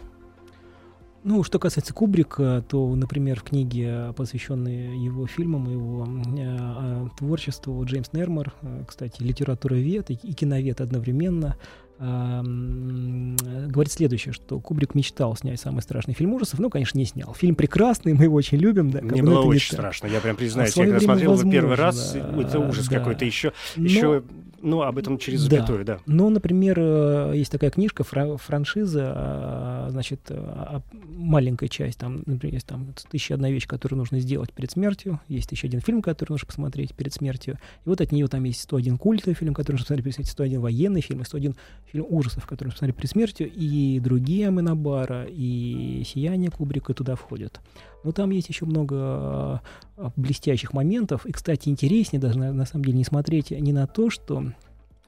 Ну, 1.25 1.43
что 1.43 1.59
касается 1.59 1.95
Кубрика, 1.95 2.63
то, 2.69 2.95
например, 2.95 3.41
в 3.41 3.45
книге, 3.45 4.13
посвященной 4.15 4.99
его 4.99 5.27
фильмам, 5.27 5.71
его 5.71 6.07
э, 6.39 7.09
творчеству, 7.17 7.83
Джеймс 7.83 8.13
Нермор, 8.13 8.53
э, 8.61 8.85
кстати, 8.87 9.23
литературовед 9.23 10.11
и, 10.11 10.15
и 10.23 10.35
киновед 10.35 10.83
одновременно, 10.83 11.57
говорит 11.99 13.93
следующее, 13.93 14.33
что 14.33 14.59
Кубрик 14.61 14.95
мечтал 14.95 15.37
снять 15.37 15.61
самый 15.61 15.81
страшный 15.81 16.15
фильм 16.15 16.35
ужасов, 16.35 16.59
но, 16.59 16.71
конечно, 16.71 16.99
не 16.99 17.05
снял. 17.05 17.35
Фильм 17.35 17.55
прекрасный, 17.55 18.15
мы 18.15 18.25
его 18.25 18.37
очень 18.37 18.59
любим. 18.59 18.91
Да, 18.91 19.01
Мне 19.01 19.23
было 19.23 19.43
очень 19.43 19.75
страшно, 19.75 20.09
я 20.09 20.21
прям 20.21 20.37
признаюсь, 20.37 20.77
а 20.77 20.81
я 20.81 20.87
когда 20.87 21.01
смотрел 21.01 21.39
его 21.39 21.51
первый 21.51 21.77
раз, 21.77 22.15
это 22.15 22.59
ужас 22.59 22.89
да. 22.89 22.99
какой-то 22.99 23.25
еще, 23.25 23.53
но... 23.77 23.85
еще 23.85 24.23
ну, 24.65 24.81
об 24.81 24.97
этом 24.97 25.19
через 25.19 25.41
запятую, 25.41 25.85
да. 25.85 25.97
да. 25.97 26.01
Ну, 26.07 26.31
например, 26.31 26.79
э, 26.79 27.33
есть 27.35 27.53
такая 27.53 27.71
книжка, 27.71 28.03
франшиза, 28.03 29.13
а, 29.15 29.89
значит, 29.91 30.21
а, 30.31 30.81
маленькая 30.93 31.69
часть, 31.69 31.99
там, 31.99 32.23
например, 32.25 32.55
есть 32.55 32.67
там 32.67 32.95
«Тысяча 33.11 33.35
одна 33.35 33.51
вещь», 33.51 33.67
которую 33.67 33.99
нужно 33.99 34.21
сделать 34.21 34.55
перед 34.55 34.71
смертью, 34.71 35.21
есть 35.29 35.53
еще 35.53 35.67
один 35.67 35.81
фильм, 35.81 36.01
который 36.01 36.33
нужно 36.33 36.47
посмотреть 36.47 36.95
перед 36.95 37.13
смертью, 37.13 37.59
и 37.85 37.89
вот 37.89 38.01
от 38.01 38.11
нее 38.11 38.27
там 38.27 38.43
есть 38.45 38.63
101 38.63 38.97
культовый 38.97 39.35
фильм, 39.35 39.53
который 39.53 39.75
нужно 39.75 39.85
посмотреть 39.85 40.05
перед 40.05 40.15
смертью, 40.15 40.33
101 40.33 40.61
военный 40.61 41.01
фильм, 41.03 41.21
и 41.21 41.25
101 41.25 41.55
фильм 41.95 42.07
ужасов, 42.09 42.45
который 42.47 42.69
нужно 42.69 42.75
посмотреть 42.75 42.97
перед 42.97 43.11
смертью, 43.11 43.53
и 43.55 44.01
другие 44.01 44.49
Аминабара, 44.49 45.27
и 45.29 46.03
«Сияние 46.05 46.51
Кубрика» 46.51 46.93
туда 46.93 47.15
входят. 47.15 47.61
Но 48.03 48.11
там 48.11 48.31
есть 48.31 48.49
еще 48.49 48.67
много 48.67 49.63
э, 49.97 50.11
блестящих 50.17 50.73
моментов. 50.73 51.25
И, 51.25 51.33
кстати, 51.33 51.69
интереснее 51.69 52.21
даже 52.21 52.37
на, 52.37 52.53
на 52.53 52.67
самом 52.67 52.85
деле 52.85 52.99
не 52.99 53.05
смотреть 53.05 53.53
не 53.53 53.73
на 53.73 53.87
то, 53.87 54.11
что 54.11 54.45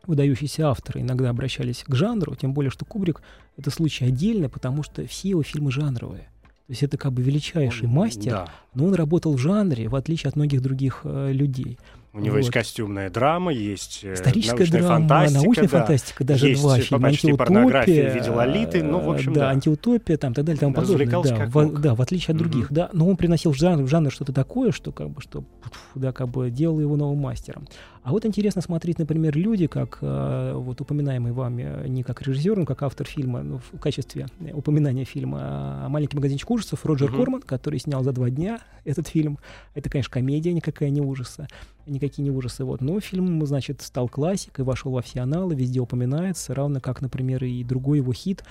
выдающиеся 0.07 0.69
авторы 0.69 1.01
иногда 1.01 1.31
обращались 1.31 1.83
к 1.85 1.95
жанру, 1.97 2.37
тем 2.37 2.55
более, 2.55 2.71
что 2.71 2.85
Кубрик— 2.85 3.21
это 3.57 3.71
случай 3.71 4.05
отдельный, 4.05 4.49
потому 4.49 4.85
что 4.85 5.05
все 5.07 5.31
его 5.31 5.43
фильмы 5.43 5.73
жанровые. 5.73 6.29
То 6.69 6.73
есть 6.73 6.85
это 6.85 6.97
как 6.97 7.13
бы 7.13 7.23
величайший 7.23 7.89
он, 7.89 7.95
мастер, 7.95 8.31
да. 8.31 8.49
но 8.75 8.87
он 8.87 8.95
работал 8.95 9.35
в 9.35 9.39
жанре, 9.39 9.89
в 9.89 9.97
отличие 9.97 10.29
от 10.29 10.37
многих 10.37 10.63
других 10.63 11.01
э, 11.03 11.33
людей. 11.33 11.79
У 12.17 12.21
него 12.21 12.33
вот. 12.33 12.39
есть 12.39 12.51
костюмная 12.51 13.11
драма, 13.11 13.53
есть 13.53 14.01
э, 14.03 14.15
Историческая 14.15 14.65
драма, 14.65 14.89
фантастика, 14.89 15.43
научная 15.43 15.69
да. 15.69 15.79
фантастика, 15.79 16.25
даже 16.25 16.49
есть 16.49 16.63
два 16.63 16.79
фильма. 16.79 17.11
почти 17.11 17.33
порнография 17.35 18.11
в 18.11 18.15
виде 18.15 18.31
Лолиты, 18.31 18.83
ну, 18.83 19.01
в 19.01 19.11
общем, 19.11 19.35
да. 19.35 19.41
Да, 19.41 19.51
антиутопия, 19.51 20.17
там, 20.17 20.33
так 20.33 20.47
далее, 20.47 20.59
тому 20.59 20.73
подобное. 20.73 21.07
Да, 21.07 21.47
в, 21.47 21.79
да, 21.79 21.95
в 21.95 22.01
отличие 22.01 22.33
от 22.33 22.39
других, 22.39 22.71
mm-hmm. 22.71 22.75
да. 22.75 22.91
Но 22.95 23.07
он 23.07 23.19
приносил 23.19 23.53
в 23.53 23.57
жанр, 23.57 23.83
в 23.83 23.89
жанр 23.89 24.11
что-то 24.11 24.33
такое, 24.33 24.73
что 24.73 24.93
как 24.93 25.11
бы, 25.11 25.21
что, 25.21 25.45
да, 25.95 26.13
как 26.13 26.29
бы 26.29 26.51
делал 26.51 26.81
его 26.81 26.97
новым 26.97 27.19
мастером. 27.19 27.69
А 28.03 28.13
вот 28.13 28.25
интересно 28.25 28.63
смотреть, 28.63 28.99
например, 28.99 29.37
люди, 29.37 29.67
как 29.67 29.99
э, 30.01 30.53
вот 30.55 30.81
упоминаемый 30.81 31.33
вами 31.33 31.87
не 31.87 32.03
как 32.03 32.23
режиссер, 32.23 32.57
но 32.57 32.65
как 32.65 32.83
автор 32.83 33.07
фильма, 33.07 33.43
ну, 33.43 33.59
в 33.59 33.79
качестве 33.79 34.29
упоминания 34.55 35.05
фильма 35.05 35.41
а 35.43 35.89
«Маленький 35.91 36.17
магазинчик 36.17 36.51
ужасов» 36.51 36.87
Роджер 36.87 37.11
mm-hmm. 37.11 37.17
Корман, 37.17 37.43
который 37.43 37.79
снял 37.79 38.03
за 38.03 38.13
два 38.13 38.31
дня 38.31 38.61
этот 38.85 39.09
фильм. 39.09 39.39
Это, 39.75 39.91
конечно, 39.91 40.11
комедия 40.11 40.55
никакая 40.55 40.89
не 40.89 41.03
ужаса 41.03 41.47
никакие 42.07 42.25
не 42.25 42.31
ужасы. 42.31 42.65
Вот. 42.65 42.81
Но 42.81 42.99
фильм, 43.01 43.45
значит, 43.47 43.83
стал 43.83 44.09
классикой, 44.09 44.65
вошел 44.65 44.93
во 44.93 45.03
все 45.03 45.21
аналы, 45.21 45.55
везде 45.55 45.81
упоминается, 45.81 46.55
равно 46.55 46.81
как, 46.81 47.01
например, 47.01 47.45
и 47.45 47.63
другой 47.65 47.99
его 47.99 48.13
хит. 48.13 48.45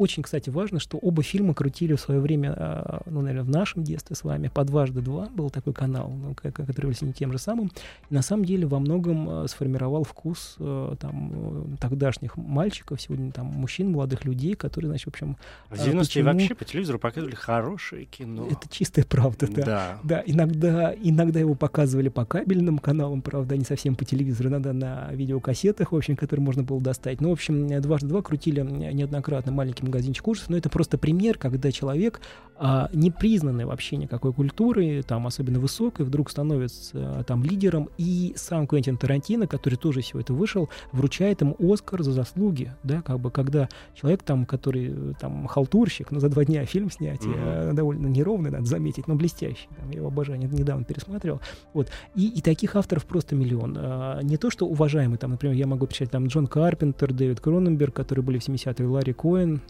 Очень, 0.00 0.22
кстати, 0.22 0.48
важно, 0.48 0.80
что 0.80 0.96
оба 0.96 1.22
фильма 1.22 1.52
крутили 1.52 1.92
в 1.92 2.00
свое 2.00 2.20
время, 2.20 2.54
а, 2.56 3.02
ну, 3.04 3.20
наверное, 3.20 3.44
в 3.44 3.50
нашем 3.50 3.84
детстве 3.84 4.16
с 4.16 4.24
вами, 4.24 4.48
по 4.48 4.64
дважды 4.64 5.02
два 5.02 5.26
был 5.26 5.50
такой 5.50 5.74
канал, 5.74 6.10
ну, 6.10 6.34
который 6.34 6.78
являлся 6.78 7.04
не 7.04 7.12
тем 7.12 7.30
же 7.32 7.38
самым. 7.38 7.70
И 8.08 8.14
на 8.14 8.22
самом 8.22 8.46
деле 8.46 8.66
во 8.66 8.78
многом 8.78 9.28
а, 9.28 9.46
сформировал 9.46 10.04
вкус 10.04 10.56
а, 10.58 10.96
там 10.96 11.76
тогдашних 11.78 12.38
мальчиков, 12.38 12.98
сегодня 12.98 13.30
там 13.30 13.48
мужчин, 13.48 13.92
молодых 13.92 14.24
людей, 14.24 14.54
которые, 14.54 14.88
значит, 14.88 15.04
в 15.04 15.08
общем... 15.08 15.36
В 15.68 15.74
90-е 15.74 15.98
почему... 15.98 16.24
вообще 16.24 16.54
по 16.54 16.64
телевизору 16.64 16.98
показывали 16.98 17.34
хорошее 17.34 18.06
кино. 18.06 18.48
Это 18.50 18.70
чистая 18.70 19.04
правда, 19.04 19.48
да. 19.48 19.64
Да, 19.66 19.98
да 20.02 20.22
иногда, 20.24 20.94
иногда 20.94 21.40
его 21.40 21.54
показывали 21.54 22.08
по 22.08 22.24
кабельным 22.24 22.78
каналам, 22.78 23.20
правда, 23.20 23.54
не 23.54 23.64
совсем 23.64 23.96
по 23.96 24.06
телевизору, 24.06 24.48
иногда 24.48 24.72
на 24.72 25.12
видеокассетах, 25.12 25.92
в 25.92 25.96
общем, 25.96 26.16
которые 26.16 26.42
можно 26.42 26.62
было 26.62 26.80
достать. 26.80 27.20
Ну, 27.20 27.28
в 27.28 27.32
общем, 27.32 27.82
дважды 27.82 28.08
два 28.08 28.22
крутили 28.22 28.62
неоднократно 28.62 29.52
маленьким 29.52 29.89
магазинчик 29.90 30.26
ужасов, 30.26 30.50
но 30.50 30.56
это 30.56 30.70
просто 30.70 30.98
пример, 30.98 31.36
когда 31.36 31.70
человек, 31.70 32.20
а, 32.56 32.90
не 32.92 33.10
признанный 33.10 33.64
вообще 33.64 33.96
никакой 33.96 34.32
культурой, 34.32 35.02
там, 35.02 35.26
особенно 35.26 35.58
высокой, 35.60 36.04
вдруг 36.04 36.30
становится 36.30 36.92
а, 36.94 37.24
там 37.24 37.42
лидером, 37.42 37.88
и 37.98 38.32
сам 38.36 38.66
Квентин 38.66 38.96
Тарантино, 38.96 39.46
который 39.46 39.76
тоже 39.76 40.00
все 40.02 40.20
это 40.20 40.34
вышел, 40.34 40.68
вручает 40.92 41.40
ему 41.40 41.56
Оскар 41.58 42.02
за 42.02 42.12
заслуги, 42.12 42.74
да, 42.82 43.02
как 43.02 43.18
бы, 43.18 43.30
когда 43.30 43.68
человек 43.94 44.22
там, 44.22 44.46
который 44.46 45.14
там 45.18 45.46
халтурщик, 45.46 46.10
ну, 46.10 46.20
за 46.20 46.28
два 46.28 46.44
дня 46.44 46.64
фильм 46.66 46.90
снять, 46.90 47.22
mm-hmm. 47.22 47.72
довольно 47.72 48.06
неровный, 48.06 48.50
надо 48.50 48.66
заметить, 48.66 49.08
но 49.08 49.14
блестящий, 49.14 49.68
там, 49.78 49.90
я 49.90 49.96
его 49.96 50.08
обожаю, 50.08 50.38
недавно 50.38 50.84
пересматривал, 50.84 51.40
вот, 51.72 51.90
и, 52.14 52.28
и 52.28 52.40
таких 52.42 52.76
авторов 52.76 53.06
просто 53.06 53.34
миллион. 53.34 53.76
А, 53.78 54.20
не 54.20 54.36
то, 54.36 54.50
что 54.50 54.66
уважаемый, 54.66 55.16
там, 55.16 55.30
например, 55.30 55.56
я 55.56 55.66
могу 55.66 55.86
писать 55.86 56.10
там 56.10 56.26
Джон 56.26 56.46
Карпентер, 56.46 57.12
Дэвид 57.12 57.40
Кроненберг, 57.40 57.94
которые 57.94 58.24
были 58.24 58.38
в 58.38 58.46
70-е, 58.46 58.86
Ларри 58.86 59.12
Коэн, 59.12 59.60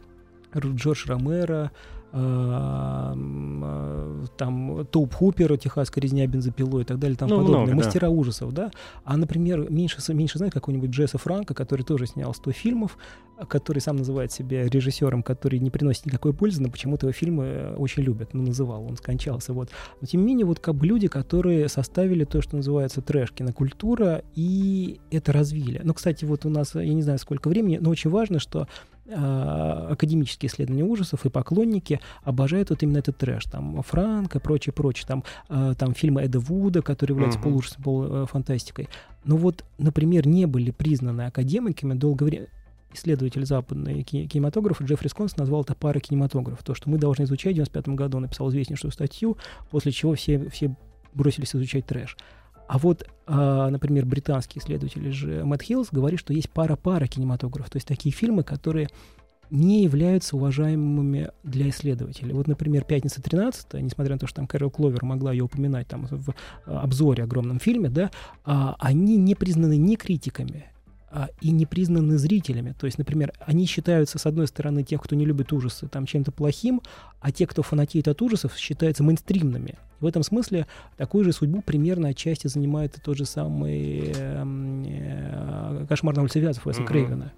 Джордж 0.59 1.07
Ромеро, 1.07 1.71
э, 2.13 3.15
э, 3.15 4.25
там 4.37 4.87
Топ 4.91 5.15
Хупер, 5.15 5.57
Техасская 5.57 6.03
резня 6.03 6.27
бензопилой 6.27 6.83
и 6.83 6.85
так 6.85 6.99
далее, 6.99 7.17
там 7.17 7.29
ну, 7.29 7.39
подобное, 7.39 7.67
много, 7.67 7.75
мастера 7.77 8.07
да. 8.07 8.11
ужасов, 8.11 8.53
да. 8.53 8.71
А, 9.05 9.17
например, 9.17 9.71
меньше, 9.71 9.99
меньше 10.13 10.39
знает 10.39 10.53
какого-нибудь 10.53 10.91
Джесса 10.91 11.19
Франка, 11.19 11.55
который 11.55 11.83
тоже 11.83 12.07
снял 12.07 12.35
100 12.35 12.53
фильмов, 12.53 12.99
который 13.49 13.79
сам 13.79 13.97
называет 13.97 14.33
себя 14.33 14.69
режиссером, 14.69 15.23
который 15.23 15.59
не 15.59 15.71
приносит 15.71 16.07
никакой 16.07 16.33
пользы, 16.35 16.63
но 16.63 16.71
почему-то 16.71 17.07
его 17.07 17.13
фильмы 17.13 17.75
очень 17.77 18.03
любят, 18.03 18.35
ну, 18.35 18.43
называл, 18.43 18.85
он 18.85 18.97
скончался, 18.97 19.53
вот. 19.53 19.71
Но, 20.01 20.07
тем 20.07 20.21
не 20.21 20.27
менее, 20.27 20.47
вот 20.47 20.61
как 20.61 20.75
бы 20.75 20.87
люди, 20.87 21.09
которые 21.09 21.69
составили 21.69 22.25
то, 22.25 22.43
что 22.43 22.57
называется 22.57 23.01
трэш, 23.01 23.33
кинокультура, 23.33 24.23
и 24.35 25.01
это 25.11 25.33
развили. 25.33 25.81
Ну, 25.83 25.95
кстати, 25.95 26.25
вот 26.25 26.45
у 26.45 26.51
нас, 26.51 26.75
я 26.75 26.93
не 26.93 27.03
знаю, 27.03 27.19
сколько 27.19 27.49
времени, 27.49 27.79
но 27.81 27.91
очень 27.91 28.11
важно, 28.11 28.39
что 28.39 28.69
академические 29.13 30.51
исследования 30.51 30.85
ужасов 30.85 31.25
и 31.27 31.29
поклонники 31.29 32.01
обожают 32.23 32.71
вот 32.71 32.83
именно 32.83 32.99
этот 32.99 33.17
трэш. 33.19 33.45
Там 33.45 33.83
Франк 33.83 34.37
и 34.37 34.39
прочее, 34.39 34.73
прочее. 34.73 35.07
Там, 35.07 35.25
а, 35.49 35.75
там 35.75 35.95
фильмы 35.95 36.23
Эда 36.23 36.39
Вуда, 36.41 36.83
которые 36.83 37.15
являются 37.15 37.39
uh-huh. 37.39 37.45
полужасом, 37.45 37.83
полуфантастикой. 37.83 38.89
Но 39.25 39.37
вот, 39.37 39.65
например, 39.79 40.27
не 40.27 40.47
были 40.47 40.71
признаны 40.71 41.23
академиками 41.23 41.95
долгое 41.95 42.25
время 42.25 42.47
исследователь 42.93 43.47
западной 43.47 44.03
кинематографа 44.03 44.85
Джеффри 44.85 45.09
Сконс 45.09 45.37
назвал 45.37 45.63
это 45.63 45.75
паракинематографом. 45.75 46.65
То, 46.65 46.75
что 46.75 46.91
мы 46.91 46.99
должны 46.99 47.25
изучать 47.25 47.53
в 47.53 47.57
95 47.57 47.89
году, 47.91 48.17
он 48.17 48.23
написал 48.23 48.49
известнейшую 48.51 48.91
статью, 48.91 49.37
после 49.71 49.93
чего 49.93 50.15
все, 50.15 50.49
все 50.51 50.75
бросились 51.15 51.55
изучать 51.55 51.87
трэш. 51.87 52.17
А 52.71 52.79
вот, 52.79 53.05
а, 53.27 53.69
например, 53.69 54.07
британский 54.07 54.61
исследователь 54.61 55.11
же 55.11 55.45
Мэтт 55.45 55.63
Хиллс 55.65 55.89
говорит, 55.91 56.21
что 56.21 56.33
есть 56.33 56.49
пара-паракинематограф, 56.51 57.69
то 57.69 57.79
есть 57.79 57.89
такие 57.89 58.15
фильмы, 58.15 58.45
которые 58.45 58.89
не 59.51 59.83
являются 59.83 60.37
уважаемыми 60.37 61.33
для 61.43 61.69
исследователей. 61.71 62.33
Вот, 62.33 62.47
например, 62.47 62.85
«Пятница 62.85 63.21
13», 63.21 63.81
несмотря 63.81 64.15
на 64.15 64.21
то, 64.21 64.29
что 64.29 64.37
там 64.37 64.47
Кэрол 64.47 64.71
Кловер 64.71 65.05
могла 65.05 65.33
ее 65.33 65.43
упоминать 65.43 65.89
там 65.89 66.07
в 66.09 66.33
обзоре 66.65 67.25
огромном 67.25 67.59
фильме, 67.59 67.89
да, 67.89 68.13
а, 68.45 68.77
они 68.79 69.17
не 69.17 69.35
признаны 69.35 69.77
ни 69.77 69.97
критиками, 69.97 70.67
и 71.41 71.51
не 71.51 71.67
признаны 71.67 72.19
зрителями. 72.19 72.75
То 72.79 72.87
есть, 72.87 72.99
например, 72.99 73.33
они 73.41 73.67
считаются, 73.67 74.19
с 74.19 74.27
одной 74.27 74.47
стороны, 74.47 74.83
тех, 74.83 75.03
кто 75.03 75.17
не 75.17 75.25
любит 75.25 75.53
ужасы, 75.53 75.89
там 75.89 76.07
чем-то 76.07 76.31
плохим, 76.31 76.81
а 77.21 77.33
те, 77.33 77.47
кто 77.47 77.63
фанатеет 77.63 78.09
от 78.09 78.23
ужасов, 78.23 78.57
считаются 78.57 79.03
мейнстримными. 79.03 79.75
В 80.01 80.07
этом 80.07 80.23
смысле 80.23 80.67
такую 80.97 81.25
же 81.25 81.33
судьбу 81.33 81.63
примерно 81.63 82.09
отчасти 82.09 82.47
занимает 82.47 82.97
и 82.97 83.01
тот 83.01 83.19
же 83.19 83.25
самый 83.27 84.13
э, 84.15 84.45
э, 84.87 85.87
«Кошмар 85.89 86.17
на 86.17 86.23
улице 86.23 86.41
Вязов» 86.41 86.67
Уэса 86.67 86.83
mm-hmm. 86.83 86.87
Крейвена. 86.87 87.33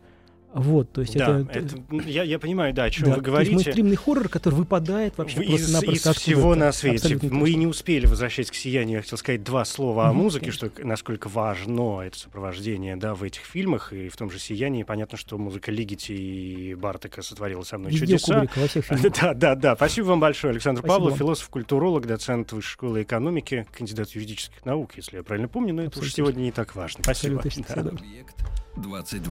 Вот, 0.55 0.92
то 0.92 1.00
есть 1.00 1.16
да, 1.16 1.40
это... 1.40 1.61
это 1.61 1.76
я, 2.05 2.24
я 2.24 2.38
понимаю, 2.38 2.74
да, 2.74 2.84
о 2.84 2.90
чем 2.90 3.09
да, 3.09 3.16
вы 3.16 3.22
говорите. 3.22 3.53
То 3.53 3.57
есть 3.57 3.66
мейнстримный 3.66 3.96
хоррор, 3.96 4.28
который 4.28 4.55
выпадает 4.55 5.16
вообще 5.16 5.42
из, 5.42 5.70
просто 5.70 5.90
из 5.90 6.16
всего 6.16 6.55
на 6.55 6.72
свете. 6.72 7.18
Мы 7.22 7.55
не 7.55 7.66
успели, 7.66 8.07
возвращаясь 8.07 8.50
к 8.50 8.55
«Сиянию», 8.55 8.96
я 8.96 9.03
хотел 9.03 9.16
сказать 9.16 9.42
два 9.42 9.64
слова 9.64 10.03
mm-hmm, 10.03 10.11
о 10.11 10.12
музыке, 10.12 10.46
конечно. 10.46 10.68
что 10.68 10.86
насколько 10.86 11.28
важно 11.28 12.03
это 12.03 12.18
сопровождение, 12.18 12.96
да, 12.96 13.14
в 13.14 13.22
этих 13.22 13.42
фильмах, 13.44 13.94
и 13.94 14.11
в 14.11 14.16
том 14.16 14.30
же 14.30 14.38
«Сиянии». 14.38 14.82
Понятно, 14.82 15.16
что 15.16 15.38
музыка 15.38 15.70
Лигити 15.72 16.12
и 16.12 16.74
Бартака 16.74 17.22
сотворила 17.22 17.62
со 17.62 17.78
мной 17.78 17.92
Везде 17.92 18.07
чудеса. 18.07 18.40
Кубрика, 18.40 18.59
во 18.59 18.68
всех 18.68 18.84
фильмах. 18.84 19.12
да, 19.20 19.34
да, 19.34 19.55
да. 19.55 19.76
Спасибо 19.76 20.07
вам 20.07 20.20
большое, 20.20 20.50
Александр 20.50 20.80
Спасибо 20.80 20.98
Павлов, 20.98 21.18
философ-культуролог, 21.18 22.07
доцент 22.07 22.53
Высшей 22.53 22.72
школы 22.72 23.03
экономики, 23.03 23.66
кандидат 23.76 24.11
юридических 24.11 24.64
наук, 24.66 24.92
если 24.96 25.16
я 25.16 25.22
правильно 25.22 25.48
помню, 25.48 25.72
но 25.72 25.82
Абсолютно. 25.82 25.98
это 25.98 26.07
уж 26.07 26.14
сегодня 26.14 26.42
не 26.42 26.53
так 26.53 26.74
важно. 26.74 27.03
Спасибо. 27.03 27.42
Да. 27.68 27.92
22. 28.76 29.32